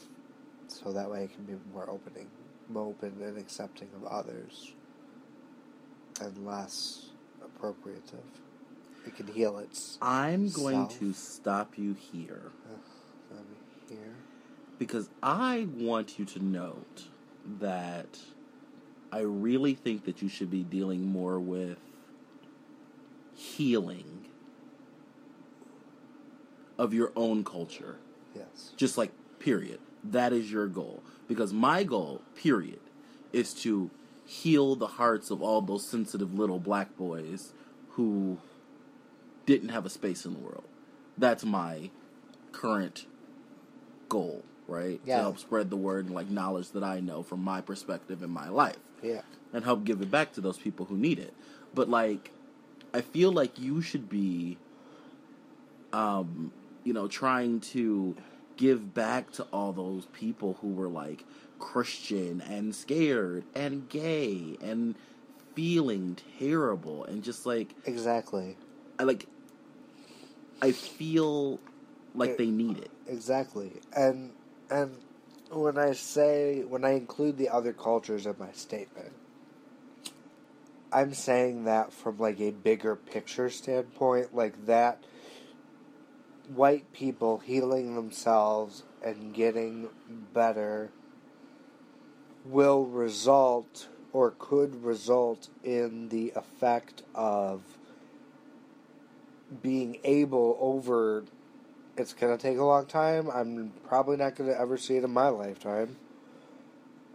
so 0.68 0.93
that 0.93 1.11
way 1.11 1.24
it 1.24 1.35
can 1.35 1.45
be 1.45 1.55
more 1.72 1.89
opening 1.91 2.29
more 2.68 2.87
open 2.87 3.12
and 3.20 3.37
accepting 3.37 3.89
of 3.97 4.05
others 4.05 4.72
and 6.20 6.47
less 6.47 7.11
appropriative 7.47 8.20
it 9.07 9.16
can 9.16 9.26
heal 9.28 9.59
its 9.59 9.99
I'm 10.03 10.49
going 10.51 10.88
Self. 10.88 10.99
to 10.99 11.12
stop 11.12 11.78
you 11.78 11.94
here 12.12 12.53
me 13.30 13.97
hear 13.97 14.14
because 14.78 15.09
I 15.22 15.68
want 15.74 16.18
you 16.18 16.24
to 16.26 16.38
note 16.44 17.05
that 17.61 18.18
I 19.12 19.20
really 19.20 19.74
think 19.74 20.05
that 20.05 20.20
you 20.20 20.28
should 20.28 20.51
be 20.51 20.62
dealing 20.64 21.07
more 21.07 21.38
with 21.38 21.78
healing 23.34 24.26
of 26.78 26.92
your 26.92 27.12
own 27.16 27.44
culture. 27.44 27.97
yes 28.34 28.72
Just 28.76 28.99
like, 28.99 29.12
period. 29.38 29.78
That 30.05 30.32
is 30.32 30.51
your 30.51 30.66
goal. 30.66 31.03
Because 31.28 31.53
my 31.53 31.84
goal, 31.84 32.22
period, 32.34 32.80
is 33.32 33.55
to 33.55 33.90
heal 34.27 34.74
the 34.74 34.87
hearts 34.89 35.31
of 35.31 35.41
all 35.41 35.61
those 35.62 35.87
sensitive 35.87 36.35
little 36.35 36.59
black 36.59 36.97
boys 36.97 37.53
who 37.91 38.39
didn't 39.47 39.68
have 39.70 39.87
a 39.87 39.91
space 39.91 40.27
in 40.27 40.33
the 40.35 40.41
world. 40.41 40.64
That's 41.16 41.45
my 41.45 41.91
current 42.53 43.07
goal. 44.09 44.43
right? 44.68 45.01
Yeah. 45.05 45.16
To 45.18 45.22
help 45.22 45.39
spread 45.39 45.70
the 45.70 45.77
word 45.77 46.07
and 46.07 46.14
like 46.14 46.29
knowledge 46.29 46.70
that 46.72 46.83
I 46.83 46.99
know 46.99 47.22
from 47.22 47.41
my 47.45 47.61
perspective 47.61 48.22
in 48.22 48.31
my 48.31 48.49
life 48.49 48.77
Yeah. 49.03 49.20
and 49.53 49.64
help 49.64 49.85
give 49.85 50.03
it 50.03 50.11
back 50.11 50.33
to 50.33 50.41
those 50.41 50.59
people 50.59 50.87
who 50.87 50.97
need 50.97 51.20
it. 51.20 51.33
But 51.72 51.89
like 51.89 52.33
I 52.93 53.01
feel 53.03 53.31
like 53.31 53.59
you 53.61 53.81
should 53.81 54.09
be 54.09 54.59
um 55.93 56.51
you 56.85 56.93
know 56.93 57.07
trying 57.07 57.61
to 57.61 58.16
give 58.57 58.95
back 58.95 59.33
to 59.33 59.45
all 59.53 59.73
those 59.73 60.07
people 60.07 60.59
who 60.61 60.69
were 60.69 60.89
like 60.89 61.25
Christian 61.59 62.41
and 62.41 62.75
scared 62.75 63.45
and 63.55 63.89
gay 63.89 64.57
and 64.63 64.95
feeling 65.55 66.17
terrible 66.39 67.05
and 67.05 67.23
just 67.23 67.47
like 67.47 67.75
Exactly. 67.85 68.57
I 68.99 69.05
like 69.05 69.27
I 70.63 70.73
feel 70.73 71.61
like 72.15 72.39
they 72.39 72.47
need 72.47 72.79
it. 72.79 72.91
Exactly. 73.07 73.73
And 73.95 74.33
and 74.71 74.97
when 75.51 75.79
I 75.79 75.93
say 75.93 76.63
when 76.63 76.85
I 76.85 76.93
include 76.93 77.39
the 77.39 77.49
other 77.51 77.73
cultures 77.73 78.27
in 78.27 78.35
my 78.39 78.53
statement, 78.53 79.13
I'm 80.93 81.15
saying 81.15 81.65
that 81.65 81.93
from 81.93 82.19
like 82.19 82.41
a 82.41 82.51
bigger 82.51 82.97
picture 82.97 83.51
standpoint, 83.51 84.35
like 84.35 84.67
that 84.67 85.03
white 86.55 86.92
people 86.92 87.38
healing 87.38 87.94
themselves 87.94 88.84
and 89.03 89.34
getting 89.34 89.88
better 90.32 90.90
will 92.44 92.84
result 92.84 93.88
or 94.12 94.32
could 94.38 94.82
result 94.84 95.49
in 95.64 96.09
the 96.09 96.32
effect 96.36 97.03
of 97.14 97.62
being 99.62 99.99
able 100.05 100.57
over 100.61 101.24
it's 101.97 102.12
going 102.12 102.36
to 102.36 102.42
take 102.42 102.59
a 102.59 102.64
long 102.64 102.86
time. 102.86 103.30
I'm 103.30 103.72
probably 103.86 104.16
not 104.16 104.36
going 104.36 104.51
to 104.51 104.59
ever 104.59 104.76
see 104.76 104.97
it 104.97 105.05
in 105.05 105.11
my 105.11 105.28
lifetime. 105.28 105.97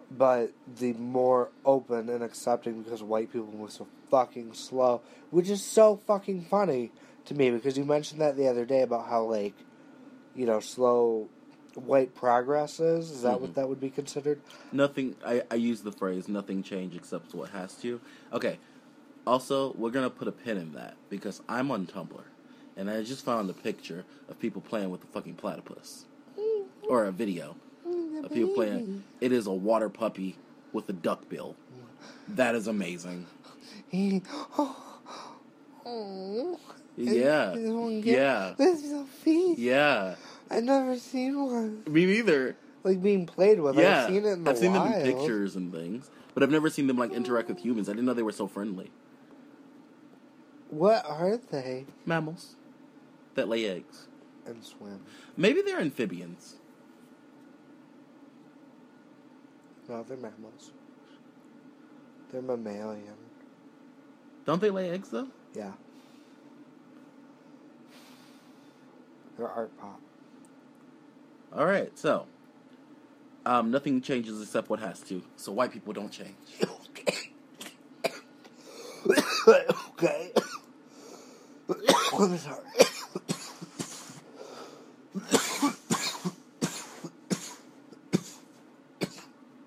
But 0.10 0.52
the 0.80 0.94
more 0.94 1.50
open 1.64 2.10
and 2.10 2.24
accepting 2.24 2.82
because 2.82 3.02
white 3.02 3.32
people 3.32 3.48
move 3.54 3.72
so 3.72 3.88
fucking 4.10 4.54
slow, 4.54 5.02
which 5.30 5.50
is 5.50 5.64
so 5.64 5.96
fucking 5.96 6.46
funny 6.46 6.92
to 7.26 7.34
me 7.34 7.52
because 7.52 7.78
you 7.78 7.86
mentioned 7.86 8.22
that 8.22 8.38
the 8.38 8.48
other 8.48 8.66
day 8.66 8.82
about 8.82 9.08
how, 9.08 9.24
like, 9.24 9.54
you 10.36 10.46
know, 10.46 10.60
slow 10.60 11.30
white 11.76 12.14
progress 12.16 12.80
is. 12.80 13.12
Is 13.12 13.22
that 13.22 13.40
what 13.40 13.52
Mhm. 13.52 13.56
that 13.56 13.70
would 13.70 13.80
be 13.80 13.90
considered? 13.90 14.42
Nothing 14.72 15.16
I, 15.26 15.44
I 15.50 15.56
use 15.56 15.82
the 15.82 15.92
phrase 15.92 16.28
nothing 16.28 16.64
change 16.64 16.96
except 16.96 17.34
what 17.34 17.50
has 17.50 17.76
to. 17.78 18.02
Okay. 18.34 18.60
Also, 19.26 19.74
we're 19.74 19.92
gonna 19.92 20.10
put 20.10 20.28
a 20.28 20.32
pin 20.32 20.58
in 20.58 20.74
that 20.74 20.96
because 21.10 21.42
I'm 21.48 21.72
on 21.72 21.86
Tumblr 21.86 22.24
and 22.76 22.90
I 22.90 23.04
just 23.04 23.24
found 23.24 23.50
a 23.50 23.54
picture 23.54 24.04
of 24.28 24.40
people 24.40 24.62
playing 24.62 24.90
with 24.90 25.04
a 25.04 25.08
fucking 25.08 25.36
platypus. 25.36 26.06
Mm-hmm. 26.38 26.88
Or 26.90 27.06
a 27.06 27.12
video 27.12 27.56
mm-hmm. 27.88 28.26
of 28.26 28.34
people 28.34 28.54
playing 28.54 28.82
mm-hmm. 28.82 29.00
it 29.22 29.32
is 29.32 29.48
a 29.48 29.54
water 29.54 29.90
puppy 29.90 30.38
with 30.74 30.90
a 30.90 30.94
duck 30.94 31.30
bill. 31.30 31.56
That 32.28 32.56
is 32.56 32.68
amazing. 32.68 33.28
Yeah. 36.98 37.56
Yeah. 37.56 38.54
This 38.58 38.84
is 38.84 38.92
a 38.92 39.06
feast. 39.06 39.60
Yeah. 39.60 40.16
I've 40.50 40.64
never 40.64 40.98
seen 40.98 41.46
one. 41.46 41.84
Me 41.88 42.06
neither. 42.06 42.58
Like 42.84 43.02
being 43.02 43.26
played 43.26 43.60
with. 43.60 43.76
Yeah. 43.78 44.04
I've 44.04 44.08
seen 44.08 44.26
it 44.26 44.30
in 44.30 44.44
the 44.44 44.50
I've 44.52 44.58
seen 44.58 44.74
them 44.74 44.92
in 44.92 45.02
pictures 45.04 45.56
and 45.56 45.72
things. 45.72 46.10
But 46.34 46.44
I've 46.44 46.52
never 46.52 46.70
seen 46.70 46.88
them 46.88 46.98
like 46.98 47.12
interact 47.12 47.50
with 47.50 47.60
humans. 47.60 47.90
I 47.90 47.94
didn't 47.94 48.06
know 48.06 48.14
they 48.14 48.24
were 48.24 48.32
so 48.32 48.48
friendly. 48.48 48.92
What 50.70 51.06
are 51.06 51.38
they? 51.38 51.86
Mammals 52.06 52.56
that 53.36 53.48
lay 53.48 53.66
eggs. 53.66 54.08
And 54.46 54.64
swim. 54.64 55.02
Maybe 55.38 55.62
they're 55.62 55.80
amphibians. 55.80 56.56
No, 59.88 60.04
they're 60.04 60.18
mammals. 60.18 60.72
They're 62.32 62.42
mammalian. 62.42 63.18
Don't 64.46 64.62
they 64.62 64.70
lay 64.70 64.90
eggs 64.90 65.10
though? 65.10 65.28
Yeah. 65.54 65.74
They're 69.42 69.50
art 69.50 69.76
pop. 69.80 70.00
All 71.52 71.66
right, 71.66 71.98
so 71.98 72.28
um, 73.44 73.72
nothing 73.72 74.00
changes 74.00 74.40
except 74.40 74.70
what 74.70 74.80
has 74.80 75.00
to. 75.00 75.24
So 75.36 75.52
white 75.52 75.74
people 75.74 75.94
don't 75.94 76.12
change. 76.12 76.36
okay. 79.48 80.32
I'm 82.14 82.38
sorry. 82.38 82.60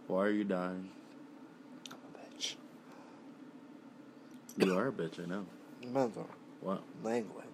Why 0.06 0.24
are 0.24 0.30
you 0.30 0.44
dying? 0.44 0.88
I'm 1.90 1.98
a 2.14 2.18
bitch. 2.36 2.54
You 4.56 4.78
are 4.78 4.86
a 4.86 4.92
bitch, 4.92 5.20
I 5.20 5.26
know. 5.26 5.44
Mental. 5.92 6.28
What? 6.60 6.80
Language. 7.02 7.53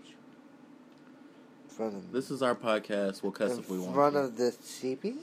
Front 1.81 1.97
of 1.97 2.13
This 2.13 2.31
is 2.31 2.43
our 2.43 2.55
podcast. 2.55 3.23
We'll 3.23 3.33
cuss 3.33 3.53
in 3.53 3.61
if 3.61 3.71
we 3.71 3.79
want. 3.79 3.89
In 3.89 3.95
front 3.95 4.15
to. 4.15 4.21
of 4.21 4.37
the 4.37 4.51
CP? 4.51 5.17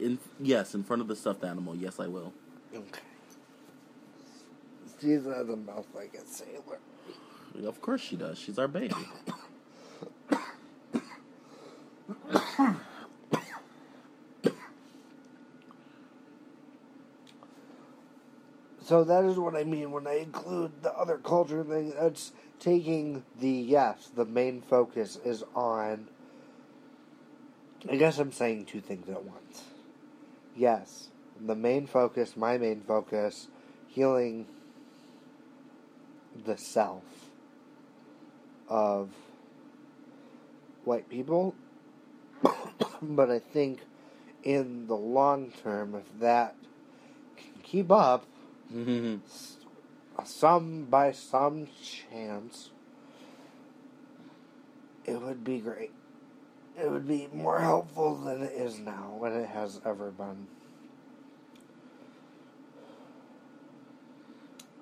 In 0.00 0.18
yes, 0.40 0.74
in 0.74 0.82
front 0.82 1.00
of 1.00 1.06
the 1.06 1.14
stuffed 1.14 1.44
animal. 1.44 1.76
Yes, 1.76 2.00
I 2.00 2.08
will. 2.08 2.32
Okay. 2.74 3.00
She's 5.00 5.24
out 5.28 5.42
of 5.42 5.46
the 5.46 5.54
mouth 5.54 5.86
like 5.94 6.14
a 6.14 6.26
sailor. 6.26 6.80
Of 7.64 7.80
course 7.80 8.00
she 8.00 8.16
does. 8.16 8.36
She's 8.36 8.58
our 8.58 8.66
baby. 8.66 8.96
So 18.84 19.04
that 19.04 19.24
is 19.24 19.38
what 19.38 19.54
I 19.54 19.62
mean 19.62 19.92
when 19.92 20.06
I 20.06 20.14
include 20.14 20.82
the 20.82 20.92
other 20.92 21.18
culture 21.18 21.62
thing. 21.62 21.92
It's 21.96 22.32
taking 22.58 23.22
the 23.38 23.48
yes, 23.48 24.10
the 24.14 24.24
main 24.24 24.60
focus 24.60 25.18
is 25.24 25.44
on. 25.54 26.08
I 27.88 27.96
guess 27.96 28.18
I'm 28.18 28.32
saying 28.32 28.66
two 28.66 28.80
things 28.80 29.08
at 29.08 29.24
once. 29.24 29.62
Yes, 30.56 31.08
the 31.40 31.54
main 31.54 31.86
focus, 31.86 32.36
my 32.36 32.58
main 32.58 32.80
focus, 32.80 33.48
healing 33.86 34.46
the 36.44 36.56
self 36.56 37.04
of 38.68 39.10
white 40.84 41.08
people. 41.08 41.54
but 43.02 43.30
I 43.30 43.38
think 43.38 43.80
in 44.42 44.88
the 44.88 44.96
long 44.96 45.52
term, 45.62 45.94
if 45.94 46.20
that 46.20 46.56
can 47.36 47.62
keep 47.62 47.90
up, 47.90 48.26
some 50.24 50.84
by 50.84 51.12
some 51.12 51.66
chance 51.82 52.70
it 55.04 55.20
would 55.20 55.42
be 55.44 55.58
great 55.58 55.90
it 56.80 56.90
would 56.90 57.06
be 57.06 57.28
more 57.32 57.60
helpful 57.60 58.14
than 58.16 58.42
it 58.42 58.52
is 58.52 58.78
now 58.78 59.20
and 59.24 59.34
it 59.34 59.48
has 59.48 59.80
ever 59.84 60.10
been 60.10 60.46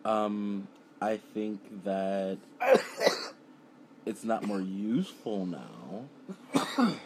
um, 0.05 0.67
I 1.01 1.19
think 1.19 1.85
that 1.85 2.39
it's 4.07 4.25
not 4.25 4.45
more 4.45 4.61
useful 4.61 5.45
now. 5.45 6.05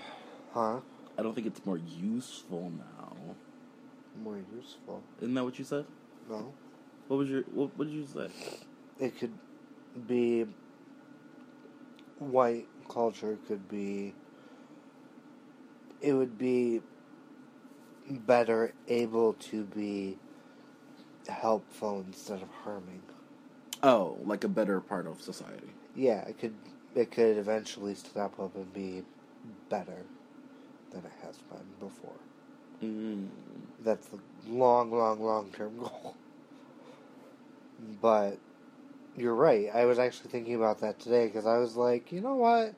huh 0.52 0.80
I 1.18 1.22
don't 1.22 1.34
think 1.34 1.46
it's 1.46 1.64
more 1.66 1.78
useful 1.78 2.70
now. 2.76 3.16
more 4.22 4.38
useful 4.56 5.02
Isn't 5.20 5.34
that 5.34 5.44
what 5.44 5.58
you 5.58 5.64
said? 5.64 5.86
no 6.28 6.52
What 7.08 7.18
was 7.18 7.28
your 7.28 7.42
what, 7.52 7.76
what 7.76 7.88
did 7.88 7.94
you 7.94 8.06
say? 8.06 8.28
it 9.00 9.18
could 9.18 9.32
be 10.08 10.46
white 12.18 12.66
culture 12.88 13.36
could 13.48 13.68
be 13.68 14.14
it 16.00 16.12
would 16.12 16.38
be 16.38 16.80
better 18.26 18.72
able 18.88 19.32
to 19.34 19.64
be 19.64 20.16
helpful 21.28 22.04
instead 22.06 22.40
of 22.42 22.48
harming 22.62 23.02
Oh, 23.82 24.16
like 24.24 24.44
a 24.44 24.48
better 24.48 24.80
part 24.80 25.06
of 25.06 25.20
society. 25.20 25.68
yeah 25.96 26.20
it 26.28 26.38
could 26.38 26.54
it 26.94 27.10
could 27.10 27.36
eventually 27.36 27.94
step 27.94 28.38
up 28.38 28.54
and 28.54 28.72
be 28.72 29.02
better 29.68 30.04
than 30.92 31.00
it 31.04 31.12
has 31.22 31.36
been 31.50 31.66
before 31.80 32.12
Mm. 32.82 33.28
that's 33.84 34.06
the 34.08 34.18
long 34.48 34.90
long 34.90 35.20
long 35.22 35.50
term 35.52 35.76
goal 35.78 36.14
but 38.00 38.38
you're 39.16 39.34
right 39.34 39.68
i 39.74 39.84
was 39.84 39.98
actually 39.98 40.30
thinking 40.30 40.54
about 40.54 40.80
that 40.80 40.98
today 40.98 41.26
because 41.26 41.46
i 41.46 41.58
was 41.58 41.76
like 41.76 42.10
you 42.12 42.20
know 42.20 42.34
what 42.34 42.74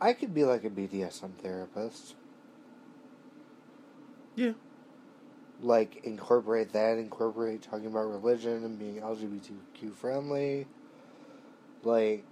i 0.00 0.12
could 0.12 0.34
be 0.34 0.44
like 0.44 0.64
a 0.64 0.70
bdsm 0.70 1.30
therapist 1.42 2.14
Yeah. 4.36 4.52
like 5.60 6.04
incorporate 6.04 6.72
that 6.72 6.98
incorporate 6.98 7.62
talking 7.62 7.86
about 7.86 8.06
religion 8.06 8.64
and 8.64 8.78
being 8.78 8.96
lgbtq 8.96 9.94
friendly 9.94 10.66
like 11.84 12.24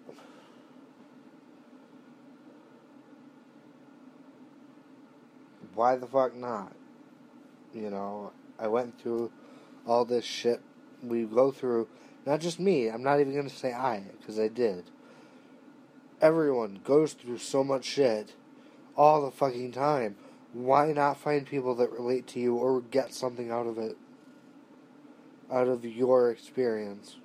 why 5.75 5.97
the 5.97 6.07
fuck 6.07 6.35
not? 6.35 6.73
You 7.75 7.91
know, 7.91 8.33
I 8.59 8.69
went 8.69 9.01
through 9.01 9.31
all 9.87 10.05
this 10.05 10.25
shit 10.25 10.61
we 11.03 11.25
go 11.25 11.51
through. 11.51 11.89
Not 12.25 12.41
just 12.41 12.61
me. 12.61 12.89
I'm 12.89 13.03
not 13.03 13.21
even 13.21 13.35
gonna 13.35 13.49
say 13.49 13.73
I, 13.73 14.05
because 14.19 14.39
I 14.39 14.49
did. 14.49 14.85
Everyone 16.21 16.81
goes 16.85 17.15
through 17.15 17.39
so 17.39 17.65
much 17.65 17.85
shit 17.85 18.35
all 18.97 19.23
the 19.25 19.31
fucking 19.31 19.73
time. 19.73 20.17
Why 20.53 20.93
not 20.93 21.17
find 21.17 21.47
people 21.47 21.75
that 21.77 21.91
relate 21.91 22.27
to 22.29 22.41
you 22.41 22.55
or 22.55 22.81
get 22.81 23.15
something 23.15 23.51
out 23.51 23.67
of 23.67 23.79
it? 23.79 23.97
Out 25.51 25.67
of 25.67 25.85
your 25.85 26.31
experience. 26.31 27.17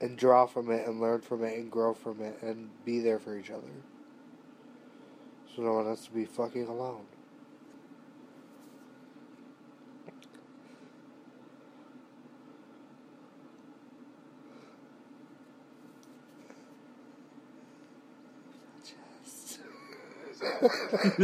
And 0.00 0.16
draw 0.16 0.46
from 0.46 0.70
it 0.70 0.86
and 0.86 1.00
learn 1.00 1.22
from 1.22 1.42
it 1.42 1.58
and 1.58 1.70
grow 1.70 1.94
from 1.94 2.20
it 2.20 2.40
and 2.42 2.70
be 2.84 3.00
there 3.00 3.18
for 3.18 3.36
each 3.36 3.50
other. 3.50 3.66
So 5.56 5.62
no 5.62 5.72
one 5.72 5.86
has 5.86 6.04
to 6.04 6.12
be 6.12 6.24
fucking 6.24 6.68
alone. 6.68 7.06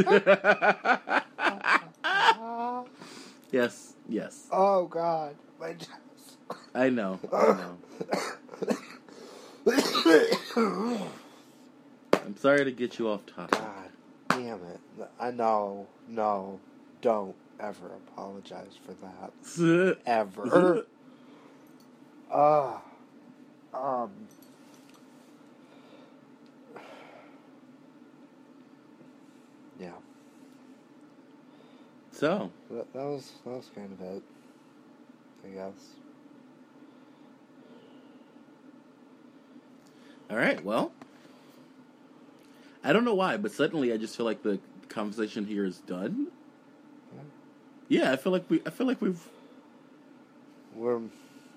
yes, 3.52 3.94
yes. 4.08 4.46
Oh 4.50 4.86
God, 4.86 5.36
my 5.60 5.74
chest. 5.74 5.90
I 6.74 6.90
know. 6.90 7.20
I 7.32 7.46
know. 7.52 7.78
I'm 12.26 12.36
sorry 12.36 12.64
to 12.64 12.72
get 12.72 12.98
you 12.98 13.08
off 13.08 13.24
topic. 13.26 13.58
God 13.58 13.90
damn 14.30 14.60
it! 14.64 14.80
I 15.20 15.30
know. 15.30 15.86
No, 16.08 16.58
don't 17.02 17.36
ever 17.60 17.90
apologize 18.08 18.76
for 18.84 18.94
that. 18.94 19.96
Ever. 20.06 20.86
Ah. 22.36 22.82
um. 23.72 24.10
Yeah, 29.78 29.90
so, 32.14 32.50
that, 32.70 32.92
that 32.92 33.04
was 33.04 33.32
that 33.44 33.50
was 33.50 33.70
kind 33.74 33.92
of 33.92 34.00
it. 34.00 34.22
I 35.44 35.48
guess. 35.48 35.72
all 40.30 40.36
right. 40.36 40.62
Well, 40.64 40.92
I 42.82 42.92
don't 42.92 43.04
know 43.04 43.14
why, 43.14 43.36
but 43.36 43.52
suddenly 43.52 43.92
I 43.92 43.96
just 43.96 44.16
feel 44.16 44.26
like 44.26 44.42
the 44.42 44.58
conversation 44.88 45.44
here 45.46 45.64
is 45.64 45.78
done. 45.78 46.28
Yeah, 47.88 48.12
I 48.12 48.16
feel 48.16 48.32
like 48.32 48.48
we. 48.48 48.62
I 48.66 48.70
feel 48.70 48.86
like 48.86 49.00
we've. 49.00 49.20
We're 50.74 51.00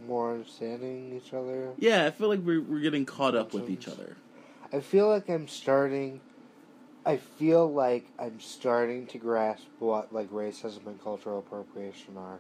more 0.06 0.34
understanding 0.34 1.16
each 1.16 1.34
other. 1.34 1.72
Yeah, 1.78 2.06
I 2.06 2.12
feel 2.12 2.28
like 2.28 2.42
we're 2.42 2.62
we're 2.62 2.82
getting 2.82 3.06
caught 3.06 3.36
up 3.36 3.54
with 3.54 3.70
each 3.70 3.88
other. 3.88 4.18
I 4.72 4.82
feel 4.82 5.08
like 5.08 5.30
I'm 5.30 5.48
starting. 5.48 6.20
I 7.08 7.16
feel 7.16 7.72
like 7.72 8.06
I'm 8.20 8.42
starting 8.42 9.08
to 9.08 9.18
grasp 9.18 9.64
what 9.80 10.12
like 10.14 10.30
racism 10.30 10.86
and 10.88 11.02
cultural 11.02 11.40
appropriation 11.40 12.18
are. 12.18 12.40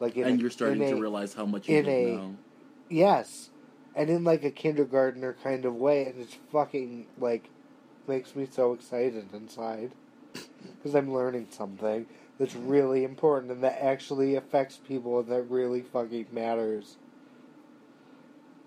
Like, 0.00 0.16
and 0.16 0.38
a- 0.38 0.42
you're 0.42 0.50
starting 0.50 0.82
in 0.82 0.90
to 0.90 0.96
a- 0.96 1.00
realize 1.00 1.34
how 1.34 1.46
much 1.46 1.68
you 1.68 1.76
in 1.76 1.86
a- 1.88 2.16
know. 2.16 2.36
Yes, 2.88 3.50
and 3.94 4.10
in 4.10 4.24
like 4.24 4.42
a 4.42 4.50
kindergartner 4.50 5.36
kind 5.44 5.64
of 5.64 5.76
way, 5.76 6.04
and 6.06 6.20
it's 6.20 6.34
fucking 6.50 7.06
like 7.16 7.48
makes 8.08 8.34
me 8.34 8.48
so 8.50 8.72
excited 8.72 9.32
inside 9.32 9.92
because 10.34 10.96
I'm 10.96 11.14
learning 11.14 11.46
something 11.50 12.06
that's 12.40 12.56
really 12.56 13.04
important 13.04 13.52
and 13.52 13.62
that 13.62 13.80
actually 13.80 14.34
affects 14.34 14.78
people 14.78 15.20
and 15.20 15.28
that 15.28 15.42
really 15.42 15.82
fucking 15.82 16.26
matters. 16.32 16.96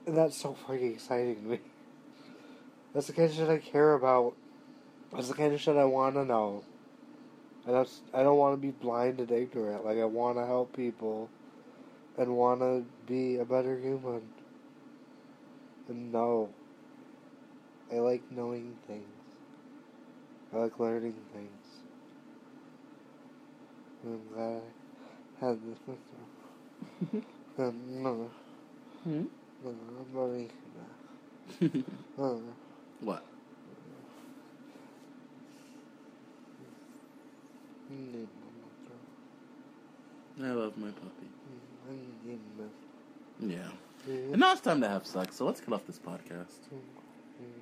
And 0.07 0.15
that's 0.15 0.37
so 0.37 0.53
fucking 0.53 0.93
exciting 0.93 1.35
to 1.35 1.41
me. 1.41 1.59
That's 2.93 3.07
the 3.07 3.13
kind 3.13 3.29
of 3.29 3.35
shit 3.35 3.49
I 3.49 3.57
care 3.57 3.95
about. 3.95 4.35
That's 5.15 5.27
the 5.27 5.33
kind 5.33 5.53
of 5.53 5.61
shit 5.61 5.77
I 5.77 5.85
want 5.85 6.15
to 6.15 6.25
know. 6.25 6.63
And 7.65 7.75
that's, 7.75 8.01
I 8.13 8.23
don't 8.23 8.37
want 8.37 8.59
to 8.59 8.61
be 8.61 8.71
blind 8.71 9.19
and 9.19 9.31
ignorant. 9.31 9.85
Like, 9.85 9.97
I 9.97 10.05
want 10.05 10.37
to 10.37 10.45
help 10.45 10.75
people 10.75 11.29
and 12.17 12.35
want 12.35 12.61
to 12.61 12.83
be 13.07 13.37
a 13.37 13.45
better 13.45 13.77
human. 13.79 14.21
And 15.87 16.11
know. 16.11 16.49
I 17.91 17.99
like 17.99 18.21
knowing 18.31 18.75
things. 18.87 19.05
I 20.53 20.57
like 20.57 20.79
learning 20.79 21.15
things. 21.33 21.49
I'm 24.05 24.19
glad 24.33 24.61
I 25.41 25.45
had 25.45 25.59
this 25.63 25.77
with 25.87 25.97
you. 27.13 27.23
Um, 27.57 27.75
no, 28.03 28.29
Hmm? 29.03 29.23
no, 29.63 29.69
I'm 29.69 30.13
not 30.15 30.35
eating 30.35 30.49
that. 30.79 31.85
Uh, 32.23 32.37
what? 33.01 33.23
Mm, 37.93 38.27
I 40.43 40.51
love 40.51 40.77
my 40.77 40.89
puppy. 40.89 41.27
mm, 41.89 42.69
Yeah. 43.39 43.69
mm, 44.09 44.31
And 44.31 44.39
now 44.39 44.51
it's 44.53 44.61
time 44.61 44.81
to 44.81 44.87
have 44.89 45.05
sex, 45.05 45.35
so 45.35 45.45
let's 45.45 45.61
cut 45.61 45.73
off 45.73 45.85
this 45.85 45.99
podcast. 45.99 46.69